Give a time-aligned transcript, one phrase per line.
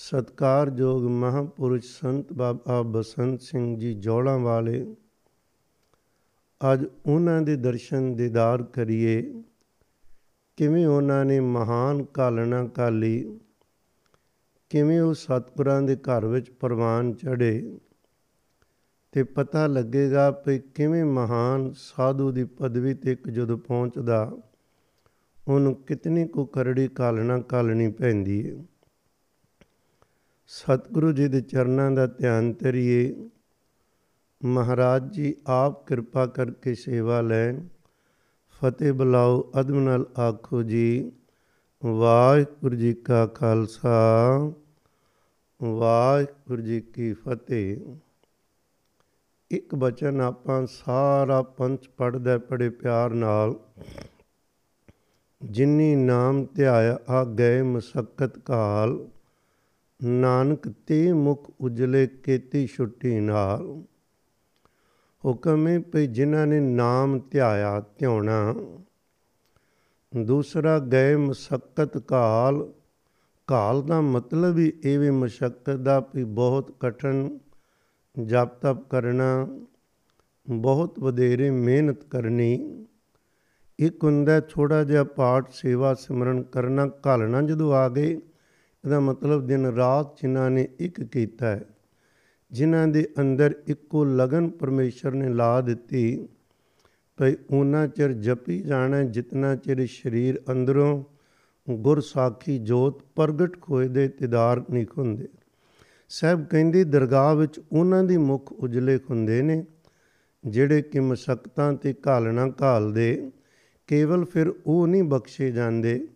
[0.00, 4.96] ਸਤਕਾਰਯੋਗ ਮਹਾਪੁਰਸ਼ ਸੰਤ ਬਾਬਾ ਬਸੰਤ ਸਿੰਘ ਜੀ ਜੋੜਾਂ ਵਾਲੇ,
[6.72, 9.42] ਅੱਜ ਉਹਨਾਂ ਦੇ ਦਰਸ਼ਨ ਦੀਦਾਰ ਕਰੀਏ।
[10.56, 13.38] ਕਿਵੇਂ ਉਹਨਾਂ ਨੇ ਮਹਾਨ ਕਾਲਣਾ ਕਾਲੀ
[14.70, 17.78] ਕਿਵੇਂ ਉਹ ਸਤਿਗੁਰਾਂ ਦੇ ਘਰ ਵਿੱਚ ਪ੍ਰਵਾਨ ਚੜੇ
[19.12, 24.32] ਤੇ ਪਤਾ ਲੱਗੇਗਾ ਕਿ ਕਿਵੇਂ ਮਹਾਨ ਸਾਧੂ ਦੀ ਪਦਵੀ ਤੇ ਇੱਕ ਜਦੋਂ ਪਹੁੰਚਦਾ,
[25.48, 28.64] ਉਹਨੂੰ ਕਿਤਨੀ ਕੁ ਕਰੜੀ ਕਾਲਣਾ ਕਾਲਣੀ ਪੈਂਦੀ ਹੈ
[30.52, 33.28] ਸਤਿਗੁਰੂ ਜੀ ਦੇ ਚਰਨਾਂ ਦਾ ਧਿਆਨ ਧਰੀਏ।
[34.44, 37.66] ਮਹਾਰਾਜ ਜੀ, ਆਪ ਕਿਰਪਾ ਕਰਕੇ ਸੇਵਾ ਲੈਣ।
[38.48, 41.12] ਫਤਿਹ ਬੁਲਾਓ, ਅਦਬ ਨਾਲ ਆਖੋ ਜੀ,
[41.84, 44.38] ਵਾਹਿਗੁਰੂ ਜੀ ਕਾ ਖਾਲਸਾ,
[45.62, 47.76] ਵਾਹਿਗੁਰੂ ਜੀ ਕੀ ਫਤਿਹ।
[49.50, 53.60] ਇੱਕ ਬਚਨ ਆਪਾਂ ਸਾਰਾ ਪੰਚ ਪੜਦਾ ਬੜੇ ਪਿਆਰ ਨਾਲ।
[55.42, 59.08] ਜਿਨੀ ਨਾਮ ਧਿਆਇਆ ਆ ਗਏ ਮਸਕਤ ਕਾਲ।
[60.04, 63.82] ਨਾਨਕ ਤੇ ਮੁਖ ਉਜਲੇ ਕੀਤੀ ਛੁੱਟੀ ਨਾਲ।
[65.24, 68.54] ਹੁਕਮ ਹੈ ਭਈ ਜਿਨ੍ਹਾਂ ਨੇ ਨਾਮ ਧਿਆਇਆ ਧਿਆਉਣਾ
[70.16, 72.72] ਦੂਸਰਾ ਗਏ ਮਸਕਤ ਕਾਲ।
[73.46, 77.38] ਕਾਲ ਦਾ ਮਤਲਬ ਹੀ ਇਹ ਵੀ ਮਸ਼ਕਤ ਦਾ ਵੀ ਬਹੁਤ ਕਠਨ
[78.22, 79.48] ਜਪ ਤਪ ਕਰਨਾ।
[80.50, 82.86] ਬਹੁਤ ਵਧੇਰੇ ਮਿਹਨਤ ਕਰਨੀ।
[83.78, 88.20] ਇੱਕ ਹੁੰਦਾ ਥੋੜਾ ਜਿਹਾ ਪਾਠ ਸੇਵਾ ਸਿਮਰਨ ਕਰਨਾ। ਘਾਲਣਾ ਜਦੋਂ ਆ ਗਏ
[88.84, 91.64] ਇਹਦਾ ਮਤਲਬ ਦਿਨ ਰਾਤ ਜਿਨ੍ਹਾਂ ਨੇ ਇੱਕ ਕੀਤਾ ਹੈ,
[92.52, 96.28] ਜਿਨ੍ਹਾਂ ਦੇ ਅੰਦਰ ਇੱਕੋ ਲਗਨ ਪਰਮੇਸ਼ਰ ਨੇ ਲਾ ਦਿੱਤੀ,
[97.18, 101.02] ਭਈ ਉਹਨਾਂ ਚਿਰ ਜਪੀ ਜਾਣਾ ਜਿਤਨਾ ਚਿਰ ਸਰੀਰ ਅੰਦਰੋਂ
[101.68, 105.28] ਗੁਰ ਸਾਖੀ ਜੋਤ ਪ੍ਰਗਟ ਹੋਏ ਦੇ ਤਿਦਾਰ ਨਹੀਂ ਹੁੰਦੇ
[106.10, 109.64] ਸਭ ਕਹਿੰਦੇ, ਦਰਗਾਹ ਵਿੱਚ ਉਹਨਾਂ ਦੀ ਮੁਖ ਉਜਲੇ ਹੁੰਦੇ ਨੇ,
[110.44, 113.30] ਜਿਹੜੇ ਕਿ ਮਸਕਤਾਂ ਤੇ ਘਾਲਣਾ ਘਾਲਦੇ,
[113.88, 116.08] ਕੇਵਲ ਫਿਰ ਉਹ ਨਹੀਂ ਬਖਸ਼ੇ ਜਾਂਦੇ।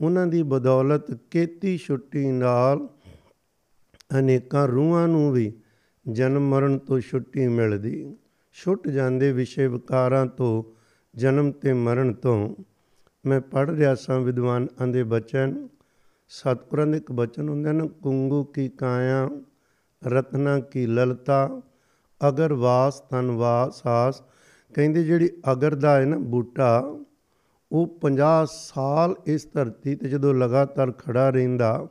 [0.00, 2.88] ਉਹਨਾਂ ਦੀ ਬਦੌਲਤ ਕੀਤੀ ਛੁੱਟੀ ਨਾਲ
[4.18, 5.52] ਅਨੇਕਾਂ ਰੂਹਾਂ ਨੂੰ ਵੀ
[6.08, 8.16] ਜਨਮ ਮਰਨ ਤੋਂ ਛੁੱਟੀ ਮਿਲਦੀ।
[8.52, 10.64] ਛੁੱਟ ਜਾਂਦੇ ਵਿਸ਼ੇ ਵਿਕਾਰਾਂ ਤੋਂ
[11.14, 12.56] ਜਨਮ ਤੇ ਮਰਨ ਤੋਂ।
[13.26, 15.68] ਮੈਂ ਪੜ ਰਿਹਾ ਸਾਂ ਵਿਦਵਾਨਾਂ ਦੇ ਬਚਨ,
[16.28, 19.30] ਸਤਿਗੁਰਾਂ ਦੇ ਇੱਕ ਬਚਨ ਹੁੰਦੇ ਨੇ ਕੁੰਗੂ ਕੀ ਕਾਇਆ,
[20.06, 21.62] ਰਤਨਾ ਕੀ ਲਲਤਾ,
[22.28, 24.22] ਅਗਰ ਵਾਸ ਤਨ ਵਾਸਾਸ
[24.74, 26.98] ਕਹਿੰਦੇ ਜਿਹੜੀ ਅਗਰ ਦਾ ਹੈ ਨਾ ਬੂਟਾ
[27.74, 31.88] ਉਹ 50 ਸਾਲ ਇਸ ਧਰਤੀ ਤੇ ਜਦੋਂ ਲਗਾਤਾਰ ਖੜਾ ਰਹਿੰਦਾ,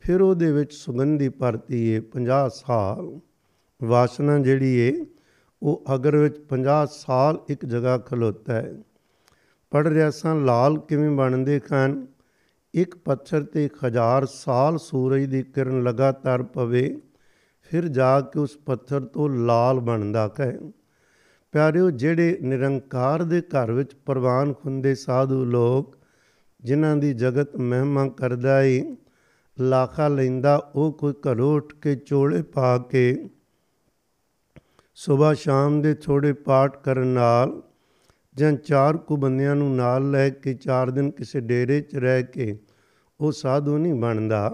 [0.00, 3.20] ਫਿਰ ਉਹਦੇ ਵਿੱਚ ਸੁਗੰਧੀ ਪਰਤੀ ਹੈ 50 ਸਾਲ
[3.82, 5.06] ਵਾਸਨਾ ਜਿਹੜੀ ਹੈ
[5.62, 8.74] ਉਹ ਅਗਰ ਵਿੱਚ 50 ਸਾਲ ਇੱਕ ਜਗ੍ਹਾ ਖਲੋਤਾ ਹੈ।
[9.70, 12.06] ਪੜ ਰਿਆ ਸਾਂ, ਲਾਲ ਕਿਵੇਂ ਬਣਦੇ ਖਾਨ?
[12.74, 17.00] ਇੱਕ ਪੱਥਰ ਤੇ 1000 ਸਾਲ ਸੂਰਜ ਦੀ ਕਿਰਨ ਲਗਾਤਾਰ ਪਵੇ,
[17.62, 20.58] ਫਿਰ ਜਾ ਕੇ ਉਸ ਪੱਥਰ ਤੋਂ ਲਾਲ ਬਣਦਾ ਕਹੇ।
[21.54, 25.96] ਪਿਆਰਿਓ, ਜਿਹੜੇ ਨਿਰੰਕਾਰ ਦੇ ਘਰ ਵਿੱਚ ਪ੍ਰਵਾਨ ਹੁੰਦੇ ਸਾਧੂ ਲੋਕ,
[26.62, 28.96] ਜਿਨ੍ਹਾਂ ਦੀ ਜਗਤ ਮਹਿਮਾ ਕਰਦਾ ਏ,
[29.60, 33.30] ਲਾਖਾ ਲੈਂਦਾ, ਉਹ ਕੋਈ ਘਰੋਂ ਉੱਠ ਕੇ ਚੋਲੇ ਪਾ ਕੇ
[34.94, 37.62] ਸਵੇਰ ਸ਼ਾਮ ਦੇ ਥੋੜੇ ਪਾਠ ਕਰਨ ਨਾਲ
[38.34, 42.58] ਜਾਂ ਚਾਰ ਕੁ ਬੰਦਿਆਂ ਨੂੰ ਨਾਲ ਲੈ ਕੇ ਚਾਰ ਦਿਨ ਕਿਸੇ ਡੇਰੇ 'ਚ ਰਹਿ ਕੇ
[43.20, 44.52] ਉਹ ਸਾਧੂ ਨਹੀਂ ਬਣਦਾ।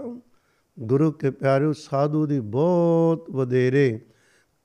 [0.79, 3.99] ਗੁਰੂ ਕੇ ਪਿਆਰਿਓ, ਸਾਧੂ ਦੀ ਬਹੁਤ ਵਧੇਰੇ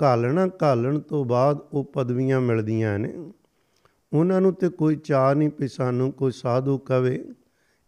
[0.03, 3.33] ਘਾਲਣਾ ਘਾਲਣ ਤੋਂ ਬਾਅਦ ਉਹ ਪਦਵੀਆਂ ਮਿਲਦੀਆਂ ਨੇ।
[4.13, 7.25] ਉਹਨਾਂ ਨੂੰ ਤੇ ਕੋਈ ਚਾਹ ਨਹੀਂ ਪਈ ਸਾਨੂੰ ਕੋਈ ਸਾਧੂ ਕਵੇ।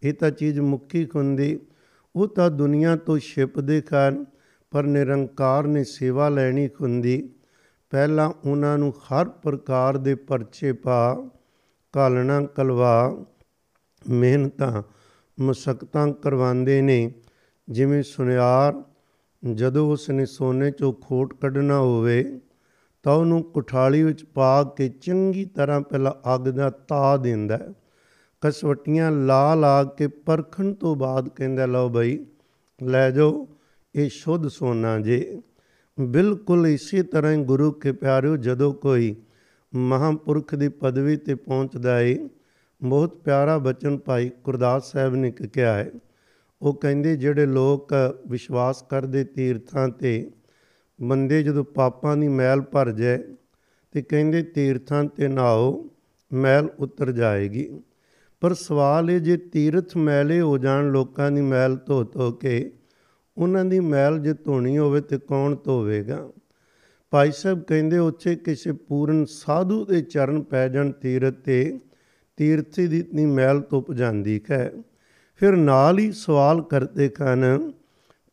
[0.03, 1.61] ਇਹ ਤਾਂ ਚੀਜ਼ ਮੁੱਕੀ ਹੁੰਦੀ।
[2.17, 4.25] ਉਹ ਤਾਂ ਦੁਨੀਆ ਤੋਂ ਛਿਪਦੇ ਖਾਨ
[4.71, 7.31] ਪਰ ਨਿਰੰਕਾਰ ਨੇ ਸੇਵਾ ਲੈਣੀ ਹੁੰਦੀ।
[7.91, 11.29] ਪਹਿਲਾਂ ਉਹਨਾਂ ਨੂੰ ਹਰ ਪ੍ਰਕਾਰ ਦੇ ਪਰਚੇ ਪਾ
[11.93, 13.25] ਕਾਲਣਾ ਕਲਵਾ
[14.09, 14.83] ਮਿਹਨਤਾਂ,
[15.41, 17.13] ਮੁਸ਼ਕਤਾਂ ਕਰਵਾਉਂਦੇ ਨੇ।
[17.71, 18.83] ਜਿਵੇਂ ਸੁਨਿਆਰ
[19.55, 22.41] ਜਦੋਂ ਉਸ ਨੇ ਸੋਨੇ ਚੋਂ ਖੋਟ ਕੱਢਣਾ ਹੋਵੇ
[23.03, 27.59] ਤਾਂ ਉਹਨੂੰ ਕੁਠਾਲੀ ਵਿੱਚ ਪਾ ਕੇ ਚੰਗੀ ਤਰ੍ਹਾਂ ਪਹਿਲਾਂ ਅੱਗ ਦਾ ਤਾ ਦਿੰਦਾ
[28.41, 32.27] ਕਸਵਟੀਆਂ ਲਾ ਲਾ ਕੇ ਪਰਖਣ ਤੋਂ ਬਾਅਦ ਕਹਿੰਦਾ, ਲਓ ਬਈ,
[32.83, 33.49] ਲੈ ਜਾਓ,
[33.95, 35.43] ਇਹ ਸ਼ੁੱਧ ਸੋਨਾ ਜੇ।
[36.01, 39.17] ਬਿਲਕੁਲ ਇਸੇ ਤਰ੍ਹਾਂ ਹੀ ਗੁਰੂ ਕੇ ਪਿਆਰਿਓ, ਜਦੋਂ ਕੋਈ
[39.75, 42.29] ਮਹਾਪੁਰਖ ਦੀ ਪਦਵੀ ਤੇ ਪਹੁੰਚਦਾ ਏ,
[42.83, 45.91] ਬਹੁਤ ਪਿਆਰਾ ਬਚਨ ਭਾਈ ਗੁਰਦਾਸ ਸਾਹਿਬ ਨੇ ਕਿਹਾ ਹੈ।
[46.63, 47.93] ਉਹ ਕਹਿੰਦੇ, ਜਿਹੜੇ ਲੋਕ
[48.29, 50.31] ਵਿਸ਼ਵਾਸ ਕਰਦੇ ਤੀਰਥਾਂ ਤੇ
[51.01, 53.19] ਬੰਦੇ ਜਦੋਂ ਪਾਪਾਂ ਦੀ ਮੈਲ ਭਰ ਜਾਏ
[53.91, 55.91] ਤੇ ਕਹਿੰਦੇ, ਤੀਰਥਾਂ ਤੇ ਨਾਓ
[56.33, 57.81] ਮੈਲ ਉਤਰ ਜਾਏਗੀ।
[58.41, 62.73] ਪਰ ਸਵਾਲ ਇਹ, ਜੇ ਤੀਰਥ ਮੈਲੇ ਹੋ ਜਾਣ, ਲੋਕਾਂ ਦੀ ਮੈਲ ਧੋ ਧੋ ਕੇ,
[63.37, 66.29] ਉਹਨਾਂ ਦੀ ਮੈਲ ਜੇ ਧੋਣੀ ਹੋਵੇ ਤੇ ਕੌਣ ਧੋਵੇਗਾ?
[67.11, 71.81] ਭਾਈ ਸਾਹਿਬ ਕਹਿੰਦੇ, ਉੱਥੇ ਕਿਸੇ ਪੂਰਨ ਸਾਧੂ ਦੇ ਚਰਨ ਪੈ ਜਾਣ ਤੀਰਥ ਤੇ,
[72.37, 74.73] ਤੀਰਥੀ ਦੀ ਇਤਨੀ ਮੈਲ ਧੁੱਪ ਜਾਂਦੀ ਹੈ।
[75.41, 77.73] ਫਿਰ ਨਾਲ ਹੀ ਸਵਾਲ ਕਰਦੇ ਕਨ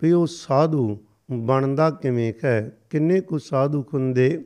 [0.01, 0.97] ਵੀ ਉਹ ਸਾਧੂ
[1.31, 2.77] ਬਣਦਾ ਕਿਵੇਂ ਹੈ?
[2.89, 4.45] ਕਿੰਨੇ ਕੁ ਸਾਧੂ ਹੁੰਦੇ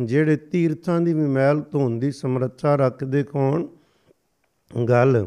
[0.00, 3.66] ਜਿਹੜੇ ਤੀਰਥਾਂ ਦੀ ਵੀ ਮੈਲ ਧੋਣ ਦੀ ਸਮਰੱਥਾ ਰੱਖਦੇ ਕੌਣ?
[4.88, 5.26] ਗੱਲ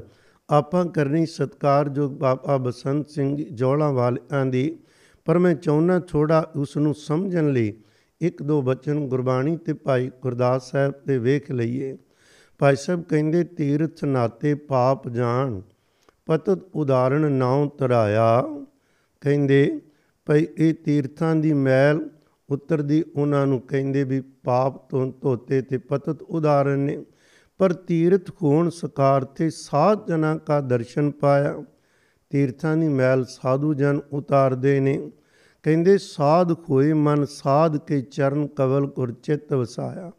[0.50, 4.80] ਆਪਾਂ ਕਰਨੀ ਸਤਕਾਰਯੋਗ ਬਾਬਾ ਬਸੰਤ ਸਿੰਘ ਜੋਲਾ ਵਾਲਿਆਂ ਦੀ,
[5.26, 7.74] ਪਰ ਮੈਂ ਚਾਹੁੰਦਾ ਥੋੜਾ ਉਸ ਨੂੰ ਸਮਝਣ ਲਈ
[8.22, 11.98] ਇੱਕ ਦੋ ਬਚਨ ਗੁਰਬਾਣੀ ਤੇ ਭਾਈ ਗੁਰਦਾਸ ਸਾਹਿਬ ਤੇ ਵੇਖ ਲਈਏ।
[12.60, 15.62] ਭਾਈ ਸਾਹਿਬ ਕਹਿੰਦੇ, ਤੀਰਥ ਨਾਤੇ ਪਾਪ ਜਾਣ।
[16.30, 18.44] ਪਤਤ ਉਦਾਹਰਣ ਨਾਉ ਤਰਾਇਆ,
[19.22, 19.80] ਕਹਿੰਦੇ,
[20.28, 22.10] ਭਈ ਇਹ ਤੀਰਥਾਂ ਦੀ ਮੈਲ
[22.50, 27.04] ਉਤਰਦੀ ਉਹਨਾਂ ਨੂੰ ਕਹਿੰਦੇ ਵੀ ਪਾਪ ਤੋਂ ਧੋਤੇ ਤੇ ਪਤਤ ਉਦਾਹਰਣ ਨੇ,
[27.60, 31.64] ਪਰ ਤੀਰਥ ਖੋਣ ਸਕਾਰ ਤੇ ਸਾਧ ਜਨਾਂ ਕਾ ਦਰਸ਼ਨ ਪਾਇਆ,
[32.32, 35.12] ਤੀਰਥਾਂ ਦੀ ਮੈਲ ਸਾਧੂ ਜਨ ਉਤਾਰਦੇ ਨੇ,
[35.64, 40.12] ਕਹਿੰਦੇ, ਸਾਧ ਖੋਏ ਮਨ, ਸਾਧ ਕੇ ਚਰਨ ਕਵਲ ਗੁਰ ਚਿਤ ਵਸਾਇਆ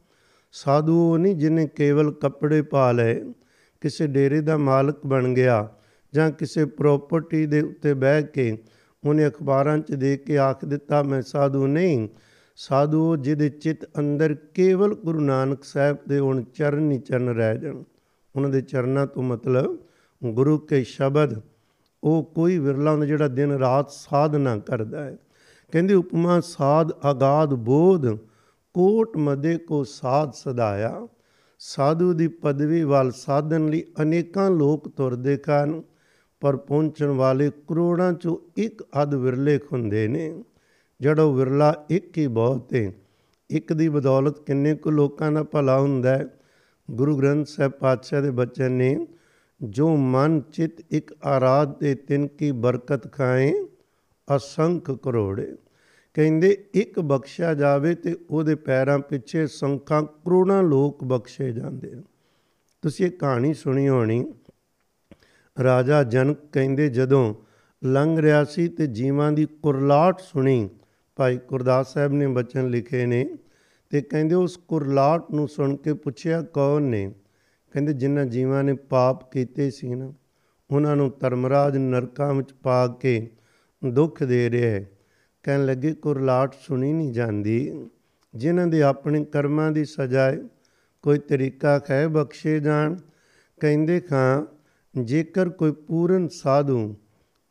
[0.52, 3.20] ਸਾਧੂ ਉਹ ਨਹੀਂ ਜਿਹਨੇ ਕੇਵਲ ਕੱਪੜੇ ਪਾ ਲਏ,
[3.80, 5.68] ਕਿਸੇ ਡੇਰੇ ਦਾ ਮਾਲਕ ਬਣ ਗਿਆ
[6.14, 8.56] ਜਾਂ ਕਿਸੇ ਪ੍ਰਾਪਰਟੀ ਦੇ ਉੱਤੇ ਬਹਿ ਕੇ
[9.04, 12.08] ਉਹਨੇ ਅਖਬਾਰਾਂ 'ਚ ਦੇ ਕੇ ਆਖ ਦਿੱਤਾ, ਮੈਂ ਸਾਧੂ ਨਹੀਂ।
[12.56, 17.82] ਸਾਧੂ ਜਿਹਦੇ ਚਿੱਤ ਅੰਦਰ ਕੇਵਲ ਗੁਰੂ ਨਾਨਕ ਸਾਹਿਬ ਦੇ ਹੁਣ ਚਰਨ ਹੀ ਚਰਨ ਰਹਿ ਜਾਣ।
[18.36, 19.78] ਉਹਨਾਂ ਦੇ ਚਰਨਾਂ ਤੋਂ ਮਤਲਬ
[20.22, 21.40] ਗੁਰੂ ਕੇ ਸ਼ਬਦ,
[22.04, 25.16] ਉਹ ਕੋਈ ਵਿਰਲਾ ਹੁੰਦਾ ਜਿਹੜਾ ਦਿਨ ਰਾਤ ਸਾਧਨਾ ਕਰਦਾ ਹੈ।
[25.72, 28.06] ਕਹਿੰਦੇ, ਉਪਮਾ ਸਾਧ ਆਗਾਦ ਬੋਧ,
[28.74, 31.06] ਕੋਟ ਮਦੇ ਕੋ ਸਾਧ ਸਦਾਇਆ।
[31.58, 35.82] ਸਾਧੂ ਦੀ ਪਦਵੀ ਵੱਲ ਸਾਧਨ ਲਈ ਅਨੇਕਾਂ ਲੋਕ ਤੁਰਦੇ ਕਾਨ
[36.40, 40.44] ਪਰ ਪਹੁੰਚਣ ਵਾਲੇ ਕਰੋੜਾਂ ਚੋਂ ਇੱਕ ਅਧ ਵਿਰਲੇ ਹੁੰਦੇ ਨੇ।
[41.00, 42.92] ਜਿਹੜਾ ਵਿਰਲਾ ਇੱਕ ਹੀ ਬਹੁਤ ਹੈ
[43.50, 46.26] ਇੱਕ ਦੀ ਬਦੌਲਤ ਕਿੰਨੇ ਕੁ ਲੋਕਾਂ ਦਾ ਭਲਾ ਹੁੰਦਾ ਹੈ?
[46.90, 49.06] ਗੁਰੂ ਗ੍ਰੰਥ ਸਾਹਿਬ ਪਾਤਸ਼ਾਹ ਦੇ ਬਚਨ ਨੇ,
[49.62, 53.52] ਜੋ ਮਨ ਚਿਤ ਇੱਕ ਆਰਾਧ ਦੇ ਤਿੰਨ ਕੀ ਬਰਕਤ ਖਾਏ,
[54.36, 55.56] ਅਸੰਖ ਕਰੋੜੇ।
[56.14, 61.92] ਕਹਿੰਦੇ, ਇੱਕ ਬਖਸ਼ਿਆ ਜਾਵੇ ਤੇ ਉਹਦੇ ਪੈਰਾਂ ਪਿੱਛੇ ਸੰਖਾਂ ਕਰੋੜਾਂ ਲੋਕ ਬਖਸ਼ੇ ਜਾਂਦੇ
[62.82, 64.32] ਤੁਸੀਂ ਇਹ ਕਹਾਣੀ ਸੁਣੀ ਹੋਣੀ।
[65.62, 67.34] ਰਾਜਾ ਜਨਕ ਕਹਿੰਦੇ ਜਦੋਂ
[67.84, 70.70] ਲੰਘ ਰਿਹਾ ਸੀ ਤੇ ਜੀਵਾਂ ਦੀ ਕੁਰਲਾਟ ਸੁਣੀ,
[71.16, 73.36] ਭਾਈ ਗੁਰਦਾਸ ਸਾਹਿਬ ਨੇ ਬਚਨ ਲਿਖੇ ਨੇ
[73.90, 77.14] ਤੇ ਕਹਿੰਦੇ ਉਸ ਕੁਰਲਾਟ ਨੂੰ ਸੁਣ ਕੇ ਪੁੱਛਿਆ, ਕੌਣ ਨੇ?
[77.72, 80.12] ਕਹਿੰਦੇ ਜਿਨ੍ਹਾਂ ਜੀਵਾਂ ਨੇ ਪਾਪ ਕੀਤੇ ਸੀ ਨਾ,
[80.70, 83.30] ਉਹਨਾਂ ਨੂੰ ਧਰਮਰਾਜ ਨਰਕਾਂ ਵਿੱਚ ਪਾ ਕੇ
[83.84, 84.90] ਦੁੱਖ ਦੇ ਰਿਹਾ ਹੈ।
[85.42, 87.88] ਕਹਿਣ ਲੱਗੇ, ਕੁਰਲਾਟ ਸੁਣੀ ਨਹੀਂ ਜਾਂਦੀ।
[88.34, 90.38] ਜਿਨ੍ਹਾਂ ਦੇ ਆਪਣੇ ਕਰਮਾਂ ਦੀ ਸਜ਼ਾ ਹੈ,
[91.02, 92.96] ਕੋਈ ਤਰੀਕਾ ਹੈ ਬਖਸ਼ੇ ਜਾਣ।
[93.60, 94.59] ਕਹਿੰਦੇ, ਖਾਂ
[94.98, 96.96] ਜੇਕਰ ਕੋਈ ਪੂਰਨ ਸਾਧੂ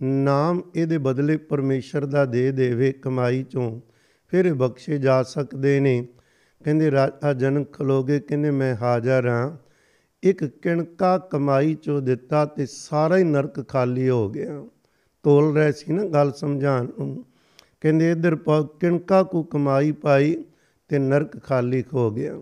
[0.02, 3.82] ਨਾਮ ਇਹਦੇ ਬਦਲੇ ਪਰਮੇਸ਼ਰ ਦਾ ਦੇ ਦੇਵੇ ਕਮਾਈ ਚੋਂ,
[4.28, 6.08] ਫਿਰ ਇਹ ਬਖਸ਼ੇ ਜਾ ਸਕਦੇ ਨੇ।
[6.64, 9.58] ਕਹਿੰਦੇ, ਰਾਜਾ ਜਨਕ ਖਲੋਗੇ, ਕਹਿੰਦੇ, ਮੈਂ ਹਾਜ਼ਰ ਹਾਂ।
[10.24, 14.66] ਇੱਕ ਕਿਣਕਾ ਕਮਾਈ ਚੋਂ ਦਿੱਤਾ ਤੇ ਸਾਰਾ ਹੀ ਨਰਕ ਖਾਲੀ ਹੋ ਗਿਆ।
[15.24, 17.26] ਤੋਲ ਰਹੇ ਸੀ ਨਾ ਗੱਲ ਸਮਝਾਣ ਨੂੰ।
[17.82, 18.38] ਕਹਿੰਦੇ, ਇਧਰ
[18.80, 20.44] ਕਿਣਕਾ ਕੋ ਕਮਾਈ ਪਾਈ
[20.88, 22.40] ਤੇ ਨਰਕ ਖਾਲੀ ਹੋ ਗਿਆ।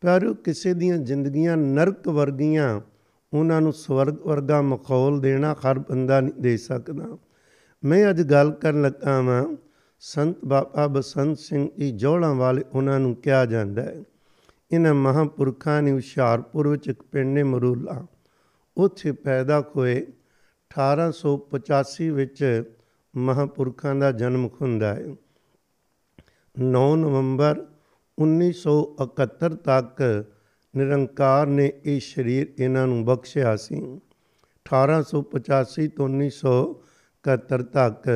[0.00, 2.80] ਪਰ ਕਿਸੇ ਦੀਆਂ ਜ਼ਿੰਦਗੀਆਂ ਨਰਕ ਵਰਗੀਆਂ
[3.34, 7.18] ਉਹਨਾਂ ਨੂੰ ਸਵਰਗ ਵਰਗਾ ਮਖੌਲ ਦੇਣਾ ਹਰ ਬੰਦਾ ਨਹੀਂ ਦੇ ਸਕਦਾ।
[7.82, 9.56] ਮੈਂ ਅੱਜ ਗੱਲ ਕਰਨ ਲੱਗਾ ਵਾਂ,
[10.02, 14.02] ਸੰਤ ਬਾਬਾ ਬਸੰਤ ਸਿੰਘ ਜੀ ਜੋੜਾਂ ਵਾਲੇ ਉਹਨਾਂ ਨੂੰ ਕਿਹਾ ਜਾਂਦਾ ਹੈ,
[14.70, 18.06] ਇਹਨਾਂ ਮਹਾਪੁਰਖਾਂ ਨੇ ਹੁਸ਼ਿਆਰਪੁਰ ਵਿੱਚ ਇੱਕ ਪਿੰਡ ਨੇ ਮਰੂਲਾ।
[18.76, 19.94] ਉੱਥੇ ਪੈਦਾ ਹੋਏ
[20.70, 22.64] 1885 ਵਿੱਚ
[23.16, 25.06] ਮਹਾਪੁਰਖਾਂ ਦਾ ਜਨਮ ਹੁੰਦਾ ਹੈ।
[26.60, 27.66] 9 ਨਵੰਬਰ
[28.18, 30.02] 1971 ਤੱਕ
[30.74, 33.80] ਨਿਰੰਕਾਰ ਨੇ ਇਹ ਸਰੀਰ ਇਹਨਾਂ ਨੂੰ ਬਖਸ਼ਿਆ ਸੀ।
[34.66, 38.08] 1885 ਤੋਂ 1971 ਤੱਕ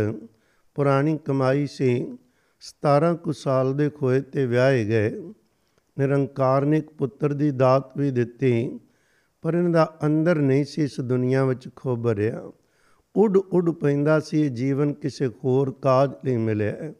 [0.76, 2.18] ਪੁਰਾਣੀ ਕਮਾਈ ਸੀ।
[2.62, 5.10] 17 ਕੁ ਸਾਲ ਦੇ ਖੋਏ ਤੇ ਵਿਆਹੇ ਗਏ।
[5.96, 8.80] ਨਿਰੰਕਾਰ ਨੇ ਇੱਕ ਪੁੱਤਰ ਦੀ ਦਾਤ ਵੀ ਦਿੱਤੀ,
[9.42, 12.42] ਪਰ ਇਹਨਾਂ ਦਾ ਅੰਦਰ ਨਹੀਂ ਸੀ ਇਸ ਦੁਨੀਆ ਵਿੱਚ ਖੋਬਰਿਆ
[13.16, 16.92] ਉੱਡ ਉੱਡ ਪੈਂਦਾ ਸੀ ਜੀਵਨ ਕਿਸੇ ਹੋਰ ਕਾਜ ਲਈ ਮਿਲਿਆ।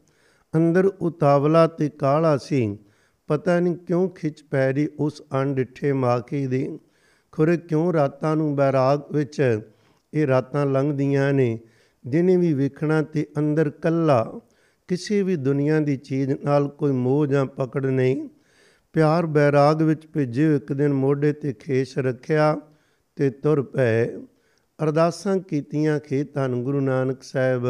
[0.55, 2.79] ਅੰਦਰ ਉਤਾਵਲਾ ਤੇ ਕਾਲਾ ਸੀ।
[3.27, 6.79] ਪਤਾ ਨਹੀਂ ਕਿਉਂ ਖਿੱਚ ਪੈ ਰਹੀ ਉਸ ਅਣਡਿੱਠੇ ਮਾਕੀ ਦੀ।
[7.33, 9.61] ਖੁਰੇ ਕਿਉਂ ਰਾਤਾਂ ਨੂੰ ਬੈਰਾਗ ਵਿੱਚ?
[10.15, 11.59] ਇਹ ਰਾਤਾਂ ਲੰਘਦੀਆਂ ਨੇ,
[12.07, 14.41] ਦਿਨੇ ਵੀ ਵੇਖਣਾ ਤੇ ਅੰਦਰ ਕੱਲਾ।
[14.89, 18.29] ਕਿਸੇ ਵੀ ਦੁਨੀਆ ਦੀ ਚੀਜ਼ ਨਾਲ ਕੋਈ ਮੋਹ ਜਾਂ ਪਕੜ ਨਹੀਂ।
[18.93, 22.61] ਪਿਆਰ ਬੈਰਾਗ ਵਿੱਚ ਭੇਜੇ ਇੱਕ ਦਿਨ ਮੋਢੇ ਤੇ ਖੇਸ ਰੱਖਿਆ
[23.17, 24.07] ਤੇ ਤੁਰ ਪਏ।
[24.83, 27.67] ਅਰਦਾਸਾਂ ਕੀਤੀਆਂ, ਖੇ ਧੰਨ ਗੁਰੂ ਨਾਨਕ ਸਾਹਿਬ,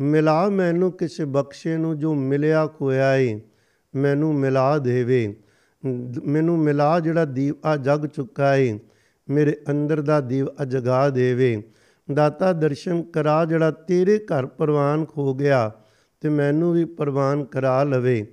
[0.00, 3.40] ਮਿਲਾ ਮੈਨੂੰ ਕਿਸੇ ਬਖਸ਼ੇ ਨੂੰ ਜੋ ਮਿਲਿਆ ਖੋਇਆ ਏ।
[3.94, 5.34] ਮੈਨੂੰ ਮਿਲਾ ਦੇਵੇ।
[6.26, 8.78] ਮੈਨੂੰ ਮਿਲਾ ਜਿਹੜਾ ਦੀਵਾ ਜਗ ਚੁੱਕਾ ਏ,
[9.28, 11.62] ਮੇਰੇ ਅੰਦਰ ਦਾ ਦੀਵਾ ਜਗਾ ਦੇਵੇ।
[12.08, 15.70] ਦਾਤਾ ਦਰਸ਼ਨ ਕਰਾ ਜਿਹੜਾ ਤੇਰੇ ਘਰ ਪ੍ਰਵਾਨ ਖੋ ਗਿਆ,
[16.20, 18.26] ਤੇ ਮੈਨੂੰ ਵੀ ਪ੍ਰਵਾਨ ਕਰਾ ਲਵੇ।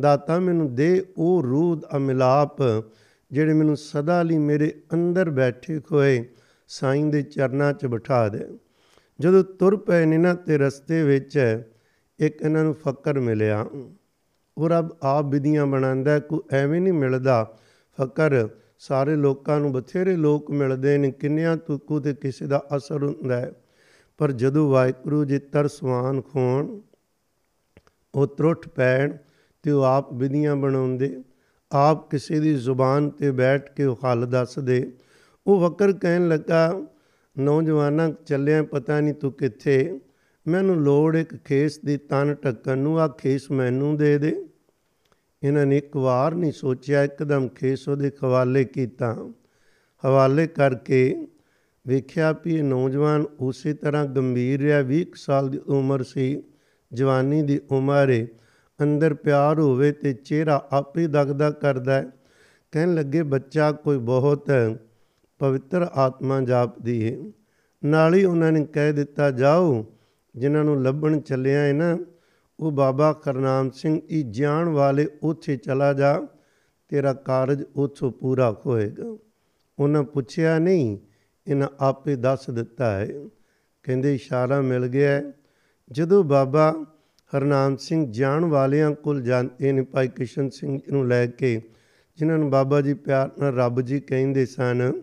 [0.00, 2.56] ਦਾਤਾ ਮੈਨੂੰ ਦੇ ਉਹ ਰੂਹ ਅਮਿਲਾਪ,
[3.30, 6.24] ਜਿਹੜੇ ਮੈਨੂੰ ਸਦਾ ਲਈ ਮੇਰੇ ਅੰਦਰ ਬੈਠੇ ਖੋਏ,
[6.68, 8.46] ਸਾਈਂ ਦੇ ਚਰਨਾਂ 'ਚ ਬਿਠਾ ਦੇ।
[9.20, 11.62] ਜਦੋਂ ਤੁਰ ਪਏ ਨੇ ਨਾ ਤੇ ਰਸਤੇ ਵਿੱਚ,
[12.18, 13.66] ਇੱਕ ਇਹਨਾਂ ਨੂੰ ਫਕਰ ਮਿਲਿਆ।
[14.58, 17.58] ਉਹ ਰੱਬ ਆਪ ਵਿਧੀਆਂ ਬਣਾਉਂਦਾ ਕੋਈ ਐਵੇਂ ਨਹੀਂ ਮਿਲਦਾ।
[18.00, 18.48] ਫਕਰ
[18.78, 23.52] ਸਾਰੇ ਲੋਕਾਂ ਨੂੰ ਬਥੇਰੇ ਲੋਕ ਮਿਲਦੇ ਨੇ, ਕਿੰਨਿਆਂ ਤੁਕੂ ਤੇ ਕਿਸੇ ਦਾ ਅਸਰ ਹੁੰਦਾ ਹੈ।
[24.18, 26.80] ਪਰ ਜਦੋਂ ਵਾਹਿਗੁਰੂ ਜੀ ਤਰਸਵਾਨ ਖੋਣ,
[28.14, 29.16] ਉਹ ਤਰੁੱਠ ਪੈਣ
[29.62, 31.22] ਤੇ ਉਹ ਆਪ ਵਿਧੀਆਂ ਬਣਾਉਂਦੇ,
[31.72, 34.92] ਆਪ ਕਿਸੇ ਦੀ ਜ਼ੁਬਾਨ ਤੇ ਬੈਠ ਕੇ ਉਹ ਹੱਲ ਦੱਸਦੇ।
[35.46, 36.86] ਉਹ ਵਕਰ ਕਹਿਣ ਲੱਗਾ,
[37.38, 40.00] ਨੌਜਵਾਨਾਂ ਚੱਲਿਆ, ਪਤਾ ਨਹੀਂ ਤੂੰ ਕਿੱਥੇ?
[40.48, 44.47] ਮੈਨੂੰ ਲੋੜ ਇੱਕ ਖੇਸ ਦੀ ਤਨ ਢੱਕਣ ਨੂੰ ਆ ਖੇਸ ਮੈਨੂੰ ਦੇ ਦੇ।
[45.42, 49.16] ਇਹਨਾਂ ਨੇ ਇੱਕ ਵਾਰ ਨਹੀਂ ਸੋਚਿਆ, ਇੱਕਦਮ ਖੇਸ ਉਹਦੇ ਹਵਾਲੇ ਕੀਤਾ।
[50.04, 51.26] ਹਵਾਲੇ ਕਰਕੇ
[51.86, 56.42] ਵੇਖਿਆ ਵੀ ਇਹ ਨੌਜਵਾਨ ਉਸੇ ਤਰ੍ਹਾਂ ਗੰਭੀਰ ਰਿਹਾ 20 ਸਾਲ ਦੀ ਉਮਰ ਸੀ,
[56.92, 58.26] ਜਵਾਨੀ ਦੀ ਉਮਰ ਹੈ
[58.82, 62.10] ਅੰਦਰ ਪਿਆਰ ਹੋਵੇ ਤੇ ਚਿਹਰਾ ਆਪੇ ਦਗਦਾ ਕਰਦਾ ਹੈ
[62.72, 64.50] ਕਹਿਣ ਲੱਗੇ, ਬੱਚਾ ਕੋਈ ਬਹੁਤ
[65.38, 67.16] ਪਵਿੱਤਰ ਆਤਮਾ ਜਾਪਦੀ ਹੈ
[67.84, 69.86] ਨਾਲ ਹੀ ਉਹਨਾਂ ਨੇ ਕਹਿ ਦਿੱਤਾ, ਜਾਓ,
[70.36, 71.98] ਜਿਨ੍ਹਾਂ ਨੂੰ ਲੱਭਣ ਚੱਲਿਆ ਹੈ ਨਾ
[72.60, 76.26] ਉਹ ਬਾਬਾ ਕਰਨਾਮ ਸਿੰਘ ਜੀ ਜਾਣ ਵਾਲੇ ਉੱਥੇ ਚਲਾ ਜਾ,
[76.88, 79.16] ਤੇਰਾ ਕਾਰਜ ਉੱਥੋਂ ਪੂਰਾ ਹੋਏਗਾ।
[79.78, 80.98] ਉਹਨਾਂ ਪੁੱਛਿਆ, ਨਹੀਂ,
[81.46, 83.08] ਇਹਨਾਂ ਆਪੇ ਦੱਸ ਦਿੱਤਾ ਹੈ।
[83.82, 85.32] ਕਹਿੰਦੇ, ਇਸ਼ਾਰਾ ਮਿਲ ਗਿਆ
[85.90, 86.84] ਜਦੋਂ ਬਾਬਾ
[87.36, 91.62] ਹਰਨਾਮ ਸਿੰਘ ਜਾਣ ਵਾਲਿਆਂ ਕੋਲ ਜਾਂਦੇ ਨੇ ਭਾਈ ਕਿਸ਼ਨ ਸਿੰਘ ਨੂੰ ਲੈ ਕੇ,
[92.18, 95.02] ਜਿਨ੍ਹਾਂ ਨੂੰ ਬਾਬਾ ਜੀ ਪਿਆਰ ਨਾਲ ਰੱਬ ਜੀ ਕਹਿੰਦੇ ਸਨ,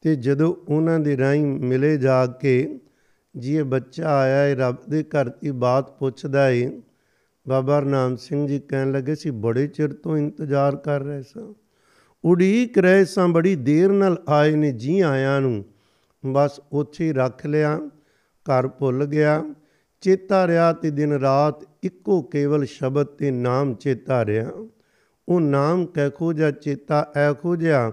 [0.00, 2.80] ਤੇ ਜਦੋਂ ਉਹਨਾਂ ਦੇ ਰਾਹੀਂ ਮਿਲੇ ਜਾ ਕੇ,
[3.38, 6.70] ਜੀ ਇਹ ਬੱਚਾ ਆਇਆ ਹੈ, ਰੱਬ ਦੇ ਘਰ ਦੀ ਬਾਤ ਪੁੱਛਦਾ ਹੈ
[7.48, 11.54] ਬਾਬਾ ਹਰਨਾਮ ਸਿੰਘ ਜੀ ਕਹਿਣ ਲੱਗੇ ਸੀ ਬੜੇ ਚਿਰ ਤੋਂ ਇੰਤਜ਼ਾਰ ਕਰ ਰਹੇ ਸਾਂ।
[12.24, 15.64] ਉਡੀਕ ਰਹੇ ਸਾਂ, ਬੜੀ ਦੇਰ ਨਾਲ ਆਏ ਨੇ ਜੀ ਆਇਆਂ ਨੂੰ।
[16.26, 17.80] ਬਸ ਉੱਥੇ ਰੱਖ ਲਿਆ,
[18.28, 19.44] ਘਰ ਭੁੱਲ ਗਿਆ।
[20.00, 24.52] ਚੇਤਾ ਰਿਆ ਤੇ ਦਿਨ ਰਾਤ ਇੱਕੋ ਕੇਵਲ ਸ਼ਬਦ ਤੇ ਨਾਮ ਚੇਤਾ ਰਿਆ
[25.28, 27.92] ਉਹ ਨਾਮ ਕਹਿਖੋ ਜਾ ਚੇਤਾ, ਐਖੋ ਜਿਆ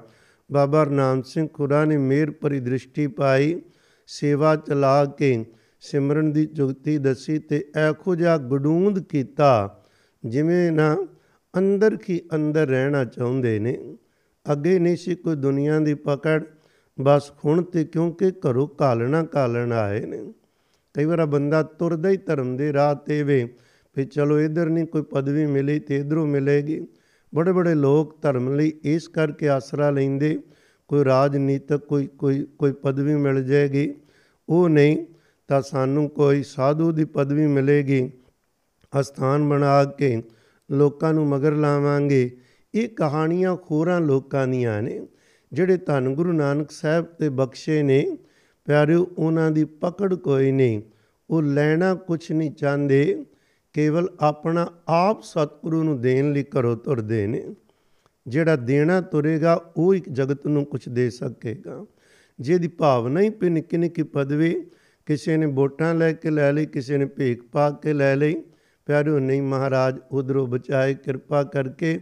[0.52, 3.62] ਬਾਬਾ ਨਾਮ ਸਿੰਘ ਖੁਰਾ ਨੇ ਮੇਰ ਭਰੀ ਦ੍ਰਿਸ਼ਟੀ ਪਾਈ।
[4.08, 5.46] ਸੇਵਾ ਚਲਾ ਕੇ
[5.84, 9.82] ਸਿਮਰਨ ਦੀ ਜੁਗਤੀ ਦੱਸੀ ਤੇ ਐਖੋ ਜਿਹਾ ਗਡੂੰਦ ਕੀਤਾ
[10.26, 10.96] ਜਿਵੇਂ ਨਾ
[11.58, 13.98] ਅੰਦਰ ਕੀ ਅੰਦਰ ਰਹਿਣਾ ਚਾਹੁੰਦੇ ਨੇ।
[14.52, 16.44] ਅੱਗੇ ਨਹੀਂ ਸੀ ਕੋਈ ਦੁਨੀਆ ਦੀ ਪਕੜ,
[17.02, 20.34] ਬਸ ਹੁਣ ਤੇ ਕਿਉਂਕਿ ਘਰੋਂ ਕਾਲਣਾ ਕਾਲਣ ਆਏ ਨੇ।
[20.94, 23.46] ਕਈ ਵਾਰ ਬੰਦਾ ਤੁਰਦਾ ਹੀ ਧਰਮ ਦੇ ਰਾਹ ਤੇ ਵੇ
[23.96, 26.88] ਫਿਰ ਚਲੋ ਇਧਰ ਨਹੀਂ ਕੋਈ ਪਦਵੀ ਮਿਲੀ ਤੇ ਇਧਰੋਂ ਮਿਲੇਗੀ।
[27.36, 30.40] ਬੜੇ ਬੜੇ ਲੋਕ ਧਰਮ ਲਈ ਇਸ ਕਰਕੇ ਆਸਰਾ ਲੈਂਦੇ,
[30.88, 33.94] ਕੋਈ ਰਾਜਨੀਤਿਕ ਕੋਈ ਕੋਈ ਕੋਈ ਪਦਵੀ ਮਿਲ ਜਾਏਗੀ।
[34.50, 35.06] ਉਹ ਨਹੀਂ
[35.54, 38.12] ਤਾਂ ਸਾਨੂੰ ਕੋਈ ਸਾਧੂ ਦੀ ਪਦਵੀ ਮਿਲੇਗੀ।
[39.00, 40.24] ਅਸਥਾਨ ਬਣਾ ਕੇ
[40.72, 42.38] ਲੋਕਾਂ ਨੂੰ ਮਗਰ ਲਾਵਾਂਗੇ।
[42.76, 45.08] ਇਹ ਕਹਾਣੀਆਂ ਖੋਰਾਂ ਲੋਕਾਂ ਦੀਆਂ ਨੇ,
[45.54, 48.18] ਜਿਹੜੇ ਧੰਨ ਗੁਰੂ ਨਾਨਕ ਸਾਹਿਬ ਤੇ ਬਖਸ਼ੇ ਨੇ।
[48.66, 50.82] ਪਿਆਰਿਓ, ਉਹਨਾਂ ਦੀ ਪਕੜ ਕੋਈ ਨਹੀਂ।
[51.30, 53.26] ਉਹ ਲੈਣਾ ਕੁਛ ਨਹੀਂ ਚਾਹੁੰਦੇ।
[53.74, 57.56] ਕੇਵਲ ਆਪਣਾ ਆਪ ਸਤਿਗੁਰੂ ਨੂੰ ਦੇਣ ਲਈ ਘਰੋਂ ਤੁਰਦੇ ਨੇ।
[58.28, 61.86] ਜਿਹੜਾ ਦੇਣਾ ਤੁਰੇਗਾ, ਉਹ ਇੱਕ ਜਗਤ ਨੂੰ ਕੁਝ ਦੇ ਸਕੇਗਾ।
[62.40, 64.62] ਜਿਹਦੀ ਭਾਵਨਾ ਹੀ ਪੇ ਨਿੱਕੀ ਨਿੱਕੀ ਪਦਵੀ
[65.06, 68.44] ਕਿਸੇ ਨੇ ਵੋਟਾਂ ਲੈ ਕੇ ਲੈ ਲਈ, ਕਿਸੇ ਨੇ ਭੇਖ ਪਾ ਕੇ ਲੈ ਲਈ।
[68.86, 72.00] ਪਿਆਰਿਓ ਨਹੀਂ ਮਹਾਰਾਜ, ਉਧਰੋਂ ਬਚਾਏ ਕਿਰਪਾ ਕਰਕੇ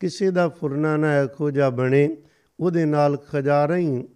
[0.00, 2.16] ਕਿਸੇ ਦਾ ਫੁਰਨਾ ਨਾ ਐਖੋ ਜਾ ਬਣੇ।
[2.60, 4.08] ਉਹਦੇ ਨਾਲ ਖਜ਼ਾਰਾਂ ਹੀ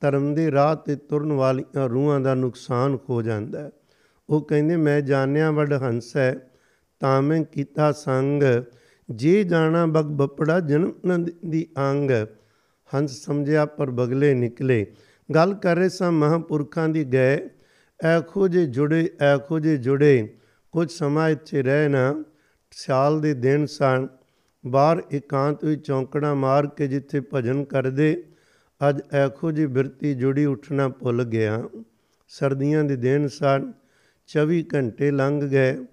[0.00, 3.70] ਧਰਮ ਦੇ ਰਾਹ ਤੇ ਤੁਰਨ ਵਾਲੀਆਂ ਰੂਹਾਂ ਦਾ ਨੁਕਸਾਨ ਹੋ ਜਾਂਦਾ
[4.28, 6.50] ਉਹ ਕਹਿੰਦੇ, ਮੈਂ ਜਾਣਿਆ ਵੱਡ ਹੰਸ ਹੈ,
[7.00, 8.42] ਤਾਂ ਮੈਂ ਕੀਤਾ ਸੰਗ।
[9.10, 12.10] ਜੇ ਜਾਣਾ ਬਗ ਬਪੜਾ ਜਨਮ ਦੀ ਅੰਗ।
[12.92, 14.86] ਹੰਸ ਸਮਝਿਆ ਪਰ ਬਗਲੇ ਨਿਕਲੇ।
[15.34, 17.48] ਗੱਲ ਕਰ ਰਹੇ ਸਾਂ ਮਹਾਪੁਰਖਾਂ ਦੀ ਗਏ
[18.02, 20.34] ਐਖੋ ਜੇ ਜੁੜੇ ਐਖੋ ਜੇ ਜੁੜੇ
[20.72, 22.24] ਕੁਝ ਸਮਾਂ ਇੱਥੇ ਰਹਿ ਨਾ
[22.70, 24.08] ਸਾਲ ਦੇ ਦਿਨ ਸਨ
[24.66, 28.24] ਬਾਹਰ ਇਕਾਂਤ ਵਿੱਚ ਚੌਂਕੜਾ ਮਾਰ ਕੇ ਜਿੱਥੇ ਭਜਨ ਕਰਦੇ
[28.88, 31.68] ਅੱਜ ਐਖੋ ਜੀ ਬਿਰਤੀ ਜੁੜੀ ਉੱਠਣਾ ਭੁੱਲ ਗਿਆ
[32.28, 33.72] ਸਰਦੀਆਂ ਦੇ ਦਿਨ ਸਨ
[34.38, 35.86] 24 ਘੰਟੇ ਲੰਘ ਗਏ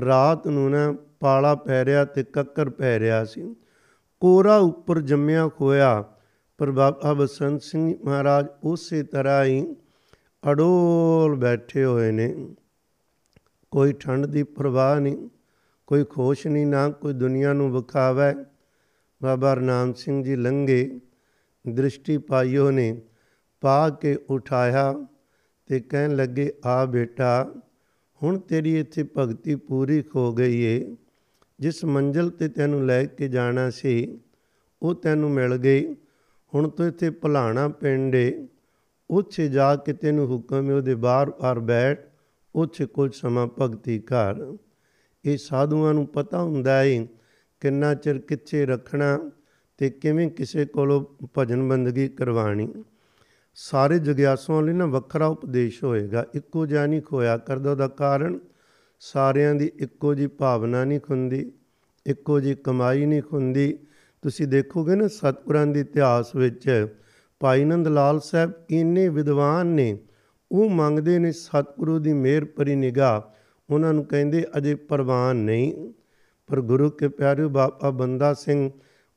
[0.00, 3.56] ਰਾਤ ਨੂੰ ਨਾ ਪਾਲਾ ਪੈ ਰਿਆ ਤੇ ਕੱਕਰ ਪੈ ਰਿਆ ਸੀ
[4.20, 6.04] ਕੋਰਾ ਉੱਪਰ ਜੰਮਿਆ ਖੋਇਆ
[6.58, 9.76] ਪਰ ਬਾਬਾ ਬਸੰਤ ਸਿੰਘ ਮਹਾਰਾਜ ਉਸੇ ਤਰ੍ਹਾਂ ਹੀ
[10.50, 12.54] ਅਡੋਲ ਬੈਠੇ ਹੋਏ ਨੇ।
[13.70, 15.28] ਕੋਈ ਠੰਡ ਦੀ ਪਰਵਾਹ ਨਹੀਂ,
[15.86, 18.44] ਕੋਈ ਖੋਸ਼ ਨਹੀਂ, ਨਾ ਕੋਈ ਦੁਨੀਆ ਨੂੰ ਵਿਖਾਵੇ।
[19.22, 21.00] ਬਾਬਾ ਨਾਮ ਸਿੰਘ ਜੀ ਲੰਗੇ
[21.68, 23.02] ਦ੍ਰਿਸ਼ਟੀ ਪਾਈਓ ਨੇ
[23.60, 25.06] ਪਾ ਕੇ ਉਠਾਇਆ
[25.66, 27.52] ਤੇ ਕਹਿਣ ਲੱਗੇ, ਆ ਬੇਟਾ,
[28.22, 30.96] ਹੁਣ ਤੇਰੀ ਇੱਥੇ ਭਗਤੀ ਪੂਰੀ ਹੋ ਗਈ ਏ।
[31.60, 34.20] ਜਿਸ ਮੰਜ਼ਲ ਤੇ ਤੈਨੂੰ ਲੈ ਕੇ ਜਾਣਾ ਸੀ,
[34.82, 35.94] ਉਹ ਤੈਨੂੰ ਮਿਲ ਗਈ।
[36.54, 38.48] ਹੁਣ ਤੂੰ ਇੱਥੇ ਭਲਾਣਾ ਪਿੰਡੇ
[39.12, 42.00] ਉੱਥੇ ਜਾ ਕੇ ਤੈਨੂੰ ਹੁਕਮ ਹੈ, ਉਹਦੇ ਬਾਹਰ-ਬਾਹਰ ਬੈਠ,
[42.54, 44.56] ਉੱਥੇ ਕੁਝ ਸਮਾਂ ਭਗਤੀ ਕਰ।
[45.24, 47.06] ਇਹ ਸਾਧੂਆਂ ਨੂੰ ਪਤਾ ਹੁੰਦਾ ਹੈ
[47.60, 49.30] ਕਿੰਨਾ ਚਿਰ ਕਿੱਥੇ ਰੱਖਣਾ
[49.78, 51.04] ਤੇ ਕਿਵੇਂ ਕਿਸੇ ਕੋਲੋਂ
[51.38, 52.72] ਭਜਨ ਬੰਦਗੀ ਕਰਵਾਣੀ
[53.54, 58.38] ਸਾਰੇ ਜਗਿਆਸੂਆਂ ਲਈ ਨਾ ਵੱਖਰਾ ਉਪਦੇਸ਼ ਹੋਏਗਾ। ਇੱਕੋ ਜਿਹਾ ਨਹੀਂ ਖੋਇਆ ਕਰਦਾ ਦਾ ਕਾਰਨ
[59.00, 61.52] ਸਾਰਿਆਂ ਦੀ ਇੱਕੋ ਜੀ ਭਾਵਨਾ ਨਹੀਂ ਖੁੰਦੀ
[62.06, 63.78] ਇੱਕੋ ਜੀ ਕਮਾਈ ਨਹੀਂ ਖੁੰਦੀ
[64.22, 66.96] ਤੁਸੀਂ ਦੇਖੋਗੇ ਨਾ ਸਤਿਗੁਰਾਂ ਦੇ ਇਤਿਹਾਸ ਵਿੱਚ
[67.42, 69.98] ਭਾਈ ਨੰਦ ਲਾਲ ਸਾਹਿਬ ਇੰਨੇ ਵਿਦਵਾਨ ਨੇ,
[70.52, 73.20] ਉਹ ਮੰਗਦੇ ਨੇ ਸਤਿਗੁਰੂ ਦੀ ਮਿਹਰ ਭਰੀ ਨਿਗਾਹ।
[73.72, 75.92] ਉਹਨਾਂ ਨੂੰ ਕਹਿੰਦੇ, ਅਜੇ ਪ੍ਰਵਾਨ ਨਹੀਂ।
[76.46, 78.70] ਪਰ ਗੁਰੂ ਕੇ ਪਿਆਰੇ ਬਾਬਾ ਬੰਦਾ ਸਿੰਘ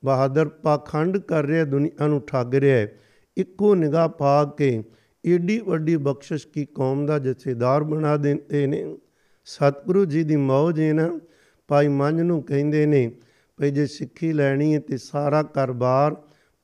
[0.04, 2.88] ਬਹਾਦਰ ਪਾਖੰਡ ਕਰ ਰਿਹਾ, ਦੁਨੀਆ ਨੂੰ ਠੱਗ ਰਿਹਾ
[3.36, 4.84] ਇੱਕੋ ਨਿਗਾਹ ਪਾ ਕੇ
[5.26, 8.98] ਏਡੀ ਵੱਡੀ ਬਖਸ਼ਿਸ਼ ਕੀ ਕੌਮ ਦਾ ਜਥੇਦਾਰ ਬਣਾ ਦਿੰਦੇ ਨੇ?
[9.44, 11.20] ਸਤਿਗੁਰੂ ਜੀ ਦੀ ਮੌਜ ਹੈ ਨਾ?
[11.68, 13.12] ਭਾਈ ਮੰਝ ਨੂੰ ਕਹਿੰਦੇ ਨੇ,
[13.56, 16.16] ਭਈ ਜੇ ਸਿੱਖੀ ਲੈਣੀ ਹੈ ਤੇ ਸਾਰਾ ਕਰਬਾਰ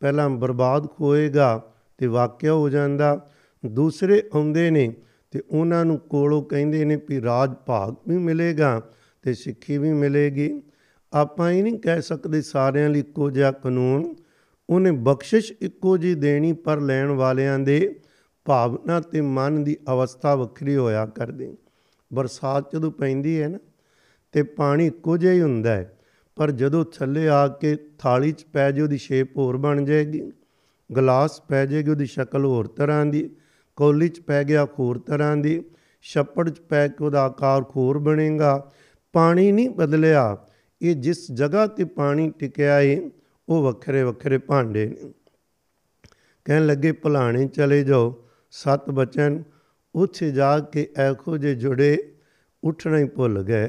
[0.03, 1.63] ਪਹਿਲਾਂ ਬਰਬਾਦ ਹੋਏਗਾ
[1.99, 3.31] ਤੇ ਵਾਕਿਆ ਹੋ ਜਾਂਦਾ।
[3.67, 4.93] ਦੂਸਰੇ ਆਉਂਦੇ ਨੇ
[5.31, 8.81] ਤੇ ਉਹਨਾਂ ਨੂੰ ਕੋਲੋਂ ਕਹਿੰਦੇ ਨੇ ਵੀ ਰਾਜ ਭਾਗ ਵੀ ਮਿਲੇਗਾ
[9.23, 10.63] ਤੇ ਸਿੱਖੀ ਵੀ ਮਿਲੇਗੀ।
[11.13, 14.15] ਆਪਾਂ ਇਹ ਨਹੀਂ ਕਹਿ ਸਕਦੇ ਸਾਰਿਆਂ ਲਈ ਇੱਕੋ ਜਿਹਾ ਕਾਨੂੰਨ।
[14.71, 18.01] ਉਹਨੇ ਬਖਸ਼ਿਸ਼ ਇੱਕੋ ਜੀ ਦੇਣੀ ਪਰ ਲੈਣ ਵਾਲਿਆਂ ਦੇ
[18.45, 21.55] ਭਾਵਨਾ ਤੇ ਮਨ ਦੀ ਅਵਸਥਾ ਵੱਖਰੀ ਹੋਇਆ ਕਰਦੇ।
[22.11, 23.59] ਬਰਸਾਤ ਜਦੋਂ ਪੈਂਦੀ ਹੈ ਨਾ
[24.33, 25.99] ਤੇ ਪਾਣੀ ਇੱਕੋ ਜਿਹਾ ਹੀ ਹੁੰਦਾ ਹੈ।
[26.37, 30.33] ਪਰ ਜਦੋਂ ਥੱਲੇ ਆ ਕੇ ਥਾਲੀ 'ਚ ਪੈ ਜੇ, ਉਹਦੀ ਸ਼ੇਪ ਹੋਰ ਬਣ ਜਾਏਗੀ
[30.97, 33.31] ਗਲਾਸ ਪੈ ਜਾਏਗੀ, ਉਹਦੀ ਸ਼ਕਲ ਹੋਰ ਤਰ੍ਹਾਂ ਦੀ,
[33.77, 35.65] ਕੌਲੀ 'ਚ ਪੈ ਗਿਆ ਹੋਰ ਤਰ੍ਹਾਂ ਦੀ,
[36.03, 38.73] ਛੱਪੜ 'ਚ ਪੈ ਕੇ ਉਹਦਾ ਆਕਾਰ ਹੋਰ ਬਣੇਗਾ।
[39.13, 40.47] ਪਾਣੀ ਨਹੀਂ ਬਦਲਿਆ।
[40.83, 43.11] ਇਹ ਜਿਸ ਜਗ੍ਹਾ ਤੇ ਪਾਣੀ ਟਿਕਿਆ ਏ,
[43.49, 45.13] ਉਹ ਵੱਖਰੇ ਵੱਖਰੇ ਭਾਂਡੇ ਨੇ।
[46.45, 49.43] ਕਹਿਣ ਲੱਗੇ, ਭਲਾਣੇ ਚਲੇ ਜਾਓ। ਸੱਤ ਬਚਨ,
[49.95, 52.15] ਉੱਥੇ ਜਾ ਕੇ ਐਖੋ ਜੇ ਜੁੜੇ
[52.65, 53.69] ਉੱਠਣਾ ਹੀ ਭੁੱਲ ਗਏ।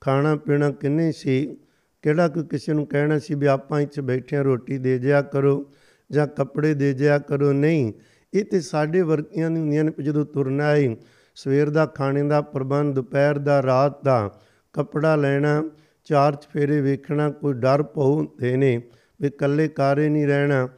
[0.00, 1.56] ਖਾਣਾ ਪੀਣਾ ਕਿੰਨੇ ਸੀ
[2.04, 5.72] ਕਿਹੜਾ ਕੋਈ ਕਿਸੇ ਨੂੰ ਕਹਿਣਾ ਸੀ ਵੀ ਆਪਾਂ ਇੱਥੇ ਬੈਠੇ ਰੋਟੀ ਦੇ ਜਿਆ ਕਰੋ
[6.10, 7.92] ਜਾਂ ਕੱਪੜੇ ਦੇ ਜਿਆ ਕਰੋ। ਨਹੀਂ,
[8.34, 10.96] ਇਹ ਤੇ ਸਾਡੇ ਵਰਗੀਆਂ ਦੀ ਹੁੰਦੀਆਂ ਨੇ ਜਦੋਂ ਤੁਰਨਾ ਹੈ
[11.34, 14.30] ਸਵੇਰ ਦਾ ਖਾਣੇ ਦਾ ਪ੍ਰਬੰਧ, ਦੁਪਹਿਰ ਦਾ, ਰਾਤ ਦਾ
[14.72, 15.70] ਕੱਪੜਾ ਲੈਣਾ,
[16.04, 18.76] ਚਾਰ ਚਫੇਰੇ ਵੇਖਣਾ, ਕੋਈ ਡਰ ਪਉ ਹੁੰਦੇ ਨੇ
[19.20, 20.68] ਵੀ ਇਕੱਲੇ ਕਾਰੇ ਨਹੀਂ ਰਹਿਣਾ।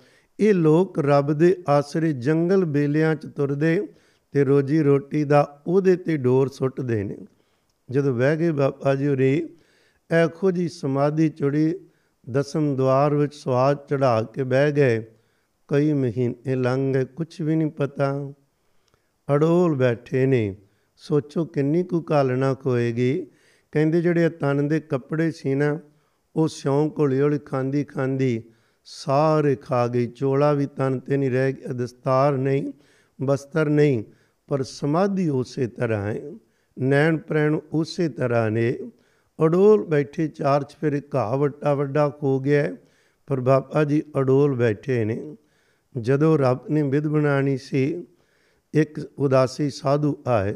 [0.41, 3.89] ਇਹ ਲੋਕ ਰੱਬ ਦੇ ਆਸਰੇ ਜੰਗਲ ਬੇਲਿਆਂ 'ਚ ਤੁਰਦੇ
[4.33, 7.17] ਤੇ ਰੋਜੀ ਰੋਟੀ ਦਾ ਉਹਦੇ ਤੇ ਡੋਰ ਸੁੱਟਦੇ ਨੇ।
[7.91, 9.09] ਜਦੋਂ ਬਹਿ ਗਏ ਬਾਬਾ ਜੀ
[10.13, 11.75] ਹੋਰੀ ਐਖੋ ਜੀ ਸਮਾਧੀ ਚੁੜੀ
[12.31, 15.05] ਦਸਮ ਦਵਾਰ ਵਿੱਚ ਸਵਾਦ ਚੜਾ ਕੇ ਬਹਿ ਗਏ।
[15.69, 18.33] ਕਈ ਮਹੀਨੇ ਲੰਘ ਗਏ ਕੁਝ ਵੀ ਨਹੀਂ ਪਤਾ।
[19.35, 20.57] ਅੜੋਲ ਬੈਠੇ ਨੇ,
[20.97, 23.27] ਸੋਚੋ ਕਿੰਨੀ ਕੁ ਕਾਲਣਾ ਹੋਏਗੀ
[23.73, 25.79] ਕਹਿੰਦੇ ਜਿਹੜੇ ਤਨ ਦੇ ਕੱਪੜੇ ਸੀ ਨਾ,
[26.37, 28.43] ਉਹ ਸਿਉਂ ਘੋਲੀ ਹੌਲੀ ਖਾਂਦੀ ਖਾਂਦੀ
[28.85, 32.73] ਸਾਰੇ ਖਾ ਗਈ। ਚੋਲਾ ਵੀ ਤਨ ਤੇ ਨਹੀਂ ਰਹਿ ਗਿਆ, ਦਸਤਾਰ ਨਹੀਂ,
[33.23, 34.05] ਬਸਤਰ ਨਹੀਂ,
[34.47, 36.21] ਪਰ ਸਮਾਧੀ ਉਸੇ ਤਰ੍ਹਾਂ ਹੈ।
[36.79, 38.77] ਨੈਣ ਪ੍ਰੈਣ ਉਸੇ ਤਰ੍ਹਾਂ ਨੇ।
[39.45, 42.77] ਅਡੋਲ ਬੈਠੇ ਚਾਰ ਚਫੇਰੇ ਘਾਹ ਵੱਡਾ ਵੱਡਾ ਖੋ ਗਿਆ
[43.27, 45.37] ਪਰ ਬਾਬਾ ਜੀ ਅਡੋਲ ਬੈਠੇ ਨੇ।
[45.99, 48.07] ਜਦੋਂ ਰੱਬ ਨੇ ਵਿਧ ਬਣਾਣੀ ਸੀ,
[48.75, 50.55] ਇੱਕ ਉਦਾਸੀ ਸਾਧੂ ਆਏ।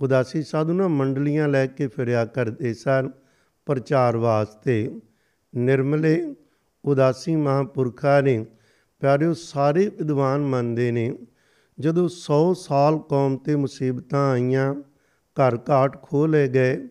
[0.00, 3.10] ਉਦਾਸੀ ਸਾਧੂ ਨਾ ਮੰਡਲੀਆਂ ਲੈ ਕੇ ਫਿਰਿਆ ਕਰਦੇ ਸਨ,
[3.66, 5.00] ਪ੍ਰਚਾਰ ਵਾਸਤੇ।
[5.56, 6.34] ਨਿਰਮਲੇ,
[6.84, 8.46] ਉਦਾਸੀ ਮਹਾਂਪੁਰਖਾਂ ਨੇ
[9.00, 11.18] ਪਿਆਰਿਓ, ਸਾਰੇ ਵਿਦਵਾਨ ਮੰਨਦੇ ਨੇ।
[11.80, 14.74] ਜਦੋਂ 100 ਸਾਲ ਕੌਮ ਤੇ ਮੁਸੀਬਤਾਂ ਆਈਆਂ,
[15.16, 16.88] ਘਰ ਘਾਟ ਖੋ ਲਏ ਗਏ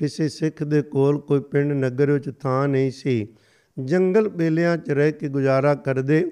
[0.00, 3.28] ਕਿਸੇ ਸਿੱਖ ਦੇ ਕੋਲ ਕੋਈ ਪਿੰਡ, ਨਗਰ ਵਿੱਚ ਥਾਂ ਨਹੀਂ ਸੀ।
[3.84, 6.30] ਜੰਗਲ ਬੇਲਿਆਂ 'ਚ ਰਹਿ ਕੇ ਗੁਜ਼ਾਰਾ ਕਰਦੇ,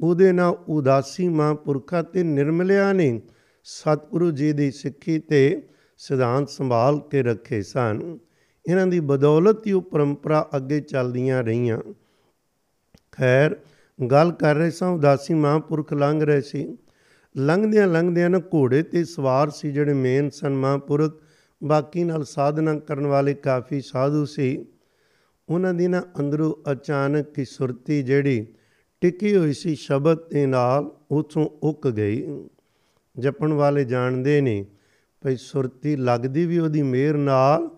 [0.00, 3.20] ਉਹਦੇ ਨਾਲ ਉਦਾਸੀ ਮਹਾਂਪੁਰਖਾਂ ਤੇ ਨਿਰਮਲਿਆਂ ਨੇ।
[3.64, 8.18] ਸਤਿਗੁਰੂ ਜੀ ਦੀ ਸਿੱਖੀ ਤੇ ਸਿਧਾਂਤ ਸੰਭਾਲ ਕੇ ਰੱਖੇ ਸਨ।
[8.68, 11.78] ਇਹਨਾਂ ਦੀ ਬਦੌਲਤ ਹੀ ਉਹ ਪਰੰਪਰਾ ਅੱਗੇ ਚੱਲਦੀਆਂ ਰਹੀਆਂ।
[13.12, 13.56] ਖੈਰ,
[14.10, 16.78] ਗੱਲ ਕਰ ਰਹੇ ਸਾਂ, ਉਦਾਸੀ ਮਹਾਂਪੁਰਖ ਲੰਘ ਰਹੇ ਸੀ।
[17.36, 21.22] ਲੰਘਦਿਆਂ ਲੰਘਦਿਆਂ ਨਾ ਘੋੜੇ ਤੇ ਸਵਾਰ ਸੀ ਜਿਹੜੇ ਮੇਨ ਸਨ ਮਹਾਂਪੁਰਖ।
[21.64, 24.66] ਬਾਕੀ ਨਾਲ ਸਾਧਨਾ ਕਰਨ ਵਾਲੇ ਕਾਫੀ ਸਾਧੂ ਸੀ।
[25.48, 28.46] ਉਹਨਾਂ ਦੀ ਨਾ ਅੰਦਰੋਂ ਅਚਾਨਕ ਹੀ ਸੁਰਤੀ ਜਿਹੜੀ
[29.00, 32.48] ਟਿਕੀ ਹੋਈ ਸੀ ਸ਼ਬਦ ਦੇ ਨਾਲ ਉਥੋਂ ਉੱਕ ਗਈ।
[33.18, 34.66] ਜਪਣ ਵਾਲੇ ਜਾਣਦੇ ਨੇ
[35.24, 37.70] ਭਈ ਸੁਰਤੀ ਲੱਗਦੀ ਵੀ ਉਹਦੀ ਮੇਰ ਨਾਲ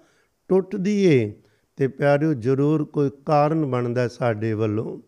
[0.48, 1.32] ਟੁੱਟਦੀ ਏ
[1.76, 5.00] ਤੇ ਪਿਆਰਿਓ ਜ਼ਰੂਰ ਕੋਈ ਕਾਰਨ ਬਣਦਾ ਸਾਡੇ ਵੱਲੋਂ।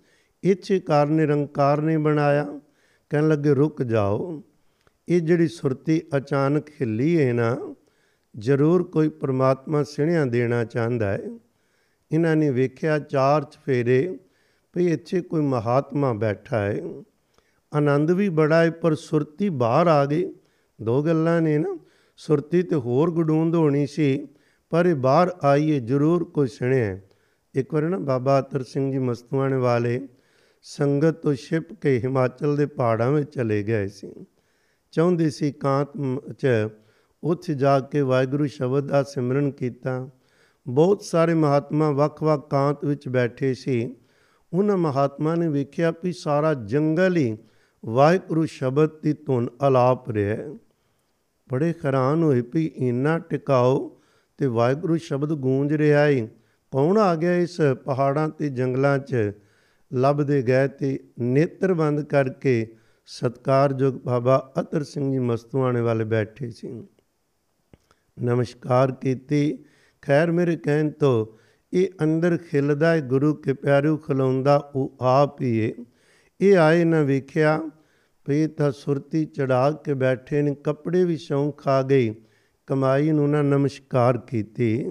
[0.42, 2.60] ਇੱਥੇ ਕਾਰਨ ਨਿਰੰਕਾਰ ਨੇ ਬਣਾਇਆ।
[3.10, 4.42] ਕਹਿਣ ਲੱਗੇ ਰੁਕ ਜਾਓ।
[5.08, 7.74] ਇਹ ਜਿਹੜੀ ਸੁਰਤੀ ਅਚਾਨਕ ਹਿੱਲੀ ਹੈ ਨਾ
[8.38, 11.20] ਜ਼ਰੂਰ ਕੋਈ ਪ੍ਰਮਾਤਮਾ ਸਿਹਣਿਆ ਦੇਣਾ ਚਾਹੁੰਦਾ ਹੈ।
[12.12, 14.18] ਇਹਨਾਂ ਨੇ ਵੇਖਿਆ ਚਾਰ ਚਫੇਰੇ
[14.72, 16.80] ਭਈ ਇੱਥੇ ਕੋਈ ਮਹਾਤਮਾ ਬੈਠਾ ਹੈ।
[17.74, 20.34] ਆਨੰਦ ਵੀ ਬੜਾ ਹੈ, ਪਰ ਸੁਰਤੀ ਬਾਹਰ ਆ ਗਈ।
[20.82, 21.78] ਦੋ ਗੱਲਾਂ ਨੇ ਨਾ,
[22.16, 24.28] ਸੁਰਤੀ ਤੇ ਹੋਰ ਗਡੂੰਦ ਹੋਣੀ ਸੀ,
[24.70, 26.98] ਪਰ ਇਹ ਬਾਹਰ ਆਈਏ ਜ਼ਰੂਰ ਕੋਈ ਸੁਣਿਆ
[27.54, 30.08] ਇੱਕ ਵਾਰ ਨਾ ਬਾਬਾ ਅਤਰ ਸਿੰਘ ਜੀ ਮਸਤੂਆਣੇ ਵਾਲੇ
[30.62, 34.12] ਸੰਗਤ ਤੋਂ ਛਿਪ ਕੇ ਹਿਮਾਚਲ ਦੇ ਪਹਾੜਾਂ ਵਿੱਚ ਚਲੇ ਗਏ ਸੀ।
[34.92, 35.88] ਚਾਹੁੰਦੇ ਸੀ ਕਾਂਤ
[36.38, 36.46] ਚ
[37.24, 40.10] ਉੱਥੇ ਜਾ ਕੇ ਵਾਹਿਗੁਰੂ ਸ਼ਬਦ ਦਾ ਸਿਮਰਨ ਕੀਤਾ।
[40.68, 43.96] ਬਹੁਤ ਸਾਰੇ ਮਹਾਤਮਾ ਵੱਖ-ਵੱਖ ਕਾਂਤ ਵਿੱਚ ਬੈਠੇ ਸੀ।
[44.52, 47.38] ਉਹਨਾਂ ਮਹਾਤਮਾ ਨੇ ਵੇਖਿਆ ਵੀ ਸਾਰਾ ਜੰਗਲ ਹੀ
[47.86, 50.58] ਵਾਹਿਗੁਰੂ ਸ਼ਬਦ ਦੀ ਧੁਨ ਆਲਾਪ ਰਿਹਾ
[51.52, 54.00] ਬੜੇ ਹੈਰਾਨ ਹੋਏ ਵੀ ਇੰਨਾ ਟਿਕਾਓ
[54.38, 56.26] ਤੇ ਵਾਹਿਗੁਰੂ ਸ਼ਬਦ ਗੂੰਜ ਰਿਹਾ ਹੈ
[56.70, 59.32] ਕੌਣ ਆ ਗਿਆ ਇਸ ਪਹਾੜਾਂ ਤੇ ਜੰਗਲਾਂ 'ਚ?
[59.92, 66.86] ਲੱਭਦੇ ਗਏ ਤੇ ਨੇਤਰ ਬੰਦ ਕਰਕੇ ਸਤਕਾਰਯੋਗ ਬਾਬਾ ਅਤਰ ਸਿੰਘ ਜੀ ਮਸਤੂਆਣੇ ਵਾਲੇ ਬੈਠੇ ਸੀ।
[68.22, 69.58] ਨਮਸਕਾਰ ਕੀਤੀ।
[70.02, 71.26] ਖੈਰ ਮੇਰੇ ਕਹਿਣ ਤੋਂ,
[71.72, 75.84] ਇਹ ਅੰਦਰ ਖਿਲਦਾ ਹੈ ਗੁਰੂ ਕੇ ਪਿਆਰੂ ਖਲਾਉਂਦਾ ਉਹ ਆਪ ਹੀ ਹੈ
[76.40, 77.70] ਇਹ ਆਏ ਨਾ ਵੇਖਿਆ
[78.24, 82.14] ਪਈ ਤਾਂ ਸੁਰਤੀ ਚੜਾ ਕੇ ਬੈਠੇ ਨੇ, ਕੱਪੜੇ ਵੀ ਸ਼ੌਂਕ ਖਾ ਗਈ
[82.66, 84.84] ਕਮਾਈ ਨੂੰ ਨਾ ਨਮਸਕਾਰ ਕੀਤੀ।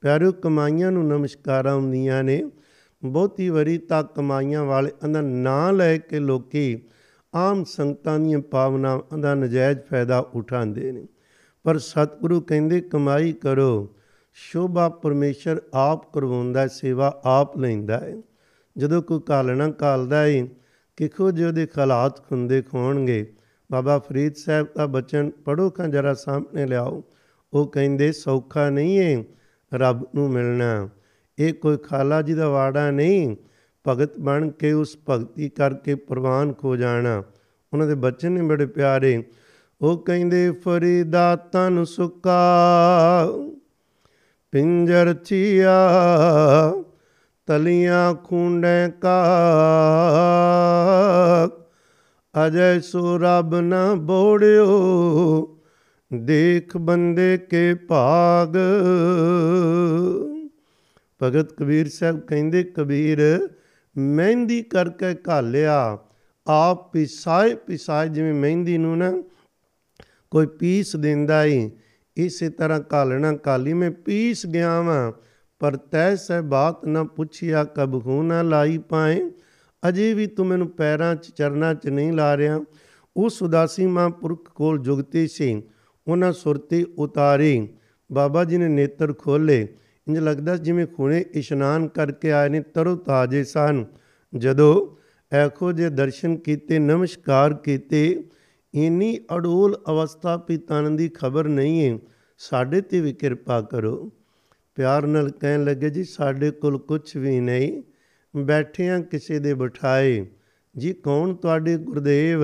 [0.00, 2.50] ਪਿਆਰਿਓ, ਕਮਾਈਆਂ ਨੂੰ ਨਮਸਕਾਰਾਂ ਹੁੰਦੀਆਂ ਨੇ।
[3.04, 6.82] ਬਹੁਤੀ ਵਰੀ ਤਾਂ ਕਮਾਈਆਂ ਵਾਲੇ ਅੰਦਰ ਨਾਂ ਲੈ ਕੇ ਲੋਕੀ
[7.34, 11.06] ਆਮ ਸੰਗਤਾਂ ਦੀਆਂ ਪਾਵਨਾਵਾਂ ਦਾ ਨਜਾਇਜ਼ ਫਾਇਦਾ ਉਠਾਉਂਦੇ ਨੇ।
[11.62, 13.96] ਪਰ ਸਤਿਗੁਰੂ ਕਹਿੰਦੇ, ਕਮਾਈ ਕਰੋ।
[14.34, 18.16] ਸ਼ੋਭਾ ਪਰਮੇਸ਼ਰ ਆਪ ਕਰਵਾਉਂਦਾ ਸੇਵਾ ਆਪ ਲੈਂਦਾ ਹੈ।
[18.76, 20.46] ਜਦੋਂ ਕੋਈ ਕਾਲਣਾ ਕਾਲਦਾ ਹੈ
[20.96, 23.32] ਕਿਖੋ ਜਿਹੇ ਉਹਦੇ ਹਾਲਾਤ ਹੁੰਦੇ ਖੋਣਗੇ।
[23.72, 27.04] ਬਾਬਾ ਫਰੀਦ ਸਾਹਿਬ ਦਾ ਬਚਨ ਪੜੋ ਖਾਂ ਜਰਾ ਸਾਹਮਣੇ ਲਿਆਓ।
[27.52, 29.24] ਉਹ ਕਹਿੰਦੇ, ਸੌਖਾ ਨਹੀਂ ਏ
[29.74, 30.88] ਰੱਬ ਨੂੰ ਮਿਲਣਾ।
[31.38, 33.36] ਇਹ ਕੋਈ ਖਾਲਾ ਜੀ ਦਾ ਵਾੜਾ ਨਹੀਂ।
[33.88, 37.24] ਭਗਤ ਬਣ ਕੇ ਉਸ ਭਗਤੀ ਕਰਕੇ ਪ੍ਰਵਾਨ ਖੋ ਜਾਣਾ।
[37.72, 39.24] ਉਹਨਾਂ ਦੇ ਬਚਨ ਨੇ ਬੜੇ ਪਿਆਰੇ
[39.82, 42.38] ਉਹ ਕਹਿੰਦੇ ਫਰੀਦਾ ਤਨ ਸੁਕਾ,
[44.50, 45.72] ਪਿੰਜਰ ਚੀਆ,
[47.46, 49.24] ਤਲੀਆਂ ਖੁੰਡੇ ਕਾ।
[52.46, 55.58] ਅਜੈ ਸੋ ਰੱਬ ਨਾ ਬੋੜਿਓ,
[56.14, 58.56] ਦੇਖ ਬੰਦੇ ਕੇ ਭਾਗ।
[61.22, 63.48] ਭਗਤ ਕਬੀਰ ਸਾਹਿਬ ਕਹਿੰਦੇ, ਕਬੀਰ,
[63.98, 65.98] ਮਹਿੰਦੀ ਕਰਕੇ ਘਾਲਿਆ,
[66.46, 69.12] ਆਪ ਪਿਸਾਏ ਪਿਸਾਏ ਜਿਵੇਂ ਮਹਿੰਦੀ ਨੂੰ ਨਾ
[70.30, 71.70] ਕੋਈ ਪੀਸ ਦਿੰਦਾ ਈ।
[72.16, 75.12] ਇਸੇ ਤਰ੍ਹਾਂ ਘਾਲਣਾ ਕਾਲੀ ਮੈਂ ਪੀਸ ਗਿਆ ਵਾਂ।
[75.58, 79.30] ਪਰ ਤੈ ਸਹਿ ਬਾਤ ਨਾ ਪੁੱਛਿਆ ਕਬ ਹੂ ਨਾ ਲਾਈ ਪਾਏ।
[79.88, 82.60] ਅਜੇ ਵੀ ਤੂੰ ਮੈਨੂੰ ਪੈਰਾਂ 'ਚ ਚਰਨਾਂ 'ਚ ਨਹੀਂ ਲਾ ਰਿਹਾ
[83.16, 85.62] ਉਸ ਉਦਾਸੀ ਮਹਾਂਪੁਰਖ ਕੋਲ ਜੁਗਤੀ ਸੀ।
[86.08, 87.68] ਉਹਨਾਂ ਸੁਰਤੀ ਉਤਾਰੀ।
[88.12, 89.68] ਬਾਬਾ ਜੀ ਨੇ ਨੇਤਰ ਖੋਲੇ
[90.08, 93.84] ਇੰਜ ਲੱਗਦਾ ਜਿਵੇਂ ਖੁਣੇ ਇਸ਼ਨਾਨ ਕਰਕੇ ਆਏ ਨੇ ਤਰੋ ਤਾਜੇ ਸਨ।
[94.36, 94.96] ਜਦੋਂ
[95.36, 98.24] ਐਖੋ ਜੇ ਦਰਸ਼ਨ ਕੀਤੇ, ਨਮਸਕਾਰ ਕੀਤੇ
[98.74, 101.98] ਇੰਨੀ ਅਡੋਲ ਅਵਸਥਾ ਪਿਤਾਨ ਦੀ ਖਬਰ ਨਹੀਂ ਹੈ
[102.38, 104.12] ਸਾਡੇ ਤੇ ਵੀ ਕਿਰਪਾ ਕਰੋ।
[104.74, 107.82] ਪਿਆਰ ਨਾਲ ਕਹਿਣ ਲੱਗੇ, ਜੀ, ਸਾਡੇ ਕੋਲ ਕੁਝ ਵੀ ਨਹੀਂ,
[108.36, 110.26] ਬੈਠਿਆਂ ਕਿਸੇ ਦੇ ਬਿਠਾਏ।
[110.76, 112.40] ਜੀ, ਕੌਣ ਤੁਹਾਡੇ ਗੁਰਦੇਵ?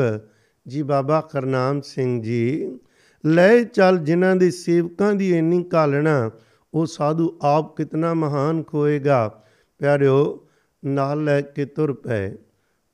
[0.69, 2.79] ਜੀ, ਬਾਬਾ ਕਰਨਾਮ ਸਿੰਘ ਜੀ।
[3.27, 6.31] ਲੈ ਚੱਲ, ਜਿਨ੍ਹਾਂ ਦੇ ਸੇਵਕਾਂ ਦੀ ਇੰਨੀ ਕਾਲਣਾ
[6.75, 9.45] ਉਹ ਸਾਧੂ ਆਪ ਕਿਤਨਾ ਮਹਾਨ ਖੋਏਗਾ।
[9.79, 10.47] ਪਿਆਰਿਓ,
[10.85, 12.35] ਨਾਲ ਲੈ ਕੇ ਤੁਰ ਪਏ।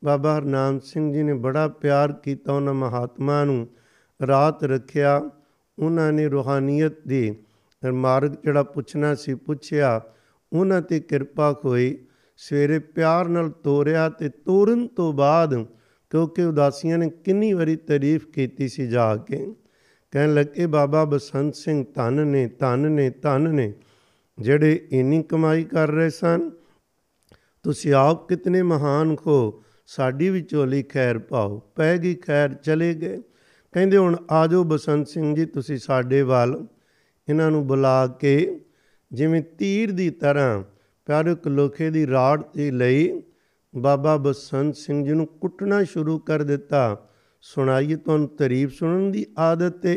[0.03, 3.67] ਬਾਬਾ ਹਰਨਾਮ ਸਿੰਘ ਜੀ ਨੇ ਬੜਾ ਪਿਆਰ ਕੀਤਾ ਉਹਨਾਂ ਮਹਾਤਮਾ ਨੂੰ,
[4.19, 5.21] ਰਾਤ ਰੱਖਿਆ,
[5.77, 7.35] ਉਹਨਾਂ ਨੇ ਰੋਹਾਨੀਅਤ ਦੀ
[7.83, 9.99] ਮਾਰਗ ਜਿਹੜਾ ਪੁੱਛਣਾ ਸੀ ਪੁੱਛਿਆ,
[10.51, 11.97] ਉਹਨਾਂ ਤੇ ਕਿਰਪਾ ਹੋਈ
[12.39, 15.53] ਸਵੇਰੇ ਪਿਆਰ ਨਾਲ ਤੋਰਿਆ ਤੇ ਤੋਰਨ ਤੋਂ ਬਾਅਦ
[16.11, 19.45] ਕਿਉਂਕਿ ਉਦਾਸੀਆਂ ਨੇ ਕਿੰਨੀ ਵਾਰੀ ਤਾਰੀਫ ਕੀਤੀ ਸੀ ਜਾ ਕੇ,
[20.13, 23.73] ਕਹਿਣ ਲੱਗੇ, ਬਾਬਾ ਬਸੰਤ ਸਿੰਘ ਧਨ ਨੇ ਧਨ ਨੇ ਧਨ ਨੇ,
[24.37, 26.49] ਜਿਹੜੇ ਇੰਨੀ ਕਮਾਈ ਕਰ ਰਹੇ ਸਨ,
[27.65, 33.21] ਤੁਸੀਂ ਆਪ ਕਿਤਨੇ ਮਹਾਨ ਖੋ ਸਾਡੀ ਵੀ ਝੋਲੀ ਖੈਰ ਪਾਓ। ਪੈ ਗਈ ਖੈਰ, ਚਲੇ ਗਏ।
[33.71, 36.67] ਕਹਿੰਦੇ ਹੁਣ ਆਜੋ ਬਸੰਤ ਸਿੰਘ ਜੀ, ਤੁਸੀਂ ਸਾਡੇ ਵੱਲ।
[37.29, 38.65] ਇਹਨਾਂ ਨੂੰ ਬੁਲਾ ਕੇ
[39.13, 40.63] ਜਿਵੇਂ ਤੀਰ ਦੀ ਤਰ੍ਹਾਂ
[41.05, 43.21] ਪਿਆਰੇ ਲੋਖੇ ਦੀ ਰਾੜ ਤੇ ਲਈ
[43.75, 47.09] ਬਾਬਾ ਬਸੰਤ ਸਿੰਘ ਜੀ ਨੂੰ ਕੁੱਟਣਾ ਸ਼ੁਰੂ ਕਰ ਦਿੱਤਾ।
[47.41, 49.95] ਸੁਣਾਈਏ ਤੁਹਾਨੂੰ ਤਾਰੀਫ ਸੁਣਨ ਦੀ ਆਦਤ ਹੈ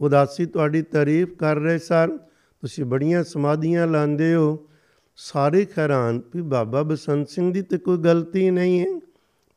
[0.00, 2.18] ਉਦਾਸੀ ਤੁਹਾਡੀ ਤਾਰੀਫ ਕਰ ਰਹੇ ਸਨ।
[2.60, 4.68] ਤੁਸੀਂ ਬੜੀਆਂ ਸਮਾਧੀਆਂ ਲਾਉਂਦੇ ਹੋ।
[5.16, 9.00] ਸਾਰੇ ਹੈਰਾਨ ਵੀ ਬਾਬਾ ਬਸੰਤ ਸਿੰਘ ਦੀ ਤੇ ਕੋਈ ਗਲਤੀ ਨਹੀਂ ਹੈ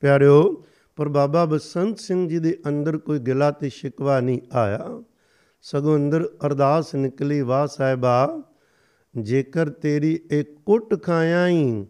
[0.04, 5.04] ਪਿਆਰਿਓ, ਪਰ ਬਾਬਾ ਬਸੰਤ ਸਿੰਘ ਜੀ ਦੇ ਅੰਦਰ ਕੋਈ ਗਿਲਾ ਤੇ ਸ਼ਿਕਵਾ ਨਹੀਂ ਆਇਆ।
[5.62, 8.42] ਸਗੋਂ ਅੰਦਰ ਅਰਦਾਸ ਨਿਕਲੀ, ਵਾਹ ਸਾਹਿਬਾ,
[9.18, 11.86] ਜੇਕਰ ਤੇਰੀ ਇੱਕ ਕੁੱਟ ਖਾਇਆ ਹੀ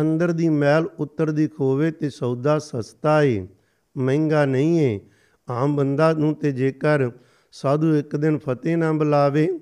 [0.00, 3.46] ਅੰਦਰ ਦੀ ਮੈਲ ਉਤਰਦੀ ਖੋਵੇ ਤੇ ਸੌਦਾ ਸਸਤਾ ਏ,
[3.96, 5.00] ਮਹਿੰਗਾ ਨਹੀਂ ਏ।
[5.50, 7.10] ਆਮ ਬੰਦਾ ਨੂੰ ਤੇ ਜੇਕਰ
[7.52, 9.60] ਸਾਧੂ ਇੱਕ ਦਿਨ ਫਤਿਹ ਨਾ ਬੁਲਾਵੇ,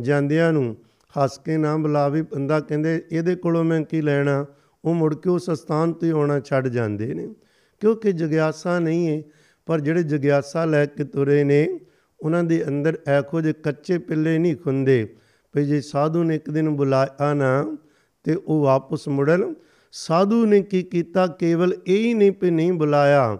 [0.00, 0.76] ਜਾਂਦਿਆਂ ਨੂੰ
[1.14, 4.46] ਹੱਸ ਕੇ ਨਾ ਬੁਲਾਵੇ, ਬੰਦਾ ਕਹਿੰਦੇ, ਇਹਦੇ ਕੋਲੋਂ ਮੈਂ ਕੀ ਲੈਣਾ?
[4.84, 7.34] ਉਹ ਮੁੜ ਕੇ ਉਸ ਸਥਾਨ ਤੇ ਆਉਣਾ ਛੱਡ ਜਾਂਦੇ ਨੇ।
[7.82, 9.22] ਕਿਉਂਕਿ ਜਗਿਆਸਾ ਨਹੀਂ ਹੈ
[9.66, 11.80] ਪਰ ਜਿਹੜੇ ਜਗਿਆਸਾ ਲੈ ਕੇ ਤੁਰੇ ਨੇ,
[12.20, 15.16] ਉਹਨਾਂ ਦੇ ਅੰਦਰ ਐਖੋ ਜੇ ਕੱਚੇ ਪਿੱਲੇ ਨਹੀਂ ਖੁੰਦੇ।
[15.52, 17.76] ਭਈ ਜੇ ਸਾਧੂ ਨੇ ਇੱਕ ਦਿਨ ਬੁਲਾਇਆ ਨਾ,
[18.24, 19.54] ਤੇ ਉਹ ਵਾਪਸ ਮੁੜਨ।
[19.92, 21.26] ਸਾਧੂ ਨੇ ਕੀ ਕੀਤਾ?
[21.26, 23.38] ਕੇਵਲ ਇਹ ਹੀ ਨਹੀਂ ਪਈ ਨਹੀਂ ਬੁਲਾਇਆ।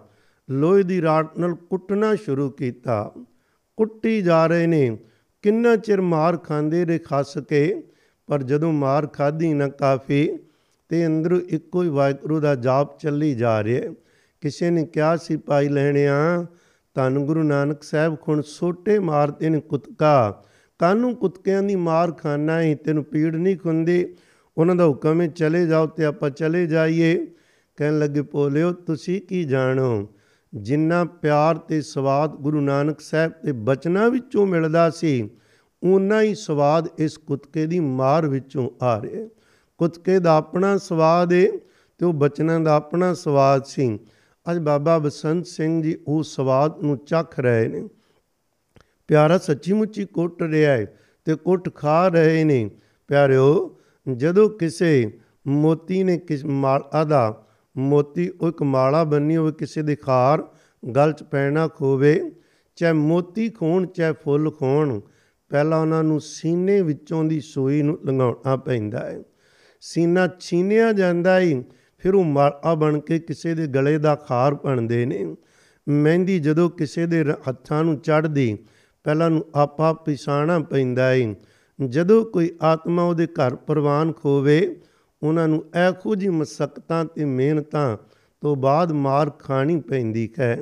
[0.50, 3.12] ਲੋਹੇ ਦੀ ਰਾਟ ਨਾਲ ਕੁੱਟਣਾ ਸ਼ੁਰੂ ਕੀਤਾ।
[3.76, 4.98] ਕੁੱਟੀ ਜਾ ਰਹੇ ਨੇ।
[5.42, 7.82] ਕਿੰਨਾ ਚਿਰ ਮਾਰ ਖਾਂਦੇ ਰੇ ਖਸ ਕੇ,
[8.26, 10.38] ਪਰ ਜਦੋਂ ਮਾਰ ਖਾਧੀ ਨਾ ਕਾਫੀ,
[10.88, 13.94] ਤੇ ਅੰਦਰ ਇੱਕੋ ਹੀ ਵਾਹਿਗੁਰੂ ਦਾ ਜਾਪ ਚੱਲੀ ਜਾ ਰਿਹਾ।
[14.42, 16.46] ਕਿਸੇ ਨੇ ਕਿਹਾ ਸੀ ਪਾਈ ਲੈਣਿਆ
[16.94, 20.44] ਧੰਨ ਗੁਰੂ ਨਾਨਕ ਸਾਹਿਬ ਖੁਣ ਸੋਟੇ ਮਾਰਦੇ ਨੇ ਕੁੱਤਕਾ।
[20.78, 24.14] ਕਾਨੂੰ ਕੁੱਤਕਿਆਂ ਦੀ ਮਾਰ ਖਾਣਾ ਹੀ ਤੈਨੂੰ ਪੀੜ ਨਹੀਂ ਖੁੰਦੀ।
[24.58, 27.26] ਉਹਨਾਂ ਦਾ ਹੁਕਮ ਹੈ ਚਲੇ ਜਾਓ ਤੇ ਆਪਾਂ ਚਲੇ ਜਾਈਏ।
[27.76, 30.08] ਕਹਿਣ ਲੱਗੇ ਪੋਲਿਓ ਤੁਸੀਂ ਕੀ ਜਾਣੋ?
[30.54, 35.30] ਜਿੰਨਾ ਪਿਆਰ ਤੇ ਸਵਾਦ ਗੁਰੂ ਨਾਨਕ ਸਾਹਿਬ ਤੇ ਬਚਨਾਂ ਵਿੱਚੋਂ ਮਿਲਦਾ ਸੀ
[35.82, 39.28] ਉਨਾ ਹੀ ਸਵਾਦ ਇਸ ਕੁੱਤਕੇ ਦੀ ਮਾਰ ਵਿੱਚੋਂ ਆ ਰਿਹਾ
[39.78, 41.46] ਕੁੱਤਕੇ ਦਾ ਆਪਣਾ ਸਵਾਦ ਹੈ
[41.98, 43.98] ਤੇ ਉਹ ਬਚਨਾਂ ਦਾ ਆਪਣਾ ਸਵਾਦ ਸੀ।
[44.50, 47.88] ਅੱਜ ਬਾਬਾ ਬਸੰਤ ਸਿੰਘ ਜੀ ਉਹ ਸਵਾਦ ਨੂੰ ਚੱਖ ਰਹੇ ਨੇ।
[49.08, 52.70] ਪਿਆਰਾ ਸੱਚੀ ਮੁੱਚੀ ਕੁੱਟ ਰਿਹਾ ਹੈ ਤੇ ਕੁੱਟ ਖਾ ਰਹੇ ਨੇ।
[53.08, 53.78] ਪਿਆਰਿਓ,
[54.16, 59.96] ਜਦੋਂ ਕਿਸੇ ਮੋਤੀ ਨੇ ਕਿਸ ਮਾਲਾ ਦਾ, ਮੋਤੀ ਉਹ ਇੱਕ ਮਾਲਾ ਬੰਨੀ ਹੋਵੇ, ਕਿਸੇ ਦੇ
[59.96, 60.48] ਖਾਰ
[60.96, 62.32] ਗਲ ਚ ਪੈਣਾ ਖੋਵੇ,
[62.76, 65.00] ਚਾਹੇ ਮੋਤੀ ਖੋਣ, ਚਾਹੇ ਫੁੱਲ ਖੋਣ,
[65.48, 69.22] ਪਹਿਲਾਂ ਉਹਨਾਂ ਨੂੰ ਸੀਨੇ ਵਿੱਚੋਂ ਦੀ ਸੂਈ ਨੂੰ ਲੰਘਾਉਣਾ ਪੈਂਦਾ ਹੈ
[69.80, 71.62] ਸੀਨਾ ਛੀਨਿਆ ਜਾਂਦਾ ਹੈ
[72.02, 75.36] ਫਿਰ ਉਹ ਮਾਲਾ ਬਣ ਕੇ ਕਿਸੇ ਦੇ ਗਲੇ ਦਾ ਖਾਰ ਬਣਦੇ ਨੇ।
[75.88, 78.58] ਮਹਿੰਦੀ ਜਦੋਂ ਕਿਸੇ ਦੇ ਹੱਥਾਂ ਨੂੰ ਚੜਦੀ
[79.04, 81.34] ਪਹਿਲਾਂ ਨੂੰ ਆਪਾ ਪਿਸਾਣਾ ਪੈਂਦਾ ਹੈ
[81.88, 84.80] ਜਦੋਂ ਕੋਈ ਆਤਮਾ ਉਹਦੇ ਘਰ ਪ੍ਰਵਾਨ ਖੋਵੇ,
[85.22, 87.96] ਉਹਨਾਂ ਨੂੰ ਐਖੋ ਜੀ ਮਸਕਤਾਂ ਤੇ ਮਿਹਨਤਾਂ
[88.40, 90.58] ਤੋਂ ਬਾਅਦ ਮਾਰ ਖਾਣੀ ਪੈਂਦੀ ਹੈ।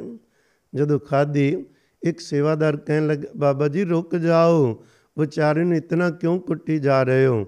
[0.74, 1.66] ਜਦੋਂ ਖਾਧੀ,
[2.02, 4.84] ਇੱਕ ਸੇਵਾਦਾਰ ਕਹਿਣ ਲੱਗਾ, ਬਾਬਾ ਜੀ, ਰੁਕ ਜਾਓ।
[5.18, 7.46] ਵਿਚਾਰੇ ਨੂੰ ਇਤਨਾ ਕਿਉਂ ਕੁੱਟੀ ਜਾ ਰਹੇ ਹੋ?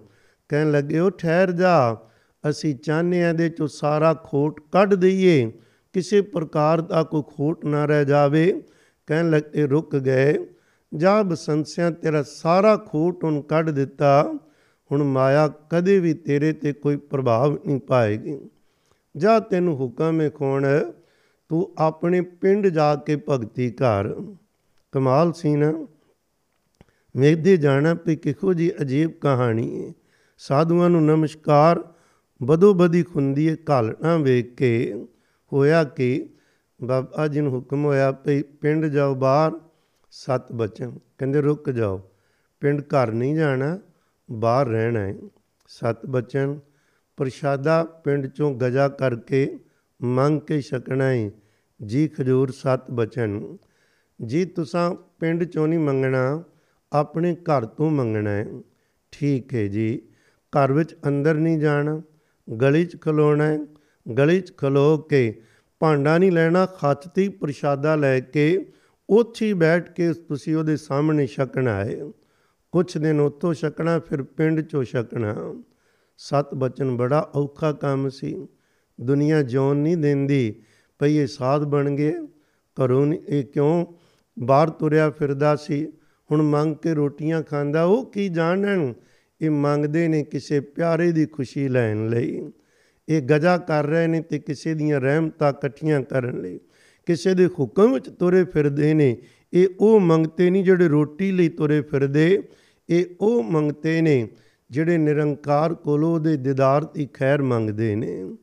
[0.49, 1.97] ਕਹਿਣ ਲੱਗੇ, ਉਹ ਠਹਿਰ ਜਾ।
[2.51, 5.53] ਅਸੀਂ ਚਾਹੁੰਦੇ ਹਾਂ ਦੇ ਚੋਂ ਸਾਰਾ ਖੋਟ ਕੱਢ ਦਈਏ।
[5.93, 8.63] ਕਿਸੇ ਪ੍ਰਕਾਰ ਦਾ ਕੋਈ ਖੋਟ ਨਾ ਰਹਿ ਜਾਵੇ।
[9.07, 10.47] ਕਹਿਣ ਲੱਗੇ ਰੁਕ ਗਏ।
[10.95, 14.35] ਜਾ ਬਸੰਸਿਆਂ ਤੇਰਾ ਸਾਰਾ ਖੋਟ ਹੁਣ ਕੱਢ ਦਿੱਤਾ।
[14.93, 18.51] ਹੁਣ ਮਾਇਆ ਕਦੇ ਵੀ ਤੇਰੇ ਤੇ ਕੋਈ ਪ੍ਰਭਾਵ ਨਹੀਂ ਪਾਏਗੀ।
[19.17, 20.67] ਜਾ ਤੈਨੂੰ ਹੁਕਮ ਹੈ ਖੋਣ,
[21.49, 24.15] ਤੂੰ ਆਪਣੇ ਪਿੰਡ ਜਾ ਕੇ ਭਗਤੀ ਕਰ।
[24.93, 25.87] ਕਮਾਲ ਸੀ ਨਾ
[27.17, 29.93] ਵੇਖਦੇ ਜਾਣਾ ਵੀ ਕਿਹੋ ਜੀ ਅਜੀਬ ਕਹਾਣੀ ਹੈ।
[30.39, 31.92] ਸਾਧੂਆਂ ਨੂੰ ਨਮਸਕਾਰ।
[32.43, 35.05] ਬਦੋ ਬਦੀ ਖੁੰਦੀ ਹੈ ਘਾਲਣਾ ਵੇਖ ਕੇ।
[35.53, 36.29] ਹੋਇਆ ਕਿ?
[36.81, 39.53] ਬਾਬਾ ਜੀ ਨੂੰ ਹੁਕਮ ਹੋਇਆ ਵੀ ਪਿੰਡ ਜਾਓ ਬਾਹਰ,
[40.11, 42.01] ਸੱਤ ਬਚਨ ਕਹਿੰਦੇ ਰੁਕ ਜਾਓ,
[42.61, 43.79] ਪਿੰਡ ਘਰ ਨਹੀਂ ਜਾਣਾ,
[44.29, 45.15] ਬਾਹਰ ਰਹਿਣਾ ਹੈ
[45.69, 46.59] ਸੱਤ ਬਚਨ
[47.17, 49.59] ਪ੍ਰਸ਼ਾਦਾ ਪਿੰਡ ਚੋਂ ਗਜਾ ਕਰਕੇ
[50.03, 51.31] ਮੰਗ ਕੇ ਛਕਣਾ ਹੈ
[51.87, 53.57] ਜੀ ਖਜੂਰ ਸੱਤ ਬਚਨ
[54.25, 56.43] ਜੀ ਤੁਸੀਂ ਪਿੰਡ ਚੋਂ ਨਹੀਂ ਮੰਗਣਾ,
[56.93, 58.47] ਆਪਣੇ ਘਰ ਤੋਂ ਮੰਗਣਾ ਹੈ
[59.13, 60.03] ਠੀਕ ਹੈ ਜੀ,
[60.53, 62.03] ਘਰ ਵਿੱਚ ਅੰਦਰ ਨਹੀਂ ਜਾਣਾ
[62.61, 63.59] ਗਲੀ 'ਚ ਖਲੋਣਾ ਹੈ,
[64.19, 65.43] ਗਲੀ 'ਚ ਖਲੋ ਕੇ
[65.81, 68.73] ਭਾਂਡਾ ਨਹੀਂ ਲੈਣਾ ਖੱਚ ਤੇ ਪ੍ਰਸ਼ਾਦਾ ਲੈ ਕੇ
[69.11, 72.01] ਉੱਥੇ ਹੀ ਬੈਠ ਕੇ ਤੁਸੀਂ ਉਹਦੇ ਸਾਹਮਣੇ ਛਕਣਾ ਹੈ।
[72.73, 75.63] ਕੁਛ ਦਿਨ ਉੱਥੋਂ ਛਕਣਾ, ਫਿਰ ਪਿੰਡ 'ਚੋਂ ਛਕਣਾ।
[76.19, 78.49] ਸਤ ਬਚਨ ਬੜਾ ਔਖਾ ਕੰਮ ਸੀ।
[79.01, 80.63] ਦੁਨੀਆ ਜਿਉਣ ਨਹੀਂ ਦਿੰਦੀ
[80.99, 82.15] ਪਈ ਇਹ ਸਾਧ ਬਣ ਗਏ।
[82.85, 83.87] ਘਰੋਂ ਇਹ ਕਿਉਂ
[84.39, 85.93] ਬਾਹਰ ਤੁਰਿਆ ਫਿਰਦਾ ਸੀ?
[86.31, 88.95] ਹੁਣ ਮੰਗ ਕੇ ਰੋਟੀਆਂ ਖਾਂਦਾ, ਉਹ ਕੀ ਜਾਣਨ?
[89.43, 92.53] ਇਹ ਮੰਗਦੇ ਨੇ ਕਿਸੇ ਪਿਆਰੇ ਦੀ ਖੁਸ਼ੀ ਲੈਣ ਲਈ।
[93.09, 96.61] ਇਹ ਗਜਾ ਕਰ ਰਹੇ ਨੇ ਤੇ ਕਿਸੇ ਦੀਆਂ ਰਹਿਮਤਾਂ ਇਕੱਠੀਆਂ ਕਰਨ ਲਈ।
[97.07, 99.17] ਕਿਸੇ ਦੇ ਹੁਕਮ ਵਿੱਚ ਤੁਰੇ ਫਿਰਦੇ ਨੇ,
[99.53, 102.43] ਇਹ ਉਹ ਮੰਗਤੇ ਨਹੀਂ ਜਿਹੜੇ ਰੋਟੀ ਲਈ ਤੁਰੇ ਫਿਰਦੇ।
[102.91, 104.29] ਇਹ ਉਹ ਮੰਗਤੇ ਨੇ
[104.71, 108.37] ਜਿਹੜੇ ਨਿਰੰਕਾਰ ਕੋਲੋਂ ਉਹਦੇ ਦੀਦਾਰ ਦੀ ਖੈਰ ਮੰਗਦੇ ਨੇ।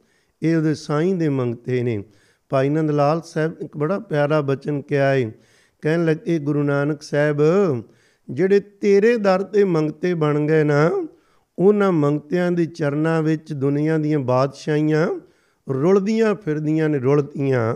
[0.43, 2.03] ਇਹ ਉਹਦੇ ਸਾਈਂ ਦੇ ਮੰਗਤੇ ਨੇ।
[2.49, 5.31] ਭਾਈ ਨੰਦ ਲਾਲ ਸਾਹਿਬ ਇੱਕ ਬੜਾ ਪਿਆਰਾ ਬਚਨ ਕਿਹਾ ਹੈ
[5.81, 7.41] ਕਹਿਣ ਲੱਗੇ ਗੁਰੂ ਨਾਨਕ ਸਾਹਿਬ
[8.29, 11.07] ਜਿਹੜੇ ਤੇਰੇ ਦਰ ਤੇ ਮੰਗਤੇ ਬਣ ਗਏ ਨਾ,
[11.59, 15.07] ਉਹਨਾਂ ਮੰਗਤਿਆਂ ਦੇ ਚਰਨਾਂ ਵਿੱਚ ਦੁਨੀਆ ਦੀਆਂ ਬਾਦਸ਼ਾਹੀਆਂ
[15.69, 17.75] ਰੁਲਦੀਆਂ ਫਿਰਦੀਆਂ ਨੇ ਰੁਲਦੀਆਂ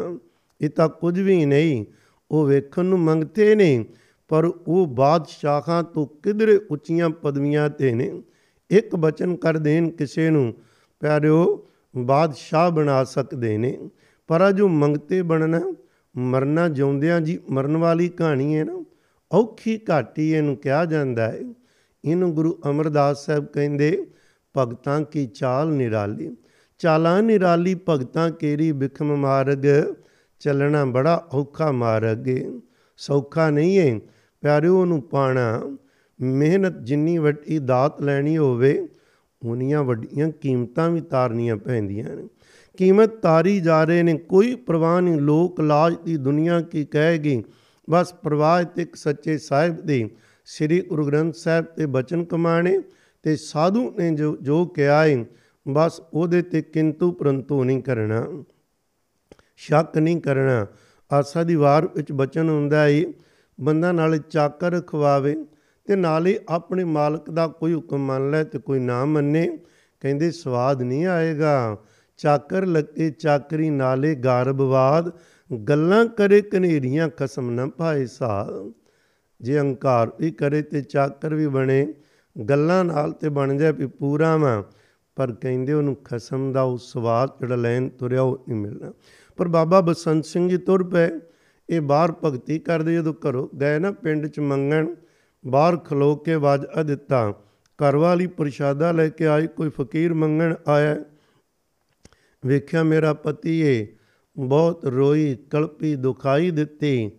[0.61, 1.85] ਇਹ ਤਾਂ ਕੁਝ ਵੀ ਨਹੀਂ,
[2.31, 3.85] ਉਹ ਵੇਖਣ ਨੂੰ ਮੰਗਤੇ ਨੇ,
[4.27, 8.23] ਪਰ ਉਹ ਬਾਦਸ਼ਾਹਾਂ ਤੋਂ ਕਿਧਰੇ ਉੱਚੀਆਂ ਪਦਵੀਆਂ ਤੇ ਨੇ।
[8.69, 10.53] ਇੱਕ ਬਚਨ ਕਰ ਦੇਣ ਕਿਸੇ ਨੂੰ,
[10.99, 13.89] ਪਿਆਰਿਓ, ਬਾਦਸ਼ਾਹ ਬਣਾ ਸਕਦੇ ਨੇ।
[14.27, 15.73] ਪਰ ਜੋ ਮੰਗਤੇ ਬਣਨਾ,
[16.17, 18.83] ਮਰਨਾ ਜਿਉਂਦਿਆਂ ਜੀ ਮਰਨ ਵਾਲੀ ਕਹਾਣੀ ਹੈ ਨਾ
[19.33, 21.39] ਔਖੀ ਘਾਟੀ ਇਹਨੂੰ ਕਿਹਾ ਜਾਂਦਾ ਹੈ।
[22.05, 24.07] ਇਹਨੂੰ ਗੁਰੂ ਅਮਰਦਾਸ ਸਾਹਿਬ ਕਹਿੰਦੇ,
[24.57, 26.35] ਭਗਤਾਂ ਕੀ ਚਾਲ ਨਿਰਾਲੀ?
[26.79, 29.93] ਚਾਲਾਂ ਨਿਰਾਲੀ, ਭਗਤਾਂ ਕੇਰੀ ਬਿਖਮ ਮਾਰਗ,
[30.39, 32.43] ਚੱਲਣਾ ਬੜਾ ਔਖਾ ਮਾਰਗ ਹੈ
[32.97, 33.99] ਸੌਖਾ ਨਹੀਂ ਹੈ
[34.41, 35.77] ਪਿਆਰਿਓ ਨੂੰ ਪਾਣਾ।
[36.21, 38.87] ਮਿਹਨਤ ਜਿੰਨੀ ਵੱਡੀ ਦਾਤ ਲੈਣੀ ਹੋਵੇ
[39.45, 42.27] ਉਨੀਆਂ ਵੱਡੀਆਂ ਕੀਮਤਾਂ ਵੀ ਤਾਰਨੀਆਂ ਪੈਂਦੀਆਂ ਨੇ।
[42.77, 47.43] ਕੀਮਤ ਤਾਰੀ ਜਾ ਰਹੇ ਨੇ, ਕੋਈ ਪਰਵਾਹ ਨਹੀਂ, ਲੋਕ ਲਾਜ ਦੀ ਦੁਨੀਆ ਕੀ ਕਹੇਗੀ?
[47.89, 50.09] ਬਸ ਪ੍ਰਵਾਹ ਤੇ ਇੱਕ ਸੱਚੇ ਸਾਹਿਬ ਦੇ
[50.45, 52.81] ਸ੍ਰੀ ਗੁਰੂ ਗ੍ਰੰਥ ਸਾਹਿਬ ਤੇ ਬਚਨ ਕਮਾਣੇ
[53.23, 55.25] ਤੇ ਸਾਧੂ ਨੇ ਜੋ ਜੋ ਕਿਹਾ ਹੈ
[55.67, 58.43] ਬਸ ਉਹਦੇ ਤੇ ਕਿੰਤੂ ਪਰੰਤੂ ਨਹੀਂ ਕਰਨਾ।
[59.57, 60.67] ਸ਼ੱਕ ਨਹੀਂ ਕਰਨਾ।
[61.13, 63.03] ਆਸਾ ਦੀ ਵਾਰ ਵਿੱਚ ਬਚਨ ਹੁੰਦਾ ਹੈ
[63.61, 65.45] ਬੰਦਾ ਨਾਲ ਚਾਕਰ ਖਵਾਵੇ
[65.85, 69.59] ਤੇ ਨਾਲੇ ਆਪਣੇ ਮਾਲਕ ਦਾ ਕੋਈ ਹੁਕਮ ਮੰਨ ਲੈ ਤੇ ਕੋਈ ਨਾ ਮੰਨੇ,
[70.01, 71.77] ਕਹਿੰਦੇ ਸਵਾਦ ਨਹੀਂ ਆਏਗਾ।
[72.17, 75.11] ਚਾਕਰ ਲੱਗੇ ਚਾਕਰੀ ਨਾਲੇ ਗਾਰਬਵਾਦ
[75.57, 78.49] ਗੱਲਾਂ ਕਰੇ ਕਨੇਰੀਆਂ ਕਸਮ ਨਾ ਪਾਏ ਸਾ
[79.41, 81.93] ਜੇ ਹੰਕਾਰ ਵੀ ਕਰੇ ਤੇ ਚਾਕਰ ਵੀ ਬਣੇ।
[82.49, 84.69] ਗੱਲਾਂ ਨਾਲ ਤੇ ਬਣ ਜਾਏ ਵੀ ਪੂਰਾ ਵਾ
[85.15, 88.93] ਪਰ ਕਹਿੰਦੇ ਉਹਨੂੰ ਖਸਮ ਦਾ ਉਹ ਸਵਾਦ ਜਿਹੜਾ ਲੈਣ ਤੁਰਿਆ ਉਹ ਨਹੀਂ ਮਿਲਣਾ।
[89.37, 91.09] ਪਰ ਬਾਬਾ ਬਸੰਤ ਸਿੰਘ ਜੀ ਤੁਰ ਪਏ।
[91.69, 94.95] ਇਹ ਬਾਹਰ ਭਗਤੀ ਕਰਦੇ ਜਦੋਂ ਘਰੋਂ ਗਏ ਨਾ ਪਿੰਡ ਚ ਮੰਗਣ।
[95.47, 97.31] ਬਾਹਰ ਖਲੋ ਕੇ ਵਾਜਾ ਦਿੱਤਾ।
[97.67, 100.95] ਘਰ ਵਾਲੀ ਪ੍ਰਸ਼ਾਦਾ ਲੈ ਕੇ ਆਈ। ਕੋਈ ਫਕੀਰ ਮੰਗਣ ਆਇਆ।
[102.45, 103.95] ਵੇਖਿਆ ਮੇਰਾ ਪਤੀ ਏ।
[104.39, 107.11] ਬਹੁਤ ਰੋਈ, ਕਲਪੀ, ਦੁਖਾਈ ਦਿੱਤੀ।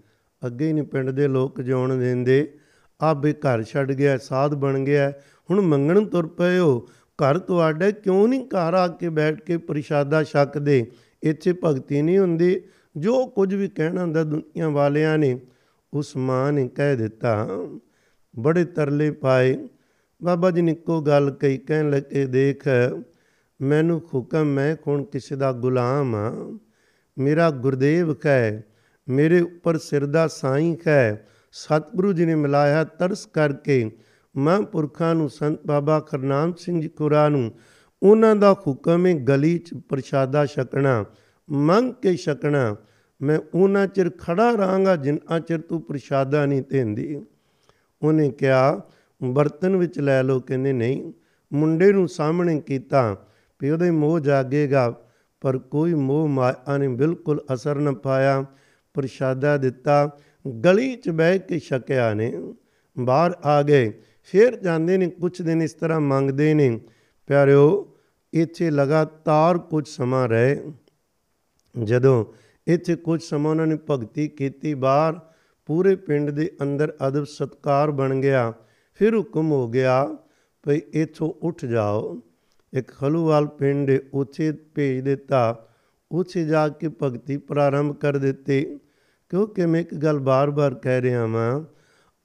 [0.46, 2.55] ਅੱਗੇ ਨਹੀਂ ਪਿੰਡ ਦੇ ਲੋਕ ਜਿਉਣ ਦਿੰਦੇ।
[3.03, 5.12] ਆਬੇ ਘਰ ਛੱਡ ਗਿਆ, ਸਾਧ ਬਣ ਗਿਆ।
[5.50, 6.81] ਹੁਣ ਮੰਗਣ ਤੁਰ ਪਏ ਹੋ
[7.14, 10.90] ਘਰ ਤੁਹਾਡੇ ਕਿਉਂ ਨਹੀਂ ਘਰ ਆ ਕੇ ਬੈਠ ਕੇ ਪ੍ਰਸ਼ਾਦਾ ਛਕਦੇ?
[11.22, 12.61] ਇੱਥੇ ਭਗਤੀ ਨਹੀਂ ਹੁੰਦੀ।
[12.96, 15.40] ਜੋ ਕੁਝ ਵੀ ਕਹਿਣਾ ਹੁੰਦਾ ਦੁਨੀਆ ਵਾਲਿਆਂ ਨੇ,
[15.94, 17.48] ਉਸ ਮਾਂ ਨੇ ਕਹਿ ਦਿੱਤਾ।
[18.38, 19.68] ਬੜੇ ਤਰਲੇ ਪਾਏ।
[20.24, 22.68] ਬਾਬਾ ਜੀ ਨੇ ਇੱਕੋ ਗੱਲ ਕਹੀ, ਕਹਿਣ ਲੱਗੇ, ਦੇਖ,
[23.61, 26.59] ਮੈਨੂੰ ਹੁਕਮ ਮੈਂ ਕੌਣ, ਕਿਸੇ ਦਾ ਗੁਲਾਮ ਆ।
[27.18, 28.64] ਮੇਰਾ ਗੁਰਦੇਵ ਹੈ
[29.09, 33.90] ਮੇਰੇ ਉੱਪਰ ਸਿਰ ਦਾ ਸਾਈਂ ਹੈ ਸਤਿਗੁਰੂ ਜੀ ਨੇ ਮਿਲਾਇਆ ਤਰਸ ਕਰਕੇ
[34.37, 37.53] ਮਹਾਂਪੁਰਖਾਂ ਨੂੰ ਸੰਤ ਬਾਬਾ ਕਰਨਾਮ ਸਿੰਘ ਜੀ ਕੁਰਾ ਨੂੰ,
[38.03, 41.05] ਉਹਨਾਂ ਦਾ ਹੁਕਮ ਹੈ ਗਲੀ 'ਚ ਪ੍ਰਸ਼ਾਦਾ ਛਕਣਾ,
[41.50, 42.77] ਮੰਗ ਕੇ ਛਕਣਾ।
[43.22, 47.22] ਮੈਂ ਉਹਨਾਂ ਚਿਰ ਖੜਾ ਰਹਾਂਗਾ ਜਿੰਨਾ ਚਿਰ ਤੂੰ ਪ੍ਰਸ਼ਾਦਾ ਨਹੀਂ ਦਿੰਦੀ।
[48.03, 48.81] ਉਹਨੇ ਕਿਹਾ,
[49.22, 51.12] ਬਰਤਨ ਵਿੱਚ ਲੈ ਲਓ, ਕਹਿੰਦੇ ਨਹੀਂ।
[51.53, 53.27] ਮੁੰਡੇ ਨੂੰ ਸਾਹਮਣੇ ਕੀਤਾ,
[53.62, 54.94] ਵੀ ਉਹਦੇ ਮੋਹ ਜਾਗੇਗਾ।
[55.45, 58.45] ਪਰ ਕੋਈ ਮੋਹ ਮਾਇਆ ਨੇ ਬਿਲਕੁਲ ਅਸਰ ਨਾ ਪਾਇਆ,
[58.95, 60.19] ਪ੍ਰਸ਼ਾਦਾ ਦਿੱਤਾ,
[60.65, 62.55] ਗਲੀ 'ਚ ਬਹਿ ਕੇ ਛਕਿਆ ਨੇ।
[62.99, 66.81] ਬਾਹਰ ਆ ਗਏ। ਫਿਰ ਜਾਂਦੇ ਨੇ ਕੁਝ ਦਿਨ ਇਸ ਤਰ੍ਹਾਂ ਮੰਗਦੇ ਨੇ।
[67.27, 67.97] ਪਿਆਰਿਓ,
[68.35, 70.63] ਇੱਥੇ ਲਗਾਤਾਰ ਕੁਝ ਸਮਾਂ ਰਹੇ।
[71.83, 72.25] ਜਦੋਂ
[72.67, 75.21] ਇੱਥੇ ਕੁਝ ਸਮਾਂ ਉਹਨਾਂ ਨੇ ਭਗਤੀ ਕੀਤੀ, ਬਾਹਰ
[75.67, 78.53] ਪੂਰੇ ਪਿੰਡ ਦੇ ਅੰਦਰ ਅਦਬ ਸਤਕਾਰ ਬਣ ਗਿਆ।
[78.95, 80.17] ਫਿਰ ਹੁਕਮ ਹੋ ਗਿਆ,
[80.63, 82.23] ਭਈ ਇੱਥੋਂ ਉੱਠ ਜਾਓ।
[82.75, 85.69] ਇੱਕ ਖਲੂਵਾਲ ਪਿੰਡ ਹੈ, ਉੱਥੇ ਭੇਜ ਦਿੱਤਾ।
[86.13, 88.79] ਉੱਥੇ ਜਾ ਕੇ ਭਗਤੀ ਪ੍ਰਾਰੰਭ ਕਰ ਦਿੱਤੀ।
[89.29, 91.65] ਕਿਉਂਕਿ ਮੈਂ ਇੱਕ ਗੱਲ ਬਾਰ-ਬਾਰ ਕਹਿ ਰਿਹਾ ਹਾਂ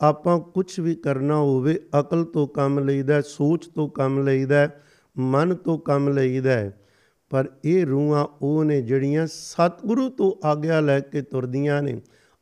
[0.01, 4.69] ਆਪਾਂ ਕੁਝ ਵੀ ਕਰਨਾ ਹੋਵੇ ਅਕਲ ਤੋਂ ਕੰਮ ਲਈਦਾ ਸੋਚ ਤੋਂ ਕੰਮ ਲਈਦਾ
[5.17, 6.71] ਮਨ ਤੋਂ ਕੰਮ ਲਈਦਾ।
[7.29, 12.01] ਪਰ ਇਹ ਰੂਹਾਂ ਉਹ ਨੇ ਜਿਹੜੀਆਂ ਸਤਿਗੁਰੂ ਤੋਂ ਆਗਿਆ ਲੈ ਕੇ ਤੁਰਦੀਆਂ ਨੇ।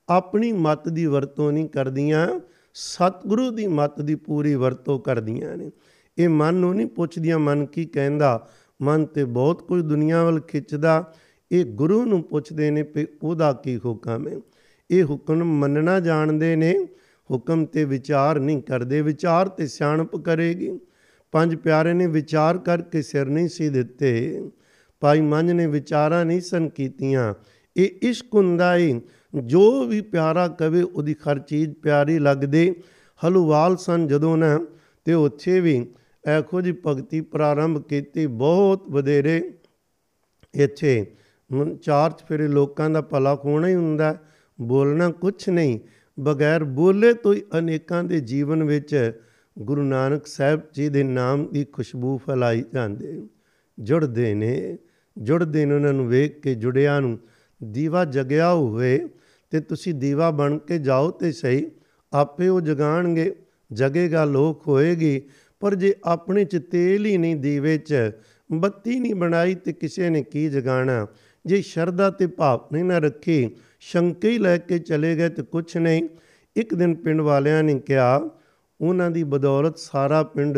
[0.10, 2.39] ਆਪਣੀ ਮਤ ਦੀ ਵਰਤੋਂ ਨਹੀਂ ਕਰਦੀਆਂ
[2.74, 5.72] ਸਤਿਗੁਰੂ ਦੀ ਮਤ ਦੀ ਪੂਰੀ ਵਰਤੋਂ ਕਰਦੀਆਂ ਨੇ।
[6.19, 8.49] ਇਹ ਮਨ ਨੂੰ ਨਹੀਂ ਪੁੱਛਦੀਆਂ ਮਨ ਕੀ ਕਹਿੰਦਾ।
[8.82, 11.13] ਮਨ ਤੇ ਬਹੁਤ ਕੁਝ ਦੁਨੀਆ ਵੱਲ ਖਿੱਚਦਾ।
[11.51, 14.34] ਇਹ ਗੁਰੂ ਨੂੰ ਪੁੱਛਦੇ ਨੇ ਵੀ ਉਹਦਾ ਕੀ ਹੁਕਮ ਹੈ।
[14.91, 16.88] ਇਹ ਹੁਕਮ ਮੰਨਣਾ ਜਾਣਦੇ ਨੇ।
[17.32, 20.80] ਹੁਕਮ ਤੇ ਵਿਚਾਰ ਨਹੀਂ ਕਰਦੇ। ਵਿਚਾਰ ਤੇ ਸਿਆਣਪ ਕਰੇਗੀ।
[21.32, 24.41] ਪੰਜ ਪਿਆਰੇ ਨੇ ਵਿਚਾਰ ਕਰਕੇ ਸਿਰ ਨਹੀਂ ਸੀ ਦਿੱਤੇ।
[24.99, 27.34] ਭਾਈ ਮੰਝ ਨੇ ਵਿਚਾਰਾਂ ਨਹੀਂ ਸਨ ਕੀਤੀਆਂ।
[27.77, 29.01] ਇਹ ਇਸ਼ਕ ਹੁੰਦਾ ਏ।
[29.43, 32.82] ਜੋ ਵੀ ਪਿਆਰਾ ਕਵੇ ਉਹਦੀ ਹਰ ਚੀਜ਼ ਪਿਆਰੀ ਲੱਗਦੇ।
[33.27, 34.65] ਹਲੂਵਾਲ ਸਨ ਜਦੋਂ ਨਾ
[35.06, 35.86] ਤੇ ਉੱਥੇ ਵੀ
[36.28, 39.54] ਐਖੋ ਜੀ ਭਗਤੀ ਪ੍ਰਾਰੰਭ ਕੀਤੀ, ਬਹੁਤ ਵਧੇਰੇ
[40.56, 41.16] ਇੱਥੇ।
[41.52, 44.18] ਹੁਣ ਚਾਰ ਚਫੇਰੇ ਲੋਕਾਂ ਦਾ ਭਲਾ ਹੋਣਾ ਹੀ ਹੁੰਦਾ,
[44.62, 45.80] ਬੋਲਣਾ ਕੁਛ ਨਹੀਂ।
[46.20, 49.12] ਬਗੈਰ ਬੋਲੇ ਤੋਂ ਹੀ ਅਨੇਕਾਂ ਦੇ ਜੀਵਨ ਵਿੱਚ
[49.60, 53.28] ਗੁਰੂ ਨਾਨਕ ਸਾਹਿਬ ਜੀ ਦੇ ਨਾਮ ਦੀ ਖੁਸ਼ਬੂ ਫੈਲਾਈ ਜਾਂਦੇ।
[53.80, 54.78] ਜੁੜਦੇ ਨੇ
[55.18, 57.20] ਜੁੜਦੇ ਨੇ ਉਹਨਾਂ ਨੂੰ ਵੇਖ ਕੇ ਜੁੜਿਆਂ ਨੂੰ।
[57.63, 59.08] ਦੀਵਾ ਜਗਿਆ ਹੋਵੇ
[59.52, 61.66] ਤੇ ਤੁਸੀਂ ਦੀਵਾ ਬਣ ਕੇ ਜਾਓ ਤੇ ਸਹੀ,
[62.13, 63.36] ਆਪੇ ਉਹ ਜਗਾਣਗੇ,
[63.74, 65.22] ਜਗੇਗਾ ਲੋਕ ਹੋਏਗੀ।
[65.60, 67.93] ਪਰ ਜੇ ਆਪਣੇ ਚ ਤੇਲ ਹੀ ਨਹੀਂ ਦੀਵੇ 'ਚ,
[68.52, 71.08] ਬੱਤੀ ਨਹੀਂ ਬਣਾਈ ਤੇ ਕਿਸੇ ਨੇ ਕੀ ਜਗਾਣਾ?
[71.46, 75.78] ਜੇ ਸ਼ਰਧਾ ਤੇ ਭਾਵ ਨਹੀਂ ਨਾ ਰੱਖੀ, ਸ਼ੰਕੇ ਹੀ ਲੈ ਕੇ ਚਲੇ ਗਏ ਤੇ ਕੁਛ
[75.78, 76.10] ਨਹੀਂ।
[76.56, 78.30] ਇੱਕ ਦਿਨ ਪਿੰਡ ਵਾਲਿਆਂ ਨੇ ਕਿਹਾ,
[78.82, 80.58] ਉਹਨਾਂ ਦੀ ਬਦੌਲਤ ਸਾਰਾ ਪਿੰਡ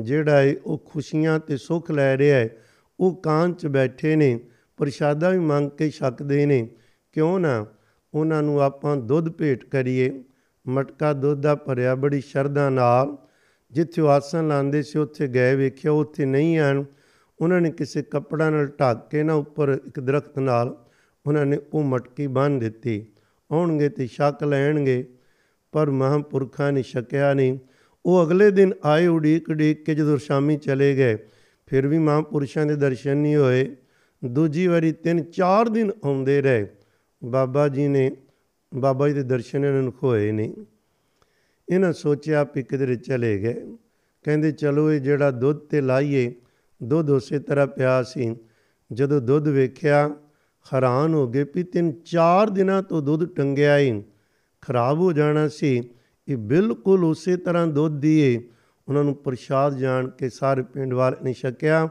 [0.00, 2.48] ਜਿਹੜਾ ਹੈ ਉਹ ਖੁਸ਼ੀਆਂ ਤੇ ਸੁੱਖ ਲੈ ਰਿਹਾ ਹੈ
[3.00, 4.40] ਉਹ ਕਾਂ 'ਚ ਬੈਠੇ ਨੇ,
[4.76, 6.68] ਪ੍ਰਸ਼ਾਦਾ ਵੀ ਮੰਗ ਕੇ ਛਕਦੇ ਨੇ।
[7.12, 7.66] ਕਿਉਂ ਨਾ?
[8.14, 10.24] ਉਹਨਾਂ ਨੂੰ ਆਪਾਂ ਦੁੱਧ ਭੇਟ ਕਰੀਏ।
[10.68, 13.16] ਮਟਕਾ ਦੁੱਧ ਦਾ ਭਰਿਆ ਬੜੀ ਸ਼ਰਧਾ ਨਾਲ
[13.72, 16.84] ਜਿੱਥੇ ਉਹ ਆਸਣ ਲਾਉਂਦੇ ਸੀ, ਉੱਥੇ ਗਏ ਵੇਖਿਆ, ਉੱਥੇ ਨਹੀਂ ਆਣ
[17.40, 20.84] ਉਹਨਾਂ ਨੇ ਕਿਸੇ ਕੱਪੜਾ ਨਾਲ ਢੱਕ ਕੇ ਨਾ ਉੱਪਰ ਇੱਕ ਦਰਖਤ ਨਾਲ
[21.26, 23.06] ਉਹਨਾਂ ਨੇ ਉਹ ਮਟਕੀ ਬੰਨ੍ਹ ਦਿੱਤੀ।
[23.52, 25.04] ਆਉਣਗੇ ਤੇ ਛਕ ਲੈਣਗੇ,
[25.72, 27.58] ਪਰ ਮਹਾਂਪੁਰਖਾਂ ਨੇ ਛਕਿਆ ਨਹੀਂ।
[28.06, 31.18] ਉਹ ਅਗਲੇ ਦਿਨ ਆਏ ਉਡੀਕ ਉਡੀਕ ਕੇ ਜਦੋਂ ਸ਼ਾਮੀ ਚਲੇ ਗਏ,
[31.66, 33.76] ਫਿਰ ਵੀ ਮਹਾਂਪੁਰਸ਼ਾਂ ਦੇ ਦਰਸ਼ਨ ਨਹੀਂ ਹੋਏ।
[34.24, 36.66] ਦੂਜੀ ਵਾਰੀ ਤਿੰਨ ਚਾਰ ਦਿਨ ਆਉਂਦੇ ਰਹੇ।
[37.24, 38.16] ਬਾਬਾ ਜੀ ਨੇ,
[38.74, 40.54] ਬਾਬਾ ਜੀ ਦੇ ਦਰਸ਼ਨ ਇਹਨਾਂ ਨੂੰ ਹੋਏ ਨਹੀਂ।
[41.74, 43.76] ਇਹਨਾਂ ਸੋਚਿਆ ਵੀ ਕਿਧਰੇ ਚਲੇ ਗਏ।
[44.22, 46.34] ਕਹਿੰਦੇ, ਚਲੋ ਇਹ ਜਿਹੜਾ ਦੁੱਧ ਤੇ ਲਾਈਏ,
[46.82, 48.36] ਦੁੱਧ ਉਸੇ ਤਰ੍ਹਾਂ ਪਿਆ ਸੀ।
[48.92, 50.10] ਜਦੋਂ ਦੁੱਧ ਵੇਖਿਆ,
[50.74, 54.02] ਹੈਰਾਨ ਹੋ ਗਏ ਵੀ ਤਿੰਨ ਚਾਰ ਦਿਨਾਂ ਤੋਂ ਦੁੱਧ ਟੰਗਿਆ ਹੀ
[54.60, 55.90] ਖਰਾਬ ਹੋ ਜਾਣਾ ਸੀ।
[56.28, 58.48] ਇਹ ਬਿਲਕੁਲ ਉਸੇ ਤਰ੍ਹਾਂ ਦੁੱਧ ਦੀਏ
[58.88, 61.88] ਉਹਨਾਂ ਨੂੰ ਪ੍ਰਸ਼ਾਦ ਜਾਣ ਕੇ ਸਾਰੇ ਪਿੰਡ ਵਾਲੇ ਨੇ ਛਕਿਆ।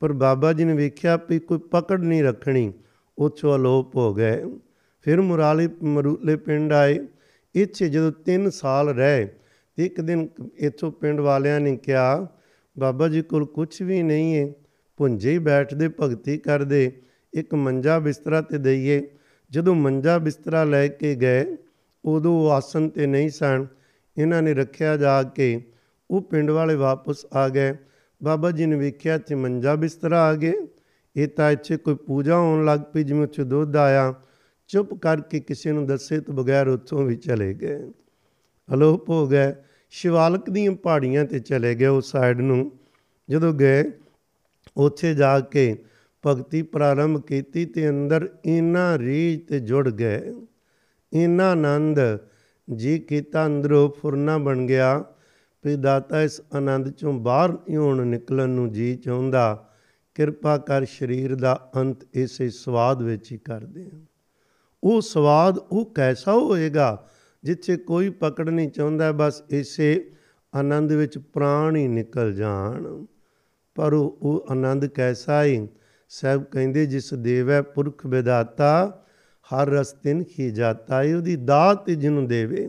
[0.00, 2.72] ਪਰ ਬਾਬਾ ਜੀ ਨੇ ਵੇਖਿਆ ਵੀ ਕੋਈ ਪਕੜ ਨਹੀਂ ਰੱਖਣੀ।
[3.18, 4.42] ਉੱਥੋਂ ਅਲੋਪ ਹੋ ਗਏ।
[5.02, 7.06] ਫਿਰ ਮੁਰਾਲੇ, ਮਰੂਲੇ ਪਿੰਡ ਆਏ।
[7.54, 9.26] ਇੱਥੇ ਜਦੋਂ 3 ਸਾਲ ਰਹੇ,
[9.78, 10.26] ਤੇ ਇੱਕ ਦਿਨ
[10.58, 12.26] ਇੱਥੋਂ ਪਿੰਡ ਵਾਲਿਆਂ ਨੇ ਕਿਹਾ,
[12.76, 14.46] ਬਾਬਾ ਜੀ ਕੋਲ ਕੁਝ ਵੀ ਨਹੀਂ ਹੈ
[14.98, 16.90] ਪੁੰਜੇ ਹੀ ਬੈਠਦੇ, ਭਗਤੀ ਕਰਦੇ,
[17.32, 19.00] ਇੱਕ ਮੰਜਾ ਬਿਸਤਰਾ ਤੇ ਦਈਏ।
[19.50, 21.44] ਜਦੋਂ ਮੰਜਾ ਬਿਸਤਰਾ ਲੈ ਕੇ ਗਏ,
[22.04, 23.66] ਉਦੋਂ ਉਹ ਆਸਨ ਤੇ ਨਹੀਂ ਸਨ।
[24.16, 25.60] ਇਹਨਾਂ ਨੇ ਰੱਖਿਆ ਜਾ ਕੇ
[26.10, 27.72] ਉਹ ਪਿੰਡ ਵਾਲੇ ਵਾਪਸ ਆ ਗਏ।
[28.20, 30.52] ਬਾਬਾ ਜੀ ਨੇ ਵੇਖਿਆ ਤੇ ਮੰਜਾ ਬਿਸਤਰਾ ਆ ਗਏ
[31.16, 34.12] ਇਹ ਤਾਂ ਇੱਥੇ ਕੋਈ ਪੂਜਾ ਹੋਣ ਲੱਗ ਪਈ, ਜਿਵੇਂ ਉੱਥੇ ਦੁੱਧ ਆਇਆ।
[34.70, 37.92] ਚੁੱਪ ਕਰਕੇ ਕਿਸੇ ਨੂੰ ਦੱਸੇ ਤੋਂ ਬਗੈਰ ਉੱਥੋਂ ਵੀ ਚਲੇ ਗਏ।
[38.74, 39.54] ਅਲੋਪ ਹੋ ਗਏ।
[39.90, 42.72] ਸ਼ਿਵਾਲਕ ਦੀਆਂ ਪਹਾੜੀਆਂ ਤੇ ਚਲੇ ਗਏ ਉਸ ਸਾਈਡ ਨੂੰ।
[43.30, 43.84] ਜਦੋਂ ਗਏ,
[44.76, 45.84] ਉੱਥੇ ਜਾ ਕੇ
[46.26, 50.34] ਭਗਤੀ ਪ੍ਰਾਰੰਭ ਕੀਤੀ ਤੇ ਅੰਦਰ ਇੰਨਾ ਰੀਝ ਤੇ ਜੁੜ ਗਏ।
[51.12, 51.98] ਇੰਨਾ ਆਨੰਦ,
[52.74, 55.04] ਜੀ ਕੀਤਾ ਅੰਦਰੋਂ ਫੁਰਨਾ ਬਣ ਗਿਆ।
[55.64, 59.70] ਵੀ ਦਾਤਾ ਇਸ ਆਨੰਦ ਚੋਂ ਬਾਹਰ ਨਹੀਂ ਹੋਣ ਨਿਕਲਣ ਨੂੰ ਜੀ ਚਾਹੁੰਦਾ,
[60.14, 63.90] ਕਿਰਪਾ ਕਰ ਸਰੀਰ ਦਾ ਅੰਤ ਇਸੇ ਸਵਾਦ ਵਿੱਚ ਹੀ ਕਰ ਦੇ
[64.84, 67.06] ਉਹ ਸਵਾਦ ਉਹ ਕੈਸਾ ਹੋਏਗਾ,
[67.44, 70.10] ਜਿੱਥੇ ਕੋਈ ਪਕੜ ਨਹੀਂ ਚਾਹੁੰਦਾ ਬਸ ਇਸੇ
[70.54, 73.04] ਆਨੰਦ ਵਿੱਚ ਪ੍ਰਾਣ ਹੀ ਨਿਕਲ ਜਾਣ।
[73.74, 75.66] ਪਰ ਉਹ ਉਹ ਆਨੰਦ ਕੈਸਾ ਹੈ
[76.08, 79.04] ਸਭ ਕਹਿੰਦੇ, ਜਿਸ ਦੇਵੈ ਪੁਰਖ ਵਿਦਾਤਾ
[79.48, 82.68] ਹਰ ਰਸਤਿਨ ਹੀ ਜਾਤਾ ਹੈ ਉਹਦੀ ਦਾਤ ਜਿਹਨੂੰ ਦੇਵੇ।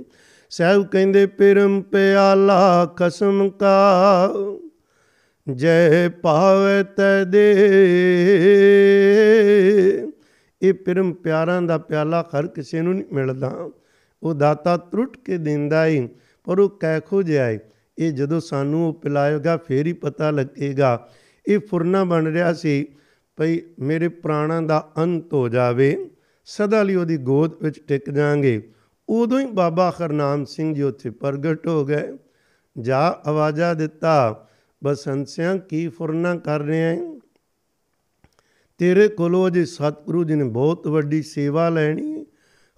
[0.49, 4.33] ਸਹਿਬ ਕਹਿੰਦੇ, ਪਿਰਮ ਪਿਆਲਾ ਕਸਮ ਕਾ,
[5.53, 7.51] ਜੈ ਪਾਵੇ ਤੈ ਦੇ।
[10.61, 13.69] ਇਹ ਪਿਰਮ ਪਿਆਰਾਂ ਦਾ ਪਿਆਲਾ ਹਰ ਕਿਸੇ ਨੂੰ ਨਹੀਂ ਮਿਲਦਾ।
[14.23, 16.09] ਉਹ ਦਾਤਾ ਤਰੁੱਟ ਕੇ ਦਿੰਦਾ ਏ,
[16.43, 17.59] ਪਰ ਉਹ ਕੈਖੋ ਜਿਹਾ ਏ
[17.97, 21.09] ਇਹ ਜਦੋਂ ਸਾਨੂੰ ਉਹ ਪਿਲਾਏਗਾ, ਫੇਰ ਹੀ ਪਤਾ ਲੱਗੇਗਾ।
[21.47, 22.87] ਇਹ ਫੁਰਨਾ ਬਣ ਰਿਹਾ ਸੀ,
[23.37, 26.09] ਭਈ ਮੇਰੇ ਪ੍ਰਾਣਾਂ ਦਾ ਅੰਤ ਹੋ ਜਾਵੇ।
[26.45, 28.71] ਸਦਾ ਲਈ ਉਹਦੀ ਗੋਦ ਵਿੱਚ ਟਿਕ ਜਾਾਂਗੇ।
[29.09, 32.17] ਉਦੋਂ ਹੀ ਬਾਬਾ ਹਰਨਾਮ ਸਿੰਘ ਜੀ ਉੱਥੇ ਪ੍ਰਗਟ ਹੋ ਗਏ।
[32.79, 34.47] ਜਾ ਆਵਾਜ਼ਾ ਦਿੱਤਾ
[34.83, 36.99] ਬਸੰਸਿਆਂ ਕੀ ਫੁਰਨਾ ਕਰ ਰਹੇ ਹੈ
[38.81, 42.25] ਤੇਰੇ ਕੋਲੋਂ ਜੇ ਸਤਿਗੁਰੂ ਜੀ ਨੇ ਬਹੁਤ ਵੱਡੀ ਸੇਵਾ ਲੈਣੀ ਹੈ।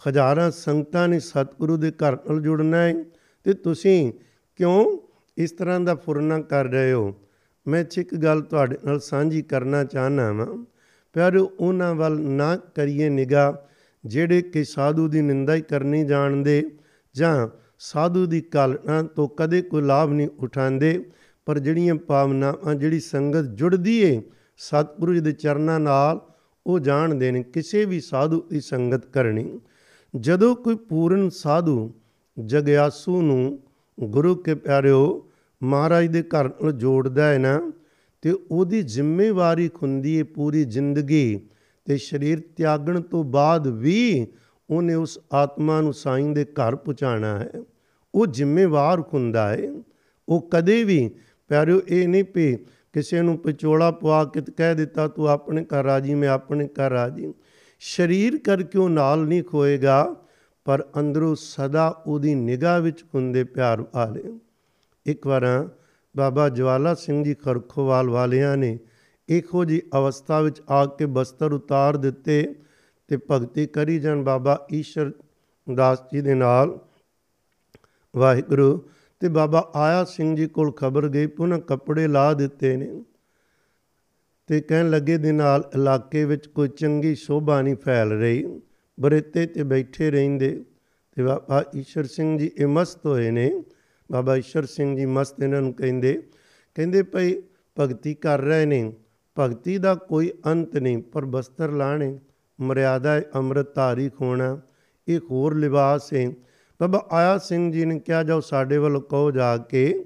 [0.09, 3.03] ਹਜ਼ਾਰਾਂ ਸੰਗਤਾਂ ਨੇ ਸਤਿਗੁਰੂ ਦੇ ਘਰ ਨਾਲ ਜੁੜਨਾ ਹੈ
[3.43, 4.13] ਤੇ ਤੁਸੀਂ
[4.55, 4.97] ਕਿਉਂ
[5.37, 7.15] ਇਸ ਤਰ੍ਹਾਂ ਦਾ ਫੁਰਨਾ ਕਰ ਰਹੇ ਹੋ?
[7.67, 10.65] ਮੈਂ ਇੱਕ ਗੱਲ ਤੁਹਾਡੇ ਨਾਲ ਸਾਂਝੀ ਕਰਨਾ ਚਾਹਨਾ ਵਾਂ।
[11.13, 13.67] ਪਰ ਉਹਨਾਂ ਵੱਲ ਨਾ ਕਰੀਏ ਨਿਗਾ
[14.05, 16.69] ਜਿਹੜੇ ਕਿ ਸਾਧੂ ਦੀ ਨਿੰਦਾ ਹੀ ਕਰਨੀ ਜਾਣਦੇ
[17.15, 17.47] ਜਾਂ
[17.79, 21.05] ਸਾਧੂ ਦੀ ਕਾਲਨਾ ਤੋਂ ਕਦੇ ਕੋਈ ਲਾਭ ਨਹੀਂ ਉਠਾਉਂਦੇ,
[21.45, 24.21] ਪਰ ਜਿਹੜੀਆਂ ਪਾਵਨਾਵਾਂ ਜਿਹੜੀ ਸੰਗਤ ਜੁੜਦੀ ਏ
[24.57, 26.21] ਸਤਿਗੁਰੂ ਜੀ ਦੇ ਚਰਨਾਂ ਨਾਲ
[26.67, 29.59] ਉਹ ਜਾਣਦੇ ਨੇ ਕਿਸੇ ਵੀ ਸਾਧੂ ਦੀ ਸੰਗਤ ਕਰਨੀ।
[30.15, 31.93] ਜਦੋਂ ਕੋਈ ਪੂਰਨ ਸਾਧੂ
[32.45, 33.59] ਜਗਿਆਸੂ ਨੂੰ
[33.99, 35.29] ਗੁਰੂ ਕੇ ਪਿਆਰਿਓ
[35.63, 37.71] ਮਹਾਰਾਜ ਦੇ ਘਰ ਨਾਲ ਜੋੜਦਾ ਹੈ ਨਾ,
[38.21, 41.39] ਤੇ ਉਹਦੀ ਜ਼ਿੰਮੇਵਾਰੀ ਹੁੰਦੀ ਹੈ ਪੂਰੀ ਜ਼ਿੰਦਗੀ
[41.85, 44.27] ਤੇ ਸਰੀਰ ਤਿਆਗਣ ਤੋਂ ਬਾਅਦ ਵੀ
[44.69, 47.51] ਉਹਨੇ ਉਸ ਆਤਮਾ ਨੂੰ ਸਾਈਂ ਦੇ ਘਰ ਪਹੁੰਚਾਣਾ ਹੈ।
[48.15, 49.71] ਉਹ ਜ਼ਿੰਮੇਵਾਰ ਹੁੰਦਾ ਹੈ।
[50.29, 51.11] ਉਹ ਕਦੇ ਵੀ
[51.47, 52.55] ਪਿਆਰਿਓ ਇਹ ਨਹੀਂ ਪਈ
[52.93, 57.33] ਕਿਸੇ ਨੂੰ ਪਚੋਲਾ ਪਵਾ ਕੇ ਕਹਿ ਦਿੱਤਾ, ਤੂੰ ਆਪਣੇ ਘਰ ਰਾਜੀ ਮੈਂ ਆਪਣੇ ਘਰ ਰਾਜੀ
[57.79, 60.15] ਸਰੀਰ ਕਰਕੇ ਉਹ ਨਾਲ ਨਹੀਂ ਖੋਏਗਾ,
[60.65, 64.23] ਪਰ ਅੰਦਰੋਂ ਸਦਾ ਉਹਦੀ ਨਿਗਾਹ ਵਿੱਚ ਹੁੰਦੇ ਪਿਆਰ ਵਾਲੇ।
[65.05, 65.69] ਇੱਕ ਵਾਰ
[66.17, 68.79] ਬਾਬਾ ਜਵਾਲਾ ਸਿੰਘ ਜੀ ਖਰਖੋਵਾਲ ਵਾਲਿਆਂ ਨੇ
[69.29, 72.55] ਇਹੋ ਜੀ ਅਵਸਥਾ ਵਿੱਚ ਆ ਕੇ ਬਸਤਰ ਉਤਾਰ ਦਿੱਤੇ
[73.07, 75.11] ਤੇ ਭਗਤੀ ਕਰੀ ਜਨ ਬਾਬਾ ਈਸ਼ਰ
[75.75, 76.79] ਦਾਸ ਜੀ ਦੇ ਨਾਲ
[78.15, 78.89] ਵਾਹਿਗੁਰੂ
[79.23, 83.03] ਤੇ ਬਾਬਾ ਆਇਆ ਸਿੰਘ ਜੀ ਕੋਲ ਖਬਰ ਗਈ ਪੁਨः ਕੱਪੜੇ ਲਾ ਦਿੱਤੇ ਨੇ
[84.47, 88.61] ਤੇ ਕਹਿਣ ਲੱਗੇ, ਦੇ ਨਾਲ ਇਲਾਕੇ ਵਿੱਚ ਕੋਈ ਚੰਗੀ ਸ਼ੋਭਾ ਨਹੀਂ ਫੈਲ ਰਹੀ।
[88.99, 90.65] ਬਰੇਤੇ ਤੇ ਬੈਠੇ ਰਹਿੰਦੇ।
[91.15, 93.63] ਤੇ ਬਾਬਾ ਈਸ਼ਰ ਸਿੰਘ ਜੀ ਇਹ ਮਸਤ ਹੋਏ ਨੇ।
[94.11, 96.23] ਬਾਬਾ ਈਸ਼ਰ ਸਿੰਘ ਜੀ ਮਸਤ ਇਹਨਾਂ ਨੂੰ ਕਹਿੰਦੇ
[96.75, 97.35] ਕਹਿੰਦੇ ਭਈ
[97.79, 98.93] ਭਗਤੀ ਕਰ ਰਹੇ ਨੇ।
[99.39, 102.19] ਭਗਤੀ ਦਾ ਕੋਈ ਅੰਤ ਨਹੀਂ, ਪਰ ਬਸਤਰ ਲਾਣੇ।
[102.61, 104.61] ਮਰਿਆਦਾ ਅੰਮ੍ਰਿਤ ਧਾਰੀ ਖੋਣਾ।
[105.07, 106.31] ਇਹ ਹੋਰ ਲਿਬਾਸ ਹੈ
[106.81, 110.05] ਬਾਬਾ ਆਇਆ ਸਿੰਘ ਜੀ ਨੇ ਕਿਹਾ, ਜਾਓ ਸਾਡੇ ਵੱਲ ਕਹੋ ਜਾ ਕੇ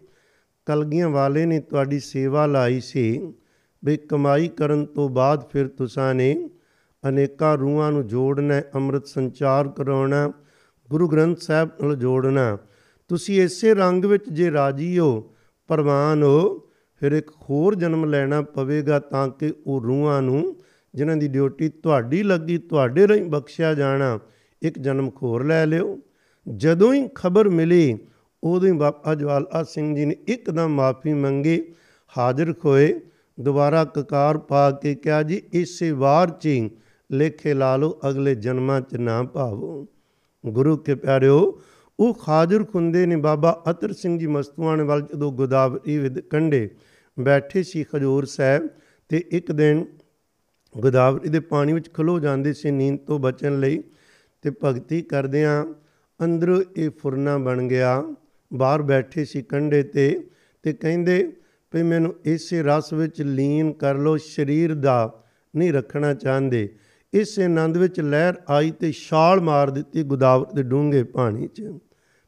[0.65, 3.33] ਕਲਗੀਆਂ ਵਾਲੇ ਨੇ ਤੁਹਾਡੀ ਸੇਵਾ ਲਾਈ ਸੀ,
[3.85, 6.49] ਵੀ ਕਮਾਈ ਕਰਨ ਤੋਂ ਬਾਅਦ ਫਿਰ ਤੁਸਾਂ ਨੇ
[7.09, 10.33] ਅਨੇਕਾਂ ਰੂਹਾਂ ਨੂੰ ਜੋੜਨਾ ਅੰਮ੍ਰਿਤ ਸੰਚਾਰ ਕਰਾਉਣਾ
[10.89, 12.57] ਗੁਰੂ ਗ੍ਰੰਥ ਸਾਹਿਬ ਨਾਲ ਜੋੜਨਾ
[13.07, 15.35] ਤੁਸੀਂ ਇਸੇ ਰੰਗ ਵਿੱਚ ਜੇ ਰਾਜੀ ਹੋ,
[15.67, 20.55] ਪ੍ਰਵਾਨ ਹੋ, ਫਿਰ ਇੱਕ ਹੋਰ ਜਨਮ ਲੈਣਾ ਪਵੇਗਾ ਤਾਂ ਕਿ ਉਹ ਰੂਹਾਂ ਨੂੰ,
[20.95, 24.19] ਜਿਨ੍ਹਾਂ ਦੀ ਡਿਊਟੀ ਤੁਹਾਡੀ ਲੱਗੀ, ਤੁਹਾਡੇ ਲਈ ਬਖਸ਼ਿਆ ਜਾਣਾ,
[24.61, 25.99] ਇੱਕ ਜਨਮ ਖੋਰ ਲੈ ਲਿਓ।
[26.55, 27.97] ਜਦੋਂ ਹੀ ਖਬਰ ਮਿਲੀ,
[28.43, 31.61] ਉਦੋਂ ਹੀ ਬਾਬਾ ਜਵਾਲਾ ਸਿੰਘ ਜੀ ਨੇ ਇੱਕਦਮ ਮਾਫੀ ਮੰਗੀ,
[32.17, 33.01] ਹਾਜ਼ਰ ਹੋਏ
[33.39, 36.69] ਦੁਬਾਰਾ ਕਕਾਰ ਪਾ ਕੇ ਕਿਹਾ, ਜੀ, ਇਸੇ ਵਾਰ 'ਚ ਹੀ
[37.11, 39.87] ਲੇਖੇ ਲਾ ਲਓ, ਅਗਲੇ ਜਨਮਾਂ 'ਚ ਨਾ ਭਾਵੋ।
[40.45, 41.61] ਗੁਰੂ ਕੇ ਪਿਆਰਿਓ,
[41.99, 46.69] ਉਹ ਖਾਜਰ ਖੁੰਦੇ ਨੇ। ਬਾਬਾ ਅਤਰ ਸਿੰਘ ਜੀ ਮਸਤੂਆਣ ਵੱਲ ਜਦੋਂ ਗੋਦਾਵਰੀ ਵਿਦ ਕੰਡੇ
[47.19, 48.67] ਬੈਠੇ ਸੀ ਖਜੂਰ ਸਾਹਿਬ
[49.09, 49.85] ਤੇ ਇੱਕ ਦਿਨ
[50.77, 53.83] ਗੋਦਾਵਰੀ ਦੇ ਪਾਣੀ ਵਿੱਚ ਖਲੋ ਜਾਂਦੇ ਸੀ, ਨੀਂਦ ਤੋਂ ਬਚਣ ਲਈ
[54.41, 55.65] ਤੇ ਭਗਤੀ ਕਰਦਿਆਂ
[56.23, 58.03] ਅੰਦਰੋਂ ਇਹ ਫੁਰਨਾ ਬਣ ਗਿਆ।
[58.53, 60.27] ਬਾਹਰ ਬੈਠੇ ਸੀ ਕੰਡੇ ਤੇ
[60.63, 61.33] ਤੇ ਕਹਿੰਦੇ
[61.73, 65.23] ਵੀ ਮੈਨੂੰ ਇਸੇ ਰਸ ਵਿੱਚ ਲੀਨ ਕਰ ਲੋ ਸਰੀਰ ਦਾ
[65.55, 66.75] ਨਹੀਂ ਰੱਖਣਾ ਚਾਹੁੰਦੇ।
[67.13, 71.71] ਇਸ ਆਨੰਦ ਵਿੱਚ ਲਹਿਰ ਆਈ ਤੇ ਛਾਲ ਮਾਰ ਦਿੱਤੀ ਗੋਦਾਵਰੀ ਦੇ ਡੂੰਘੇ ਪਾਣੀ 'ਚ।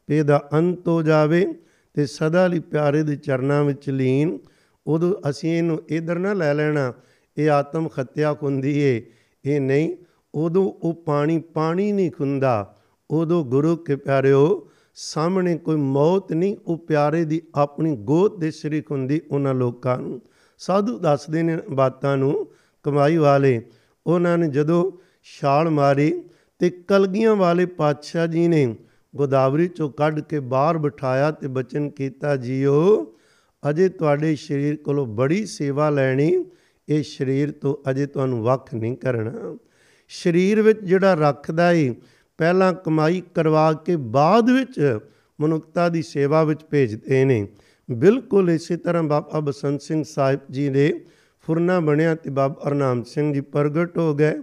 [0.07, 1.53] ਪੇ ਦਾ ਅੰਤ ਹੋ ਜਾਵੇ
[1.93, 4.39] ਤੇ ਸਦਾ ਲਈ ਪਿਆਰੇ ਦੇ ਚਰਨਾਂ ਵਿੱਚ ਲੀਨ।
[4.87, 6.93] ਉਦੋਂ ਅਸੀਂ ਇਹਨੂੰ ਇਧਰ ਨਾ ਲੈ ਲੈਣਾ,
[7.37, 9.05] ਇਹ ਆਤਮ ਖਤਿਆ ਖੁੰਦੀ ਏ।
[9.45, 9.95] ਇਹ ਨਹੀਂ,
[10.35, 12.75] ਉਦੋਂ ਉਹ ਪਾਣੀ ਪਾਣੀ ਨਹੀਂ ਖੁੰਦਾ।
[13.11, 18.81] ਉਦੋਂ ਗੁਰੂ ਕੇ ਪਿਆਰਿਓ, ਸਾਹਮਣੇ ਕੋਈ ਮੌਤ ਨਹੀਂ, ਉਹ ਪਿਆਰੇ ਦੀ ਆਪਣੀ ਗੋਦ ਦੇ ਸ੍ਰੀ
[18.81, 20.21] ਖੁੰਦੀ ਉਹਨਾਂ ਲੋਕਾਂ ਨੂੰ।
[20.57, 22.47] ਸਾਧੂ ਦੱਸਦੇ ਨੇ ਬਾਤਾਂ ਨੂੰ,
[22.83, 23.61] ਕਮਾਈ ਵਾਲੇ,
[24.07, 24.91] ਉਹਨਾਂ ਨੇ ਜਦੋਂ
[25.23, 26.23] ਛਾਲ ਮਾਰੀ
[26.59, 28.75] ਤੇ ਕਲਗੀਆਂ ਵਾਲੇ ਪਾਤਸ਼ਾਹ ਜੀ ਨੇ
[29.15, 33.13] ਗੋਦਾਵਰੀ ਚੋਂ ਕੱਢ ਕੇ ਬਾਹਰ ਬਿਠਾਇਆ ਤੇ ਬਚਨ ਕੀਤਾ, ਜੀਓ,
[33.69, 36.45] ਅਜੇ ਤੁਹਾਡੇ ਸਰੀਰ ਕੋਲੋਂ ਬੜੀ ਸੇਵਾ ਲੈਣੀ,
[36.89, 39.57] ਇਹ ਸਰੀਰ ਤੋਂ ਅਜੇ ਤੁਹਾਨੂੰ ਵੱਖ ਨਹੀਂ ਕਰਨਾ।
[40.09, 41.95] ਸਰੀਰ ਵਿੱਚ ਜਿਹੜਾ ਰੱਖਦਾ ਏ
[42.39, 44.99] ਪਹਿਲਾਂ ਕਮਾਈ ਕਰਵਾ ਕੇ ਬਾਅਦ ਵਿੱਚ
[45.41, 47.47] ਮਨੁੱਖਤਾ ਦੀ ਸੇਵਾ ਵਿੱਚ ਭੇਜਦੇ ਨੇ।
[47.91, 51.05] ਬਿਲਕੁਲ ਇਸੇ ਤਰ੍ਹਾਂ ਬਾਬਾ ਬਸੰਤ ਸਿੰਘ ਸਾਹਿਬ ਜੀ ਦੇ
[51.41, 54.33] ਫੁਰਨਾ ਬਣਿਆ ਤੇ ਬਾਬਾ ਅਰਨਾਮ ਸਿੰਘ ਜੀ ਪ੍ਰਗਟ ਹੋ ਗਏ।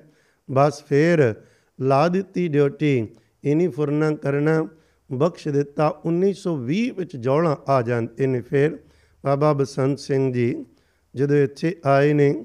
[0.50, 1.34] ਬਸ ਫੇਰ
[1.80, 3.08] ਲਾ ਦਿੱਤੀ ਡਿਊਟੀ,
[3.44, 4.68] ਇਨੀ ਫੁਰਨਾ ਕਰਨਾ,
[5.12, 8.78] ਬਖਸ਼ ਦਿੱਤਾ 1920 ਵਿੱਚ ਜੌਲਾ ਆ ਜਾਂਦੇ ਨੇ ਫਿਰ
[9.24, 10.64] ਬਾਬਾ ਬਸੰਤ ਸਿੰਘ ਜੀ।
[11.14, 12.44] ਜਦੋਂ ਇੱਥੇ ਆਏ ਨੇ,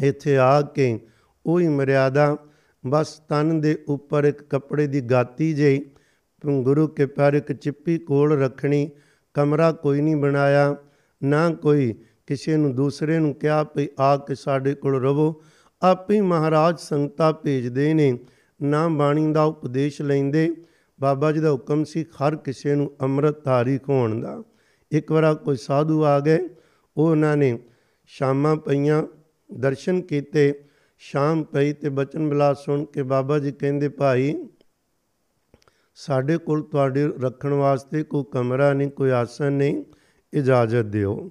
[0.00, 1.00] ਇੱਥੇ ਆ ਕੇ
[1.46, 2.36] ਉਹੀ ਮਰਿਆਦਾ
[2.86, 5.84] ਬਸ ਤਨ ਦੇ ਉੱਪਰ ਇੱਕ ਕੱਪੜੇ ਦੀ ਗਾਤੀ ਜਿਹੀ
[6.62, 8.90] ਗੁਰੂ ਕੇ ਪਿਆਰ ਇੱਕ ਚਿੱਪੀ ਕੋਲ ਰੱਖਣੀ,
[9.34, 10.76] ਕਮਰਾ ਕੋਈ ਨਹੀਂ ਬਣਾਇਆ,
[11.22, 11.92] ਨਾ ਕੋਈ
[12.26, 15.42] ਕਿਸੇ ਨੂੰ ਦੂਸਰੇ ਨੂੰ ਕਿਹਾ ਭਈ ਆ ਕੇ ਸਾਡੇ ਕੋਲ ਰਵੋ।
[15.82, 18.18] ਆਪੇ ਮਹਾਰਾਜ ਸੰਗਤਾ ਭੇਜਦੇ ਨੇ,
[18.62, 20.56] ਨਾ ਬਾਣੀ ਦਾ ਉਪਦੇਸ਼ ਲੈਂਦੇ।
[21.00, 24.42] ਬਾਬਾ ਜੀ ਦਾ ਹੁਕਮ ਸੀ ਹਰ ਕਿਸੇ ਨੂੰ ਅੰਮ੍ਰਿਤ ਧਾਰੀ ਖੋਣ ਦਾ।
[24.90, 26.38] ਇੱਕ ਵਾਰ ਕੋਈ ਸਾਧੂ ਆ ਗਏ,
[26.96, 27.58] ਉਹ ਉਹਨਾਂ ਨੇ
[28.06, 29.02] ਸ਼ਾਮਾਂ ਪਈਆਂ,
[29.50, 30.64] ਦਰਸ਼ਨ ਕੀਤੇ।
[31.02, 34.48] ਸ਼ਾਮ ਪਈ ਤੇ ਬਚਨ ਬਿਲਾਸ ਸੁਣ ਕੇ ਬਾਬਾ ਜੀ ਕਹਿੰਦੇ, ਭਾਈ,
[35.94, 39.84] ਸਾਡੇ ਕੋਲ ਤੁਹਾਡੇ ਰੱਖਣ ਵਾਸਤੇ ਕੋਈ ਕਮਰਾ ਨਹੀਂ, ਕੋਈ ਆਸਨ ਨਹੀਂ,
[40.32, 41.30] ਇਜਾਜ਼ਤ ਦਿਓ।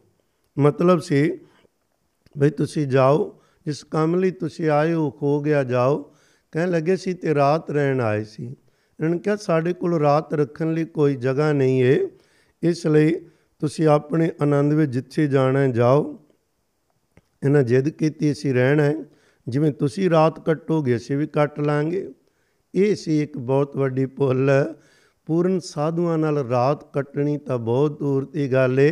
[0.60, 1.38] ਮਤਲਬ ਸੀ
[2.42, 6.14] ਭਈ ਤੁਸੀਂ ਜਾਓ, ਜਿਸ ਕੰਮ ਲਈ ਤੁਸੀਂ ਆਏ ਹੋ ਹੋ ਗਿਆ, ਜਾਓ।
[6.52, 10.74] ਕਹਿਣ ਲੱਗੇ ਸੀ ਤੇ ਰਾਤ ਰਹਿਣ ਆਏ ਸੀ। ਇਹਨਾਂ ਨੇ ਕਿਹਾ, ਸਾਡੇ ਕੋਲ ਰਾਤ ਰੱਖਣ
[10.74, 11.98] ਲਈ ਕੋਈ ਜਗ੍ਹਾ ਨਹੀਂ ਹੈ
[12.64, 13.16] ਇਸ ਲਈ
[13.60, 16.26] ਤੁਸੀਂ ਆਪਣੇ ਆਨੰਦ ਵਿੱਚ ਜਿੱਥੇ ਜਾਣਾ ਹੈ, ਜਾਓ।
[17.46, 18.96] ਇਹਨਾਂ ਜਿੱਦ ਕੀਤੀ, ਅਸੀਂ ਰਹਿਣਾ ਹੈ।
[19.50, 22.10] ਜਿਵੇਂ ਤੁਸੀਂ ਰਾਤ ਕੱਟੋਗੇ, ਅਸੀਂ ਵੀ ਕੱਟ ਲਾਂਗੇ।
[22.76, 24.52] ਇਹ ਸੀ ਇੱਕ ਬਹੁਤ ਵੱਡੀ ਭੁੱਲ।
[25.26, 28.92] ਪੂਰਨ ਸਾਧੂਆਂ ਨਾਲ ਰਾਤ ਕੱਟਣੀ ਤਾਂ ਬਹੁਤ ਦੂਰ ਦੀ ਗੱਲ ਏ।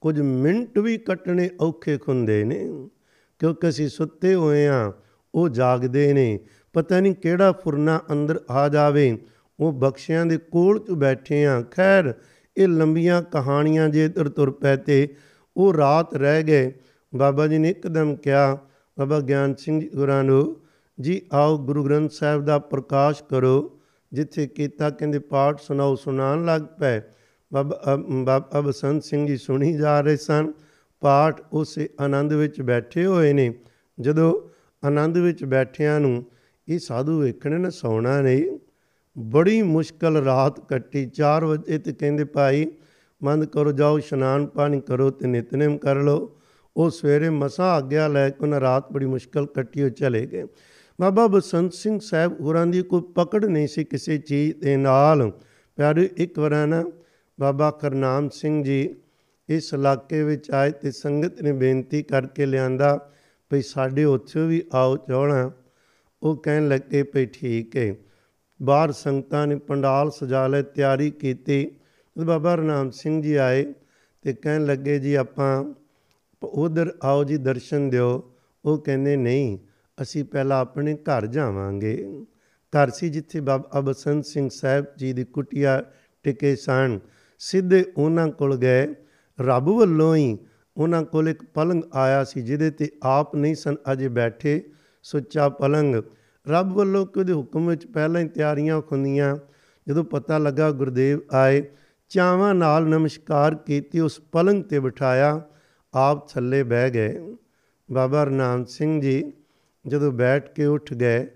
[0.00, 2.88] ਕੁਝ ਮਿੰਟ ਵੀ ਕੱਟਣੇ ਔਖੇ ਹੁੰਦੇ ਨੇ,
[3.38, 4.92] ਕਿਉਂਕਿ ਅਸੀਂ ਸੁੱਤੇ ਹੋਏ ਆ,
[5.34, 6.38] ਉਹ ਜਾਗਦੇ ਨੇ।
[6.72, 9.18] ਪਤਾ ਨਹੀਂ ਕਿਹੜਾ ਫੁਰਨਾ ਅੰਦਰ ਆ ਜਾਵੇ।
[9.60, 12.14] ਉਹ ਬਖਸ਼ਿਆਂ ਦੇ ਕੋਲ ਚ ਬੈਠੇ ਆ। ਖੈਰ,
[12.56, 15.14] ਇਹ ਲੰਬੀਆਂ ਕਹਾਣੀਆਂ ਜੇ ਇਧਰ ਤੁਰ ਪਏ ਤੇ
[15.56, 16.72] ਉਹ ਰਾਤ ਰਹਿ ਗਏ।
[17.12, 18.58] ਬਾਬਾ ਜੀ ਨੇ ਇੱਕਦਮ ਕਿਹਾ
[18.96, 20.56] ਬਾਬਾ ਗਿਆਨ ਸਿੰਘ ਜੀ ਗੁਰਾਂ ਨੂੰ,
[20.98, 23.80] ਜੀ ਆਓ ਗੁਰੂ ਗ੍ਰੰਥ ਸਾਹਿਬ ਦਾ ਪ੍ਰਕਾਸ਼ ਕਰੋ,
[24.12, 27.00] ਜਿੱਥੇ ਕੀਤਾ ਕਹਿੰਦੇ ਪਾਠ ਸੁਣਾਓ, ਸੁਣਾਉਣ ਲੱਗ ਪਏ।
[27.52, 30.52] ਬਾਬਾ ਬਾਬਾ ਬਸੰਤ ਸਿੰਘ ਜੀ ਸੁਣੀ ਜਾ ਰਹੇ ਸਨ।
[31.02, 33.52] ਪਾਠ ਉਸੇ ਆਨੰਦ ਵਿੱਚ ਬੈਠੇ ਹੋਏ ਨੇ।
[33.98, 34.32] ਜਦੋਂ
[34.82, 36.24] ਆਨੰਦ ਵਿੱਚ ਬੈਠਿਆਂ ਨੂੰ
[36.68, 38.58] ਇਹ ਸਾਧੂ ਵੇਖਣੇ ਨਾ ਸੌਣਾ ਨਹੀਂ,
[39.16, 42.66] ਬੜੀ ਮੁਸ਼ਕਲ ਰਾਤ ਕੱਟੀ। 4 ਵਜੇ ਤੇ ਕਹਿੰਦੇ, ਭਾਈ
[43.20, 46.36] ਮੰਦ ਕਰੋ, ਜਾਓ, ਇਸ਼ਨਾਨ ਪਾਣੀ ਕਰੋ ਤੇ ਨਿਤਨੇਮ ਕਰ ਲਓ।
[46.76, 50.44] ਉਹ ਸਵੇਰੇ ਮਸਾ ਆਗਿਆ ਲੈ ਕੇ ਉਹਨਾਂ ਰਾਤ ਬੜੀ ਮੁਸ਼ਕਲ ਕੱਟੀ ਹੋ ਚਲੇ ਗਏ।
[50.98, 55.30] ਬਾਬਾ ਬਸੰਤ ਸਿੰਘ ਸਾਹਿਬ ਹੋਰਾਂ ਦੀ ਕੋਈ ਪਕੜ ਨਹੀਂ ਸੀ ਕਿਸੇ ਚੀਜ਼ ਦੇ ਨਾਲ।
[55.78, 56.84] ਪਿਆਰੇ ਇੱਕ ਵਾਰ ਨਾ
[57.38, 58.94] ਬਾਬਾ ਕਰਨਾਮ ਸਿੰਘ ਜੀ
[59.48, 63.10] ਇਸ ਇਲਾਕੇ ਵਿੱਚ ਆਏ ਤੇ ਸੰਗਤ ਨੇ ਬੇਨਤੀ ਕਰਕੇ ਲਿਆਂਦਾ
[63.50, 65.50] ਭਈ ਸਾਡੇ ਉੱਥੇ ਵੀ ਆਓ ਚਾਹਣਾ
[66.22, 67.94] ਉਹ ਕਹਿਣ ਲੱਗੇ ਭਈ ਠੀਕ ਹੈ
[68.62, 71.66] ਬਾਹਰ ਸੰਗਤਾਂ ਨੇ ਪੰਡਾਲ ਸਜਾ ਲੈ ਤਿਆਰੀ ਕੀਤੀ।
[72.16, 73.64] ਬਾਬਾ ਰਨਾਮ ਸਿੰਘ ਜੀ ਆਏ
[74.24, 75.64] ਤੇ ਕਹਿਣ ਲੱਗੇ ਜੀ ਆਪਾਂ
[76.44, 78.32] ਉਧਰ ਆਓ ਜੀ ਦਰਸ਼ਨ ਦਿਓ।
[78.64, 79.58] ਉਹ ਕਹਿੰਦੇ, ਨਹੀਂ,
[80.02, 82.24] ਅਸੀਂ ਪਹਿਲਾਂ ਆਪਣੇ ਘਰ ਜਾਵਾਂਗੇ।
[82.60, 85.84] ਘਰ ਸੀ ਜਿੱਥੇ ਬਾਬਾ ਬਸੰਤ ਸਿੰਘ ਸਾਹਿਬ ਜੀ ਦੀ ਕੁਟਿਆ
[86.22, 87.00] ਟਿਕੇ ਸਨ
[87.38, 88.94] ਸਿੱਧੇ ਉਹਨਾਂ ਕੋਲ ਗਏ।
[89.40, 90.38] ਰੱਬ ਵੱਲੋਂ ਹੀ
[90.76, 94.64] ਉਹਨਾਂ ਕੋਲ ਇੱਕ ਪਲੰਗ ਆਇਆ ਸੀ, ਜਿਹਦੇ ਤੇ ਆਪ ਨਹੀਂ ਸਨ ਅਜੇ ਬੈਠੇ।
[95.02, 95.96] ਸੁੱਚਾ ਪਲੰਗ।
[96.48, 99.36] ਰੱਬ ਵੱਲੋਂ ਕਿਹਦੇ ਹੁਕਮ ਵਿੱਚ ਪਹਿਲਾਂ ਹੀ ਤਿਆਰੀਆਂ ਹੁੰਦੀਆਂ।
[99.88, 101.64] ਜਦੋਂ ਪਤਾ ਲੱਗਾ ਗੁਰਦੇਵ ਆਏ,
[102.08, 105.42] ਚਾਵਾਂ ਨਾਲ ਨਮਸਕਾਰ ਕੀਤੀ, ਉਸ ਪਲੰਗ ਤੇ ਬਿਠਾਇਆ।
[105.94, 107.36] ਆਪ ਥੱਲੇ ਬਹਿ ਗਏ।
[107.92, 109.32] ਬਾਬਾ ਰਨਾਮ ਸਿੰਘ ਜੀ
[109.86, 111.26] ਜਦੋਂ ਬੈਠ ਕੇ ਉੱਠ ਗਏ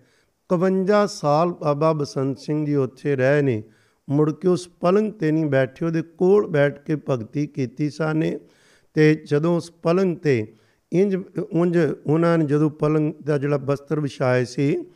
[0.50, 3.62] 51 ਸਾਲ ਬਾਬਾ ਬਸੰਤ ਸਿੰਘ ਜੀ ਉੱਥੇ ਰਹੇ ਨੇ।
[4.10, 8.40] ਮੁੜ ਕੇ ਉਸ ਪਲੰਗ ਤੇ ਨਹੀਂ ਬੈਠੇ, ਉਹਦੇ ਕੋਲ ਬੈਠ ਕੇ ਭਗਤੀ ਕੀਤੀ ਸਾਨੇ।
[8.94, 10.54] ਤੇ ਜਦੋਂ ਉਸ ਪਲੰਗ ਤੇ
[10.92, 11.16] ਇੰਜ
[11.52, 14.86] ਉਂਝ ਉਹਨਾਂ ਨੇ ਜਦੋਂ ਪਲੰਗ ਦਾ ਜਿਹੜਾ ਬਸਤਰ ਵਿਛਾਏ ਸੀ,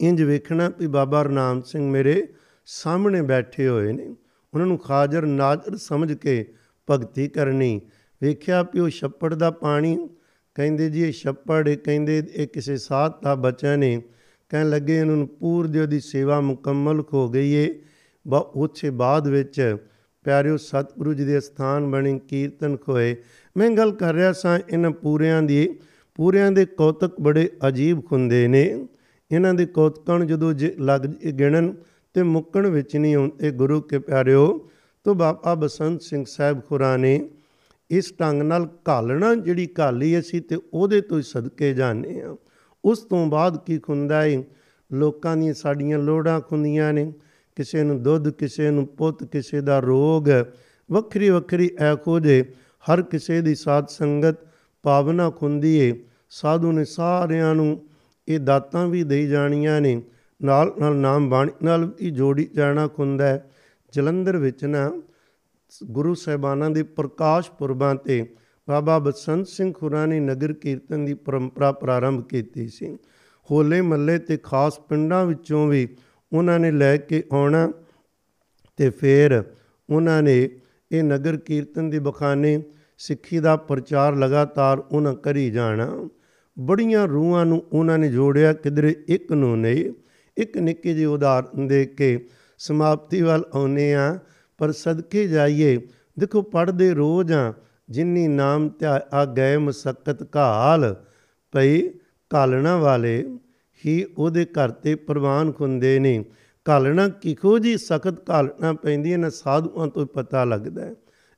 [0.00, 2.28] ਇੰਜ ਵੇਖਣਾ ਵੀ ਬਾਬਾ ਰਨਾਮ ਸਿੰਘ ਮੇਰੇ
[2.66, 4.06] ਸਾਹਮਣੇ ਬੈਠੇ ਹੋਏ ਨੇ।
[4.54, 6.54] ਉਹਨਾਂ ਨੂੰ ਖਾਜਰ ਨਾਜ਼ਰ ਸਮਝ ਕੇ
[6.90, 7.80] ਭਗਤੀ ਕਰਨੀ।
[8.22, 10.08] ਵੇਖਿਆ ਵੀ ਉਹ ਛੱਪੜ ਦਾ ਪਾਣੀ,
[10.54, 14.02] ਕਹਿੰਦੇ ਜੀ ਇਹ ਛੱਪੜ ਕਹਿੰਦੇ ਇਹ ਕਿਸੇ ਸਾਧ ਦਾ ਬੱਚਾ ਨੇ
[14.48, 17.80] ਕਹਿਣ ਲੱਗੇ ਇਹਨਾਂ ਨੂੰ ਪੂਰ ਦੀ ਉਹਦੀ ਸੇਵਾ ਮੁਕੰਮਲ ਹੋ ਗਈ ਏ।
[18.28, 19.76] ਬਾ, ਉੱਥੇ ਬਾਅਦ ਵਿੱਚ,
[20.24, 23.16] ਪਿਆਰਿਓ, ਸਤਿਗੁਰੂ ਜੀ ਦੇ ਸਥਾਨ ਬਣੇ, ਕੀਰਤਨ ਖੋਏ।
[23.56, 25.78] ਮੈਂ ਗੱਲ ਕਰ ਰਿਹਾ ਸਾਂ ਇਹਨਾਂ ਪੂਰਿਆਂ ਦੀ।
[26.14, 28.88] ਪੂਰਿਆਂ ਦੇ ਕੌਤਕ ਬੜੇ ਅਜੀਬ ਹੁੰਦੇ ਨੇ।
[29.32, 31.00] ਇਹਨਾਂ ਦੇ ਕੌਤਕਾਂ ਜਦੋਂ ਲੱਗ
[31.30, 31.74] ਗਿਣਨ
[32.14, 34.70] ਤੇ ਮੁੱਕਣ ਵਿੱਚ ਨਹੀਂ ਆਉਂਦੇ, ਗੁਰੂ ਕੇ ਪਿਆਰਿਓ,
[35.04, 37.30] ਤੋਂ ਬਾਬਾ ਬਸੰਤ ਸਿੰਘ ਸਾਹਿਬ ਖੁਰਾ ਨੇ
[37.90, 42.36] ਇਸ ਢੰਗ ਨਾਲ ਘਾਲਣਾ ਜਿਹੜੀ ਘਾਲੀ ਅਸੀਂ ਤੇ ਉਹਦੇ ਤੋਂ ਹੀ ਸਦਕੇ ਜਾਣੇ ਆ
[42.84, 44.42] ਉਸ ਤੋਂ ਬਾਅਦ ਕੀ ਹੁੰਦਾ ਹੈ
[44.92, 47.12] ਲੋਕਾਂ ਦੀਆਂ ਸਾਡੀਆਂ ਲੋੜਾਂ ਖੁੰਦੀਆਂ ਨੇ।
[47.56, 50.28] ਕਿਸੇ ਨੂੰ ਦੁੱਧ, ਕਿਸੇ ਨੂੰ ਪੁੱਤ, ਕਿਸੇ ਦਾ ਰੋਗ,
[50.90, 52.44] ਵੱਖਰੀ ਵੱਖਰੀ ਐਖੋ ਜੇ
[52.92, 54.36] ਹਰ ਕਿਸੇ ਦੀ ਸਾਧ ਸੰਗਤ
[54.82, 57.88] ਪਾਵਨਾ ਖੁੰਦੀ ਏ। ਸਾਧੂ ਨੇ ਸਾਰਿਆਂ ਨੂੰ
[58.28, 60.02] ਇਹ ਦਾਤਾਂ ਵੀ ਦੇਈ ਜਾਣੀਆਂ ਨੇ।
[60.42, 63.50] ਨਾਲ ਨਾਲ ਨਾਮ ਬਾਣੀ ਨਾਲ ਵੀ ਜੋੜੀ ਜਾਣਾ ਖੁੰਦਾ ਹੈ
[63.92, 65.02] ਜਲੰਧਰ ਵਿੱਚ ਨਾ
[65.82, 68.34] ਗੁਰੂ ਸਾਹਿਬਾਨਾਂ ਦੇ ਪ੍ਰਕਾਸ਼ ਪੁਰਬਾਂ ਤੇ
[68.68, 72.96] ਬਾਬਾ ਬਸੰਤ ਸਿੰਘ ਖੁਰਾ ਨੇ ਨਗਰ ਕੀਰਤਨ ਦੀ ਪਰੰਪਰਾ ਪ੍ਰਾਰੰਭ ਕੀਤੀ ਸੀ।
[73.50, 75.88] ਹੋਲੇ ਮੱਲੇ ਤੇ ਖਾਸ ਪਿੰਡਾਂ ਵਿੱਚੋਂ ਵੀ
[76.32, 77.72] ਉਹਨਾਂ ਨੇ ਲੈ ਕੇ ਆਉਣਾ
[78.76, 79.44] ਤੇ ਫਿਰ
[79.90, 80.48] ਉਹਨਾਂ ਨੇ
[80.92, 82.62] ਇਹ ਨਗਰ ਕੀਰਤਨ ਦੇ ਬਖਾਨੇ
[82.98, 86.08] ਸਿੱਖੀ ਦਾ ਪ੍ਰਚਾਰ ਲਗਾਤਾਰ ਉਹਨਾਂ ਕਰੀ ਜਾਣਾ।
[86.58, 89.92] ਬੜੀਆਂ ਰੂਹਾਂ ਨੂੰ ਉਹਨਾਂ ਨੇ ਜੋੜਿਆ, ਕਿਧਰੇ ਇੱਕ ਨੂੰ ਨਹੀਂ।
[90.36, 94.18] ਇੱਕ ਨਿੱਕੇ ਜਿਹੇ ਉਦਾਹਰਨ ਦੇ ਕੇ ਸਮਾਪਤੀ ਵੱਲ ਆਉਨੇ ਆ
[94.58, 95.78] ਪਰ ਸਦਕੇ ਜਾਈਏ,
[96.18, 97.52] ਦੇਖੋ ਪੜਦੇ ਰੋਜ਼ ਆ
[97.90, 100.94] ਜਿਨਨੀ ਨਾਮ ਧਿਆ ਆ ਗਏ ਮਸਕਤ ਘਾਲ,
[101.52, 101.82] ਭਈ
[102.30, 103.38] ਕਾਲਣਾ ਵਾਲੇ
[103.84, 106.24] ਹੀ ਉਹਦੇ ਘਰ ਤੇ ਪ੍ਰਵਾਨ ਹੁੰਦੇ ਨੇ।
[106.64, 110.94] ਕਾਲਣਾ ਕਿਖੋ ਜੀ ਸਖਤ ਕਾਲਣਾ ਪੈਂਦੀ ਹੈ, ਨਾ ਸਾਧੂਆਂ ਤੋਂ ਪਤਾ ਲੱਗਦਾ ਹੈ।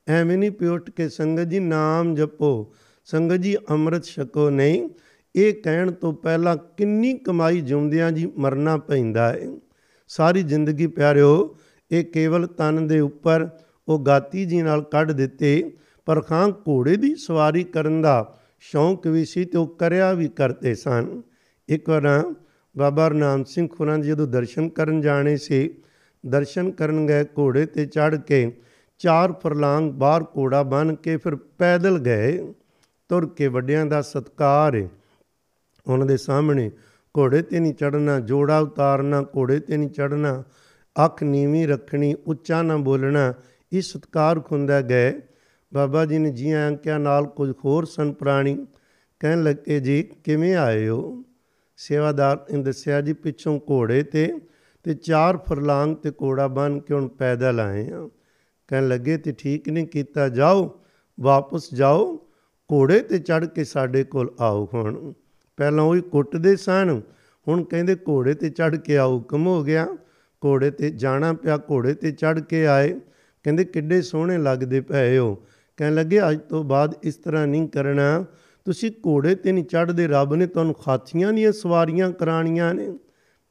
[0.07, 2.73] ਐਵੇਂ ਨਹੀਂ ਪਿਉਟ ਕੇ ਸੰਗਤ ਜੀ ਨਾਮ ਜਪੋ,
[3.05, 4.89] ਸੰਗਤ ਜੀ ਅੰਮ੍ਰਿਤ ਛਕੋ ਨਹੀਂ।
[5.35, 9.47] ਇਹ ਕਹਿਣ ਤੋਂ ਪਹਿਲਾਂ ਕਿੰਨੀ ਕਮਾਈ ਜਿਉਂਦਿਆਂ ਜੀ ਮਰਨਾ ਪੈਂਦਾ ਹੈ।
[10.07, 11.55] ਸਾਰੀ ਜ਼ਿੰਦਗੀ ਪਿਆਰਿਓ
[11.91, 13.47] ਇਹ ਕੇਵਲ ਤਨ ਦੇ ਉੱਪਰ
[13.87, 15.71] ਉਹ ਗਾਤੀ ਜੀ ਨਾਲ ਕੱਢ ਦਿੱਤੇ,
[16.07, 20.73] ਪਰ ਖਾਂ ਘੋੜੇ ਦੀ ਸਵਾਰੀ ਕਰਨ ਦਾ ਸ਼ੌਂਕ ਵੀ ਸੀ ਤੇ ਉਹ ਕਰਿਆ ਵੀ ਕਰਦੇ
[20.75, 21.21] ਸਨ।
[21.69, 22.33] ਇੱਕ ਵਾਰ
[22.75, 25.69] ਬਾਬਾ ਰਨਾਮ ਸਿੰਘ ਖੁਰਾਂ ਦੇ ਜਦੋਂ ਦਰਸ਼ਨ ਕਰਨ ਜਾਣੇ ਸੀ,
[26.23, 28.51] ਦਰਸ਼ਨ ਕਰਨ ਗਏ ਘੋੜੇ ਤੇ ਚੜ ਕੇ
[29.01, 32.53] ਚਾਰ ਫਰਲਾਂਗ ਬਾਹਰ ਘੋੜਾ ਬਨ ਕੇ ਫਿਰ ਪੈਦਲ ਗਏ,
[33.09, 34.87] ਤੁਰ ਕੇ ਵੱਡਿਆਂ ਦਾ ਸਤਕਾਰ ਹੈ
[35.87, 36.69] ਉਹਨਾਂ ਦੇ ਸਾਹਮਣੇ
[37.15, 40.43] ਘੋੜੇ ਤੇ ਨਹੀਂ ਚੜਨਾ ਜੋੜਾ ਉਤਾਰਨਾ, ਘੋੜੇ ਤੇ ਨਹੀਂ ਚੜਨਾ
[41.05, 43.33] ਅੱਖ ਨੀਵੀਂ ਰੱਖਣੀ, ਉੱਚਾ ਨਾ ਬੋਲਣਾ,
[43.73, 45.21] ਇਹ ਸਤਕਾਰ ਖੁੰਦਾ ਗਏ।
[45.73, 48.67] ਬਾਬਾ ਜੀ ਨੇ ਜੀ ਆਂ ਕਿਹਾ ਨਾਲ ਕੁਝ ਹੋਰ ਸਨ ਪ੍ਰਾਣੀ।
[49.19, 51.23] ਕਹਿਣ ਲੱਗੇ, ਜੀ, ਕਿਵੇਂ ਆਏ ਹੋ?
[51.77, 54.39] ਸੇਵਾਦਾਰ ਨੇ ਦੱਸਿਆ, ਜੀ, ਪਿੱਛੋਂ ਘੋੜੇ ਤੇ
[54.83, 58.09] ਤੇ ਚਾਰ ਫਰਲਾਂਗ ਤੇ ਘੋੜਾ ਬਨ ਕੇ ਹੁਣ ਪੈਦਲ ਆਏ ਆ।
[58.67, 60.79] ਕਹਿਣ ਲੱਗੇ, ਤੇ ਠੀਕ ਨਹੀਂ ਕੀਤਾ ਜਾਓ,
[61.19, 62.17] ਵਾਪਸ ਜਾਓ,
[62.71, 65.13] ਘੋੜੇ ਤੇ ਚੜ ਕੇ ਸਾਡੇ ਕੋਲ ਆਓ ਹੁਣ।
[65.57, 67.01] ਪਹਿਲਾਂ ਉਹ ਕੁੱਟਦੇ ਸਨ,
[67.47, 69.87] ਹੁਣ ਕਹਿੰਦੇ ਘੋੜੇ ਤੇ ਚੜ ਕੇ ਆਓ ਹੁਕਮ ਹੋ ਗਿਆ।
[70.45, 72.99] ਘੋੜੇ ਤੇ ਜਾਣਾ ਪਿਆ, ਘੋੜੇ ਤੇ ਚੜ ਕੇ ਆਏ।
[73.43, 75.37] ਕਹਿੰਦੇ, ਕਿੱਡੇ ਸੋਹਣੇ ਲੱਗਦੇ ਪਏ ਹੋ।
[75.77, 78.25] ਕਹਿਣ ਲੱਗੇ, ਅੱਜ ਤੋਂ ਬਾਅਦ ਇਸ ਤਰ੍ਹਾਂ ਨਹੀਂ ਕਰਨਾ।
[78.65, 82.97] ਤੁਸੀਂ ਘੋੜੇ ਤੇ ਨਹੀਂ ਚੜਦੇ ਰੱਬ ਨੇ ਤੁਹਾਨੂੰ ਖਾਤੀਆਂ ਦੀਆਂ ਸਵਾਰੀਆਂ ਕਰਾਣੀਆਂ ਨੇ।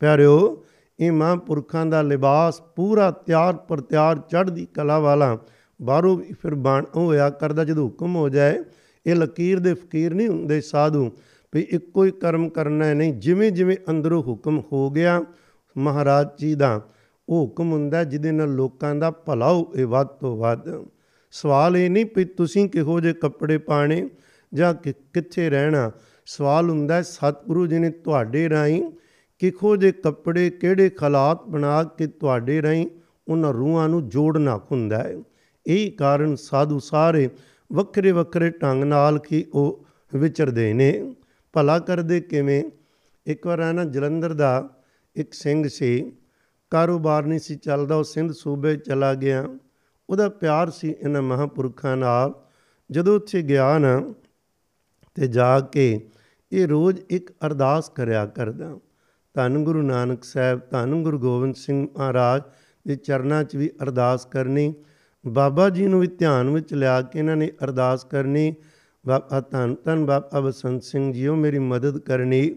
[0.00, 0.64] ਪਿਆਰਿਓ,
[1.00, 5.38] ਇਹ ਮਹਾਂਪੁਰਖਾਂ ਦਾ ਲਿਬਾਸ ਪੂਰਾ ਤਿਆਰ ਪਰ ਤਿਆਰ ਚੜ੍ਹਦੀ ਕਲਾ ਵਾਲਾ।
[5.82, 8.58] ਬਾਹਰੋਂ ਵੀ ਫਿਰ ਬਣ ਹੋਇਆ ਕਰਦਾ, ਜਦੋਂ ਹੁਕਮ ਹੋ ਜਾਏ,
[9.06, 11.10] ਇਹ ਲਕੀਰ ਦੇ ਫਕੀਰ ਨਹੀਂ ਹੁੰਦੇ ਸਾਧੂ।
[11.54, 15.24] ਵੀ ਇੱਕੋ ਹੀ ਕਰਮ ਕਰਨਾ ਨਹੀਂ ਜਿਵੇਂ ਜਿਵੇਂ ਅੰਦਰੋਂ ਹੁਕਮ ਹੋ ਗਿਆ
[15.78, 16.80] ਮਹਾਰਾਜ ਜੀ ਦਾ
[17.28, 20.84] ਉਹ ਹੁਕਮ ਹੁੰਦਾ ਜਿਹਦੇ ਨਾਲ ਲੋਕਾਂ ਦਾ ਭਲਾ ਹੋਵੇ ਵੱਧ ਤੋਂ ਵੱਧ।
[21.30, 24.08] ਸਵਾਲ ਇਹ ਨਹੀਂ ਵੀ ਤੁਸੀਂ ਕਿਹੋ ਜਿਹੇ ਕੱਪੜੇ ਪਾਣੇ
[24.54, 25.90] ਜਾਂ ਕਿੱਥੇ ਰਹਿਣਾ।
[26.26, 28.92] ਸਵਾਲ ਹੁੰਦਾ ਸਤਿਗੁਰੂ ਜੀ ਨੇ ਤੁਹਾਡੇ ਰਾਹੀਂ
[29.38, 32.86] ਕਿਹੋ ਜਿਹੇ ਕੱਪੜੇ, ਕਿਹੜੇ ਖਲਾਤ ਬਣਾ ਕੇ ਤੁਹਾਡੇ ਰਾਹੀਂ
[33.28, 35.16] ਉਹਨਾਂ ਰੂਹਾਂ ਨੂੰ ਜੋੜਨਾ ਹੁੰਦਾ ਹੈ।
[35.66, 37.28] ਇਹੀ ਕਾਰਨ ਸਾਧੂ ਸਾਰੇ
[37.72, 41.14] ਵੱਖਰੇ ਵੱਖਰੇ ਢੰਗ ਨਾਲ ਕੀ ਉਹ ਵਿਚਰਦੇ ਨੇ।
[41.52, 42.64] ਭਲਾ ਕਰਦੇ ਕਿਵੇਂ?
[43.26, 44.68] ਇੱਕ ਵਾਰ ਆਣਾ ਜਲੰਧਰ ਦਾ
[45.16, 46.12] ਇੱਕ ਸਿੰਘ ਸੀ।
[46.70, 49.48] ਕਾਰੋਬਾਰ ਨਹੀਂ ਸੀ ਚੱਲਦਾ, ਉਹ ਸਿੰਧ ਸੂਬੇ ਚਲਾ ਗਿਆ।
[50.10, 52.34] ਉਹਦਾ ਪਿਆਰ ਸੀ ਇਹਨਾਂ ਮਹਾਪੁਰਖਾਂ ਨਾਲ।
[52.90, 54.14] ਜਦੋਂ ਉੱਥੇ ਗਿਆ ਨਾ,
[55.14, 56.08] ਤੇ ਜਾ ਕੇ
[56.52, 58.78] ਇਹ ਰੋਜ਼ ਇੱਕ ਅਰਦਾਸ ਕਰਿਆ ਕਰਦਾ।
[59.34, 62.42] ਧੰਨ ਗੁਰੂ ਨਾਨਕ ਸਾਹਿਬ, ਧੰਨ ਗੁਰੂ ਗੋਬਿੰਦ ਸਿੰਘ ਮਹਾਰਾਜ
[62.88, 64.74] ਦੇ ਚਰਨਾਂ 'ਚ ਵੀ ਅਰਦਾਸ ਕਰਨੀ।
[65.26, 68.54] ਬਾਬਾ ਜੀ ਨੂੰ ਵੀ ਧਿਆਨ ਵਿੱਚ ਲਿਆ ਕੇ ਇਹਨਾਂ ਨੇ ਅਰਦਾਸ ਕਰਨੀ।
[69.06, 72.56] ਬਾਬਾ ਧੰਨ ਧੰਨ ਬਾਬਾ ਬਸੰਤ ਸਿੰਘ ਜੀਓ ਮੇਰੀ ਮਦਦ ਕਰਨੀ।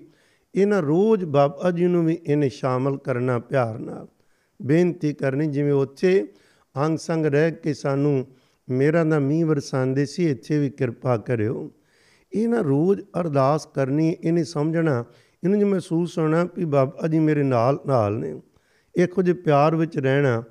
[0.56, 4.08] ਇਹਨਾਂ ਰੋਜ਼ ਬਾਬਾ ਜੀ ਨੂੰ ਵੀ ਇਹਨੇ ਸ਼ਾਮਲ ਕਰਨਾ ਪਿਆਰ ਨਾਲ।
[4.62, 6.28] ਬੇਨਤੀ ਕਰਨੀ, ਜਿਵੇਂ ਉੱਥੇ
[6.86, 8.28] ਅੰਗ ਸੰਗ ਰਹਿ ਕੇ ਸਾਨੂੰ
[8.70, 11.72] ਮੇਰਾ ਦਾ ਮੀਂਹ ਵਰਸਾਂਦੇ ਸੀ, ਇੱਥੇ ਵੀ ਕਿਰਪਾ ਕਰਿਓ।
[12.34, 15.06] ਇਹਨਾਂ ਰੋਜ਼ ਅਰਦਾਸ ਕਰਨੀ, ਇਹਨੇ ਸਮਝਣਾ,
[15.44, 18.42] ਇਹਨੂੰ ਜੇ ਮਹਿਸੂਸ ਹੋਣਾ ਵੀ ਬਾਬਾ ਜੀ ਮੇਰੇ ਨਾਲ ਨਾਲ ਨੇ।
[18.98, 20.44] ਇਹੋ ਜਿਹੇ ਪਿਆਰ ਵਿੱਚ ਰਹਿਣਾ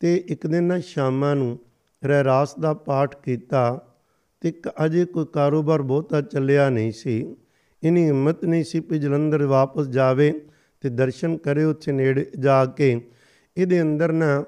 [0.00, 1.58] ਤੇ ਇੱਕ ਦਿਨ ਨਾ ਸ਼ਾਮਾਂ ਨੂੰ
[2.04, 3.92] ਰਹਿਰਾਸ ਦਾ ਪਾਠ ਕੀਤਾ
[4.40, 4.52] ਤੇ
[4.86, 7.36] ਅਜੇ ਕੋਈ ਕਾਰੋਬਾਰ ਬਹੁਤਾ ਚੱਲਿਆ ਨਹੀਂ ਸੀ।
[7.82, 10.40] ਇਨੀ ਹਿੰਮਤ ਨਹੀਂ ਸੀ ਕਿ ਜਲੰਧਰ ਵਾਪਸ ਜਾਵੇ
[10.80, 13.00] ਤੇ ਦਰਸ਼ਨ ਕਰੇ ਉੱਥੇ ਨੇੜੇ ਜਾ ਕੇ।
[13.56, 14.44] ਇਹਦੇ ਅੰਦਰ ਨਾ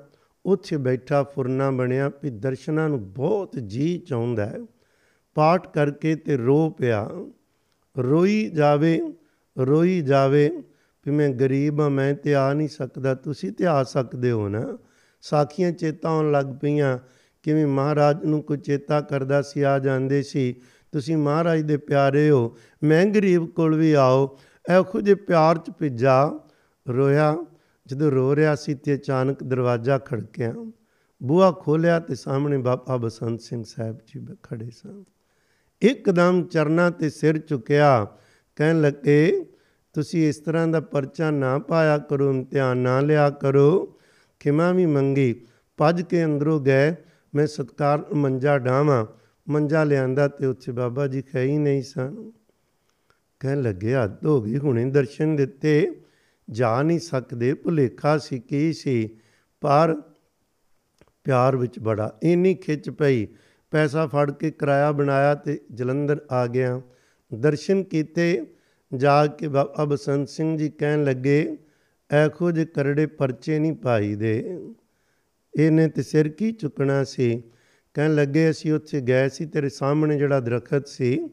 [0.47, 4.59] ਉੱਥੇ ਬੈਠਾ ਫੁਰਨਾ ਬਣਿਆ ਵੀ ਦਰਸ਼ਨਾਂ ਨੂੰ ਬਹੁਤ ਜੀ ਚਾਹੁੰਦਾ ਹੈ।
[5.35, 7.11] ਪਾਠ ਕਰਕੇ ਤੇ ਰੋ ਪਿਆ।
[7.99, 9.01] ਰੋਈ ਜਾਵੇ
[9.59, 10.51] ਰੋਈ ਜਾਵੇ
[11.07, 14.79] ਵੀ ਮੈਂ ਗਰੀਬ ਆ ਮੈਂ ਤੇ ਆ ਨਹੀਂ ਸਕਦਾ, ਤੁਸੀਂ ਤੇ ਆ ਸਕਦੇ ਹੋ ਨਾ।
[15.23, 16.99] ਸਾਖੀਆਂ ਚੇਤਾ ਆਉਣ ਲੱਗ ਪਈਆਂ,
[17.43, 20.55] ਕਿਵੇਂ ਮਹਾਰਾਜ ਨੂੰ ਕੋਈ ਚੇਤਾ ਕਰਦਾ ਸੀ, ਆ ਜਾਂਦੇ ਸੀ।
[20.93, 24.39] ਤੁਸੀਂ ਮਹਾਰਾਜ ਦੇ ਪਿਆਰੇ ਹੋ, ਮੈਂ ਗਰੀਬ ਕੋਲ ਵੀ ਆਓ
[24.71, 26.41] ਐਖੋ ਜੇ ਪਿਆਰ ਚ ਭਿੱਜਾ
[26.89, 27.37] ਰੋਇਆ,
[27.87, 30.55] ਜਦੋਂ ਰੋ ਰਿਹਾ ਸੀ ਤੇ ਅਚਾਨਕ ਦਰਵਾਜ਼ਾ ਖੜਕਿਆ।
[31.23, 35.05] ਬੂਹਾ ਖੋਲਿਆ ਤੇ ਸਾਹਮਣੇ ਬਾਬਾ ਬਸੰਤ ਸਿੰਘ ਸਾਹਿਬ ਜੀ ਖੜੇ ਸਨ
[35.83, 38.07] ਇੱਕਦਮ ਚਰਨਾ ਤੇ ਸਿਰ ਝੁਕਿਆ,
[38.57, 39.47] ਕਹਿਣ ਲੱਗੇ,
[39.93, 43.99] ਤੁਸੀਂ ਇਸ ਤਰ੍ਹਾਂ ਦਾ ਪਰਚਾ ਨਾ ਪਾਇਆ ਕਰੋ, ਇਮਤਿਹਾਨ ਨਾ ਲਿਆ ਕਰੋ।
[44.41, 46.95] ਖਿਮਾ ਵੀ ਮੰਗੀ, ਭੱਜ ਕੇ ਅੰਦਰੋਂ ਗਏ,
[47.35, 49.07] ਮੈਂ ਸਤਕਾਰ ਮੰਜਾ ਢਾਵਾਂ
[49.49, 52.31] ਮੰਜਾ ਲਿਆਂਦਾ ਤੇ ਉੱਥੇ ਬਾਬਾ ਜੀ ਖੈ ਹੀ ਨਹੀਂ ਸਨ।
[53.41, 56.01] ਕਹਿਣ ਲੱਗੇ, ਹੱਦ ਹੋ ਗਈ ਹੁਣੇ ਦਰਸ਼ਨ ਦਿੱਤੇ,
[56.51, 59.19] ਜਾ ਨਹੀਂ ਸਕਦੇ, ਭੁਲੇਖਾ ਸੀ ਕੀ ਸੀ,
[59.63, 59.95] ਪਰ
[61.25, 63.27] ਪਿਆਰ ਵਿੱਚ ਬੜਾ, ਇੰਨੀ ਖਿੱਚ ਪਈ,
[63.71, 66.81] ਪੈਸਾ ਫੜ ਕੇ ਕਿਰਾਇਆ ਬਣਾਇਆ ਤੇ ਜਲੰਧਰ ਆ ਗਿਆ।
[67.35, 68.47] ਦਰਸ਼ਨ ਕੀਤੇ,
[68.95, 71.57] ਜਾ ਕੇ ਬਾਬਾ ਬਸੰਤ ਸਿੰਘ ਜੀ ਕਹਿਣ ਲੱਗੇ
[72.11, 74.59] ਐਖੋ ਜੇ ਕਰੜੇ ਪਰਚੇ ਨਹੀਂ ਪਾਈ ਦੇ,
[75.55, 77.43] ਇਹਨੇ ਤੇ ਸਿਰ ਕੀ ਚੁੱਕਣਾ ਸੀ?
[77.95, 81.29] ਕਹਿਣ ਲੱਗੇ, ਅਸੀਂ ਉੱਥੇ ਗਏ ਸੀ, ਤੇਰੇ ਸਾਹਮਣੇ ਜਿਹੜਾ ਦਰਖਤ ਸੀ,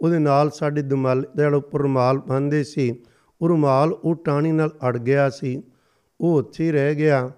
[0.00, 3.02] ਉਹਦੇ ਨਾਲ ਸਾਡੇ ਦਮਾਲ ਜਿਹੜਾ ਉੱਪਰ ਰੁਮਾਲ ਬੰਨਦੇ ਸੀ।
[3.40, 5.62] ਉਹ ਰੁਮਾਲ ਉਹ ਟਾਣੀ ਨਾਲ ਅੜ ਗਿਆ ਸੀ।
[6.20, 7.30] ਉਹ ਉੱਥੇ ਰਹਿ ਗਿਆ।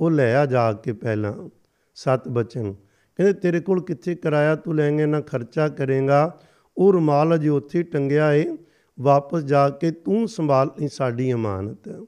[0.00, 1.48] ਉਹ ਲੈ ਆ ਜਾ ਕੇ ਪਹਿਲਾਂ।
[1.94, 2.72] ਸਤ ਬਚਨ।
[3.16, 6.40] ਕਹਿੰਦੇ, ਤੇਰੇ ਕੋਲ ਕਿੱਥੇ ਕਰਾਇਆ ਤੂੰ ਲੈਂਗੇ, ਨਾ ਖਰਚਾ ਕਰੇਗਾ?
[6.78, 8.56] ਉਹ ਰੁਮਾਲ ਅਜੇ ਉੱਥੇ ਟੰਗਿਆ ਏ।
[9.00, 12.06] ਵਾਪਸ ਜਾ ਕੇ ਤੂੰ ਸੰਭਾਲ ਲਈ ਸਾਡੀ ਅਮਾਨਤ।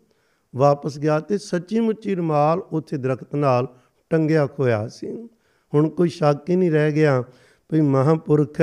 [0.57, 3.69] ਵਾਪਸ ਗਿਆ ਤੇ ਸੱਚੀ ਮੁੱਚੀ ਰੁਮਾਲ ਉੱਥੇ ਦਰਖਤ ਨਾਲ
[4.11, 5.29] ਟੰਗਿਆ ਖੋਇਆ ਸੀ।
[5.75, 7.25] ਹੁਣ ਕੋਈ ਸ਼ੱਕ ਹੀ ਨਹੀਂ ਰਹਿ ਗਿਆ
[7.71, 8.57] ਵੀ ਮਹਾਪੁਰਖ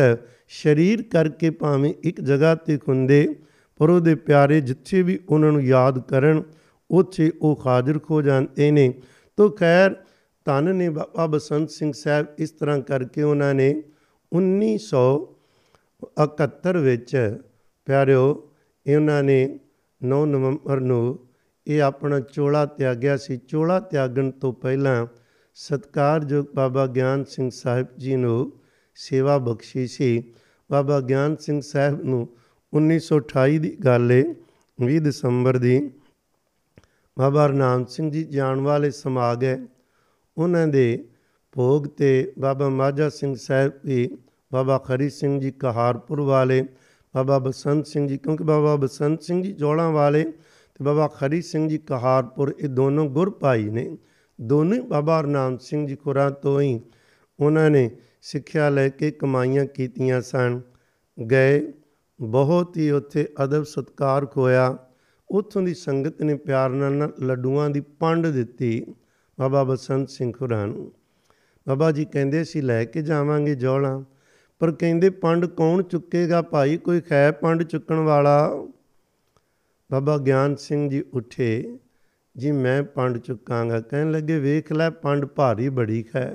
[0.47, 3.35] ਸ਼ਰੀਰ ਕਰਕੇ ਭਾਵੇਂ ਇੱਕ ਜਗ੍ਹਾ ਤੇ ਖੁੰਦੇ,
[3.79, 6.43] ਪਰ ਉਹਦੇ ਪਿਆਰੇ ਜਿੱਥੇ ਵੀ ਉਹਨਾਂ ਨੂੰ ਯਾਦ ਕਰਨ,
[6.89, 8.93] ਉੱਥੇ ਉਹ ਹਾਜ਼ਰ ਹੋ ਜਾਂਦੇ ਨੇ।
[9.37, 9.95] ਤੋ ਖੈਰ,
[10.45, 13.83] ਧੰਨ ਨੇ ਬਾਬਾ ਬਸੰਤ ਸਿੰਘ ਸਾਹਿਬ ਇਸ ਤਰ੍ਹਾਂ ਕਰਕੇ ਉਹਨਾਂ ਨੇ
[14.31, 17.37] 1971 ਵਿੱਚ,
[17.87, 18.49] ਪਿਆਰਿਓ
[18.85, 19.59] ਇਹਨਾਂ ਨੇ
[20.01, 21.19] 9 ਨਵੰਬਰ ਨੂੰ
[21.67, 25.07] ਇਹ ਆਪਣਾ ਚੋਲਾ ਤਿਆਗਿਆ ਸੀ। ਚੋਲਾ ਤਿਆਗਣ ਤੋਂ ਪਹਿਲਾਂ
[25.59, 28.51] ਸਤਕਾਰਯੋਗ ਬਾਬਾ ਗਿਆਨ ਸਿੰਘ ਸਾਹਿਬ ਜੀ ਨੂੰ
[28.95, 30.23] ਸੇਵਾ ਬਖਸ਼ੀ ਸੀ।
[30.71, 32.27] ਬਾਬਾ ਗਿਆਨ ਸਿੰਘ ਸਾਹਿਬ ਨੂੰ
[32.73, 34.23] 1928 ਦੀ ਗੱਲ ਏ
[34.79, 35.91] 20 ਦਸੰਬਰ ਦੀ।
[37.17, 39.57] ਬਾਬਾ ਰਨਾਮ ਸਿੰਘ ਜੀ ਜਾਣ ਵਾਲੇ ਸਮਾ ਗਏ
[40.37, 41.05] ਉਹਨਾਂ ਦੇ
[41.51, 44.09] ਭੋਗ ਤੇ ਬਾਬਾ ਮਾਝਾ ਸਿੰਘ ਸਾਹਿਬ ਵੀ
[44.53, 46.65] ਬਾਬਾ ਖਰੀ ਸਿੰਘ ਜੀ ਕਹਾਰਪੁਰ ਵਾਲੇ,
[47.15, 51.69] ਬਾਬਾ ਬਸੰਤ ਸਿੰਘ ਜੀ, ਕਿਉਂਕਿ ਬਾਬਾ ਬਸੰਤ ਸਿੰਘ ਜੀ ਜੋੜਾਂ ਵਾਲੇ ਤੇ ਬਾਬਾ ਖਰੀ ਸਿੰਘ
[51.69, 53.97] ਜੀ ਕਹਾਰਪੁਰ, ਇਹ ਦੋਨੋਂ ਗੁਰ ਭਾਈ ਨੇ।
[54.41, 56.81] ਦੋਨੋਂ ਹੀ ਬਾਬਾ ਹਰਨਾਮ ਸਿੰਘ ਜੀ ਖੁਰਾਂ ਤੋਂ ਹੀ
[57.39, 60.61] ਉਹਨਾਂ ਨੇ ਸਿੱਖਿਆ ਲੈ ਕੇ ਕਮਾਈਆਂ ਕੀਤੀਆਂ ਸਨ।
[61.31, 61.73] ਗਏ,
[62.21, 64.77] ਬਹੁਤ ਹੀ ਉੱਥੇ ਅਦਬ ਸਤਕਾਰ ਖੋਇਆ।
[65.31, 68.95] ਉੱਥੋਂ ਦੀ ਸੰਗਤ ਨੇ ਪਿਆਰ ਨਾਲ ਲੱਡੂਆਂ ਦੀ ਪੰਡ ਦਿੱਤੀ
[69.39, 70.91] ਬਾਬਾ ਬਸੰਤ ਸਿੰਘ ਖੁਰਾਂ ਨੂੰ।
[71.67, 74.03] ਬਾਬਾ ਜੀ ਕਹਿੰਦੇ ਸੀ, ਲੈ ਕੇ ਜਾਵਾਂਗੇ ਜੋਲਾਂ।
[74.59, 76.77] ਪਰ ਕਹਿੰਦੇ, ਪੰਡ ਕੌਣ ਚੁੱਕੇਗਾ ਭਾਈ?
[76.77, 78.67] ਕੋਈ ਖੈ ਪੰਡ ਚੁੱਕਣ ਵਾਲਾ?
[79.91, 81.79] ਬਾਬਾ ਗਿਆਨ ਸਿੰਘ ਜੀ ਉੱਠੇ।
[82.39, 86.31] ਜੀ ਮੈਂ ਪੰਡ ਚੁੱਕਾਂਗਾ। ਕਹਿਣ ਲੱਗੇ, ਵੇਖ ਲੈ ਪੰਡ, ਭਾਰੀ ਬੜੀ ਖੈ।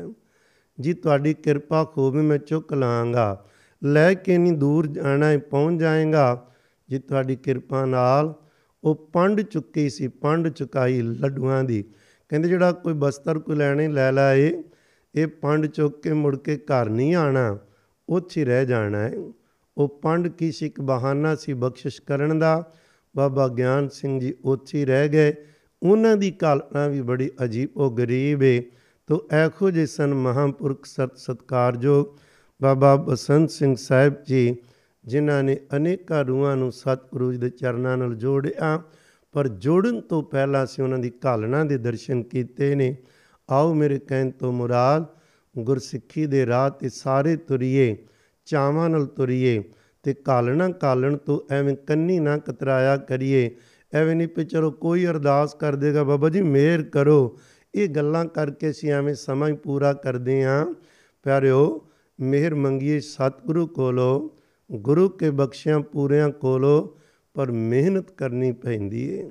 [0.80, 3.44] ਜੀ ਤੁਹਾਡੀ ਕਿਰਪਾ ਖੂਬ ਮੈਂ ਚੁੱਕ ਲਾਂਗਾ।
[3.84, 6.50] ਲੈ ਕੇ ਨਹੀਂ ਦੂਰ ਜਾਣਾ ਹੈ ਪਹੁੰਚ ਜਾਏਗਾ।
[6.90, 8.34] ਜੀ ਤੁਹਾਡੀ ਕਿਰਪਾ ਨਾਲ
[8.84, 11.84] ਉਹ ਪੰਡ ਚੁੱਕੀ ਸੀ, ਪੰਡ ਚੁਕਾਈ ਲੱਡੂਆਂ ਦੀ।
[12.28, 14.62] ਕਹਿੰਦੇ, ਜਿਹੜਾ ਕੋਈ ਬਸਤਰ ਕੋਈ ਲੈਣੇ, ਲੈ ਲਾਏ
[15.14, 17.58] ਇਹ ਪੰਡ ਚੁੱਕ ਕੇ ਮੁੜ ਕੇ ਘਰ ਨਹੀਂ ਆਣਾ।
[18.08, 19.12] ਉੱਥੇ ਰਹਿ ਜਾਣਾ ਹੈ
[19.78, 22.72] ਉਹ ਪੰਡ ਕੀ ਸੀ, ਇੱਕ ਬਹਾਨਾ ਸੀ ਬਖਸ਼ਿਸ਼ ਕਰਨ ਦਾ।
[23.16, 25.34] ਬਾਬਾ ਗਿਆਨ ਸਿੰਘ ਜੀ ਉੱਥੇ ਰਹਿ ਗਏ।
[25.84, 28.62] ਉਹਨਾਂ ਦੀ ਕਲਪਨਾ ਵੀ ਬੜੀ ਅਜੀਬ, ਉਹ ਗਰੀਬ ਏ।
[29.06, 32.06] ਤੋ ਐਖੋ ਜੇ ਸਨ ਮਹਾਂਪੁਰਖ ਸਤ ਸਤਕਾਰਯੋਗ।
[32.62, 34.56] ਬਾਬਾ ਬਸੰਤ ਸਿੰਘ ਸਾਹਿਬ ਜੀ,
[35.04, 38.82] ਜਿਨ੍ਹਾਂ ਨੇ ਅਨੇਕਾਂ ਰੂਹਾਂ ਨੂੰ ਸਤਿਗੁਰੂ ਜੀ ਦੇ ਚਰਨਾਂ ਨਾਲ ਜੋੜਿਆ,
[39.32, 42.96] ਪਰ ਜੋੜਨ ਤੋਂ ਪਹਿਲਾਂ ਸੀ ਉਹਨਾਂ ਦੀ ਕਾਲਣਾ ਦੇ ਦਰਸ਼ਨ ਕੀਤੇ ਨੇ।
[43.50, 45.04] ਆਓ ਮੇਰੇ ਕਹਿਣ ਤੋਂ ਮੁਰਾਦ,
[45.58, 47.96] ਗੁਰਸਿੱਖੀ ਦੇ ਰਾਹ ਤੇ ਸਾਰੇ ਤੁਰੀਏ,
[48.44, 49.62] ਚਾਵਾਂ ਨਾਲ ਤੁਰੀਏ
[50.02, 53.56] ਤੇ ਕਾਲਣਾ ਕਾਲਣ ਤੋਂ ਐਵੇਂ ਕੰਨੀ ਨਾ ਕਤਰਾਇਆ ਕਰੀਏ।
[53.94, 57.38] ਐਵੇਂ ਨਹੀਂ ਪਈ ਚਲੋ ਕੋਈ ਅਰਦਾਸ ਕਰ ਦੇਗਾ, ਬਾਬਾ ਜੀ ਮਿਹਰ ਕਰੋ।
[57.74, 60.66] ਇਹ ਗੱਲਾਂ ਕਰਕੇ ਅਸੀਂ ਐਵੇਂ ਸਮਾਂ ਹੀ ਪੂਰਾ ਕਰਦੇ ਆਂ।
[61.22, 61.86] ਪਿਆਰਿਓ,
[62.20, 64.28] ਮਿਹਰ ਮੰਗੀਏ ਸਤਿਗੁਰੂ ਕੋਲੋਂ,
[64.72, 66.88] ਗੁਰੂ ਕੇ ਬਖਸ਼ਿਆਂ ਪੂਰਿਆਂ ਕੋਲੋਂ,
[67.34, 69.30] ਪਰ ਮਿਹਨਤ ਕਰਨੀ ਪੈਂਦੀ ਏ।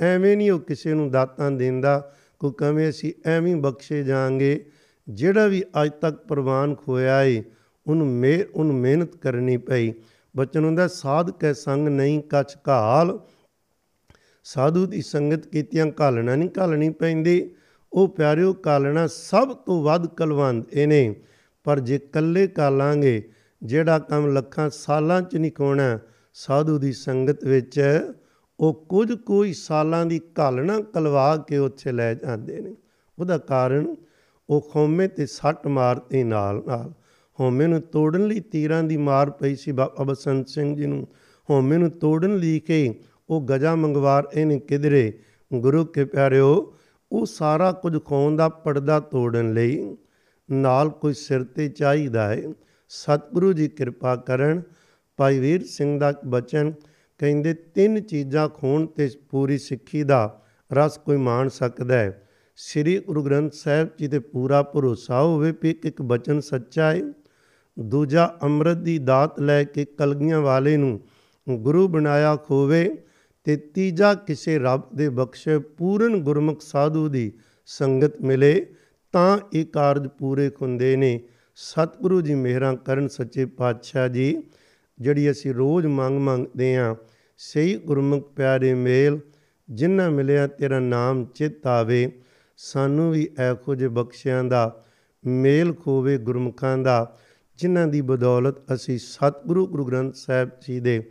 [0.00, 4.66] ਐਵੇਂ ਨਹੀਂ ਉਹ ਕਿਸੇ ਨੂੰ ਦਾਤਾਂ ਦਿੰਦਾ ਕੋ ਕਵੇਂ ਅਸੀਂ ਐਵੇਂ ਬਖਸ਼ੇ ਜਾਾਂਗੇ।
[5.08, 7.44] ਜਿਹੜਾ ਵੀ ਅੱਜ ਤੱਕ ਪ੍ਰਵਾਨ ਖੋਇਆ ਏ,
[7.86, 9.92] ਉਹਨੂੰ ਮੇ ਉਹਨੂੰ ਮਿਹਨਤ ਕਰਨੀ ਪਈ।
[10.36, 13.20] ਬਚਨ ਹੁੰਦਾ, ਸਾਧ ਕੈ ਸੰਗ ਨਹੀਂ ਕਛ ਘਾਲ।
[14.44, 17.50] ਸਾਧੂ ਦੀ ਸੰਗਤ ਕੀਤਿਆਂ ਘਾਲਣਾ ਨਹੀਂ ਘਾਲਣੀ ਪੈਂਦੀ।
[17.92, 21.14] ਉਹ ਪਿਆਰਿਓ, ਘਾਲਣਾ ਸਭ ਤੋਂ ਵੱਧ ਕਲਵੰਦ ਇਹਨੇ
[21.64, 23.30] ਪਰ ਜੇ ਕੱਲੇ ਘਾਲਾਂਗੇ,
[23.62, 25.98] ਜਿਹੜਾ ਕੰਮ ਲੱਖਾਂ ਸਾਲਾਂ ਚ ਨਹੀਂ ਕੋਣਾ
[26.34, 27.80] ਸਾਧੂ ਦੀ ਸੰਗਤ ਵਿੱਚ
[28.60, 32.74] ਉਹ ਕੁਝ ਕੋਈ ਸਾਲਾਂ ਦੀ ਘਾਲਣਾ ਕਲਵਾ ਕੇ ਉੱਥੇ ਲੈ ਜਾਂਦੇ ਨੇ।
[33.18, 33.96] ਉਹਦਾ ਕਾਰਨ
[34.50, 36.92] ਉਹ ਖੌਮੇ ਤੇ ਸੱਟ ਮਾਰਤੇ ਨਾਲ ਨਾਲ।
[37.40, 41.08] ਹਉਮੈ ਨੂੰ ਤੋੜਨ ਲਈ ਤੀਰਾਂ ਦੀ ਮਾਰ ਪਈ ਸੀ ਬਾਬਾ ਬਸੰਤ ਸਿੰਘ ਜੀ ਨੂੰ।
[41.50, 45.18] ਹਉਮੈ ਨੂੰ ਤੋੜਨ ਲਈ ਕੇ ਉਹ ਗਜਾ ਮੰਗਵਾਰ ਇਹਨੇ ਕਿਧਰੇ।
[45.54, 46.76] ਗੁਰੂ ਕੇ ਪਿਆਰਿਓ,
[47.12, 49.96] ਉਹ ਸਾਰਾ ਕੁਝ ਖੋਣ ਦਾ ਪਰਦਾ ਤੋੜਨ ਲਈ
[50.50, 52.42] ਨਾਲ ਕੋਈ ਸਿਰ ਤੇ ਚਾਹੀਦਾ ਹੈ।
[52.88, 54.62] ਸਤਿਗੁਰੂ ਜੀ ਕਿਰਪਾ ਕਰਨ।
[55.16, 56.72] ਭਾਈ ਵੀਰ ਸਿੰਘ ਦਾ ਬਚਨ
[57.18, 63.22] ਕਹਿੰਦੇ, ਤਿੰਨ ਚੀਜ਼ਾਂ ਖੋਣ ਤੇ ਪੂਰੀ ਸਿੱਖੀ ਦਾ ਰਸ ਕੋਈ ਮਾਣ ਸਕਦਾ ਹੈ। ਸ੍ਰੀ ਗੁਰੂ
[63.22, 67.02] ਗ੍ਰੰਥ ਸਾਹਿਬ ਜੀ ਤੇ ਪੂਰਾ ਭਰੋਸਾ ਹੋਵੇ ਕਿ ਇੱਕ ਇੱਕ ਬਚਨ ਸੱਚਾ ਹੈ।
[67.78, 71.00] ਦੂਜਾ, ਅੰਮ੍ਰਿਤ ਦੀ ਦਾਤ ਲੈ ਕੇ ਕਲਗੀਆਂ ਵਾਲੇ ਨੂੰ
[71.48, 73.04] ਗੁਰੂ ਬਣਾਇਆ ਖੋਵੇ।
[73.44, 77.32] ਤੇ ਤੀਜਾ ਕਿਸੇ ਰੱਬ ਦੇ ਬਖਸ਼ੇ ਪੂਰਨ ਗੁਰਮੁਖ ਸਾਧੂ ਦੀ
[77.66, 78.66] ਸੰਗਤ ਮਿਲੇ,
[79.12, 81.20] ਤਾਂ ਇਹ ਕਾਰਜ ਪੂਰੇ ਹੁੰਦੇ ਨੇ।
[81.54, 84.42] ਸਤਿਗੁਰੂ ਜੀ ਮਿਹਰਾਂ ਕਰਨ ਸੱਚੇ ਪਾਤਸ਼ਾਹ ਜੀ,
[85.00, 86.94] ਜਿਹੜੀ ਅਸੀਂ ਰੋਜ਼ ਮੰਗ ਮੰਗਦੇ ਆਂ
[87.38, 89.20] ਸਹੀ ਗੁਰਮੁਖ ਪਿਆਰੇ ਮੇਲ
[89.70, 92.12] ਜਿਨ੍ਹਾਂ ਮਿਲਿਆ ਤੇਰਾ ਨਾਮ ਚਿਤ ਆਵੇ।
[92.56, 94.84] ਸਾਨੂੰ ਵੀ ਐਖੋ ਜੇ ਬਖਸ਼ਿਆਂ ਦਾ
[95.26, 97.18] ਮੇਲ ਖੋਵੇ ਗੁਰਮੁਖਾਂ ਦਾ,
[97.58, 101.10] ਜਿਨ੍ਹਾਂ ਦੀ ਬਦੌਲਤ ਅਸੀਂ ਸਤਿਗੁਰੂ ਗੁਰੂ ਗ੍ਰੰਥ ਸਾਹਿਬ ਜੀ ਦੇ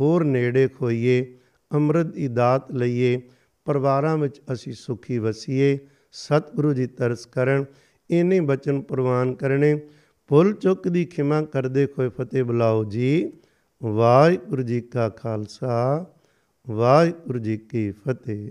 [0.00, 1.36] ਹੋਰ ਨੇੜੇ ਖੋਈਏ।
[1.74, 3.22] ਅੰਮ੍ਰਿਤ ਦੀ ਦਾਤ ਲਈਏ,
[3.64, 5.78] ਪਰਿਵਾਰਾਂ ਵਿੱਚ ਅਸੀਂ ਸੁਖੀ ਵਸੀਏ,
[6.12, 7.64] ਸਤਿਗੁਰੂ ਜੀ ਤਰਸ ਕਰਨ
[8.10, 9.80] ਇਨੇ ਬਚਨ ਪ੍ਰਵਾਨ ਕਰਨੇ।
[10.28, 13.32] ਭੁੱਲ ਚੁੱਕ ਦੀ ਖਿਮਾ ਕਰਦੇ ਖੋਏ ਫਤਿਹ ਬੁਲਾਓ ਜੀ।
[13.82, 16.06] ਵਾਹਿਗੁਰੂ ਜੀ ਕਾ ਖਾਲਸਾ,
[16.70, 18.50] ਵਾਹਿਗੁਰੂ ਜੀ ਕੀ ਫਤਿਹ।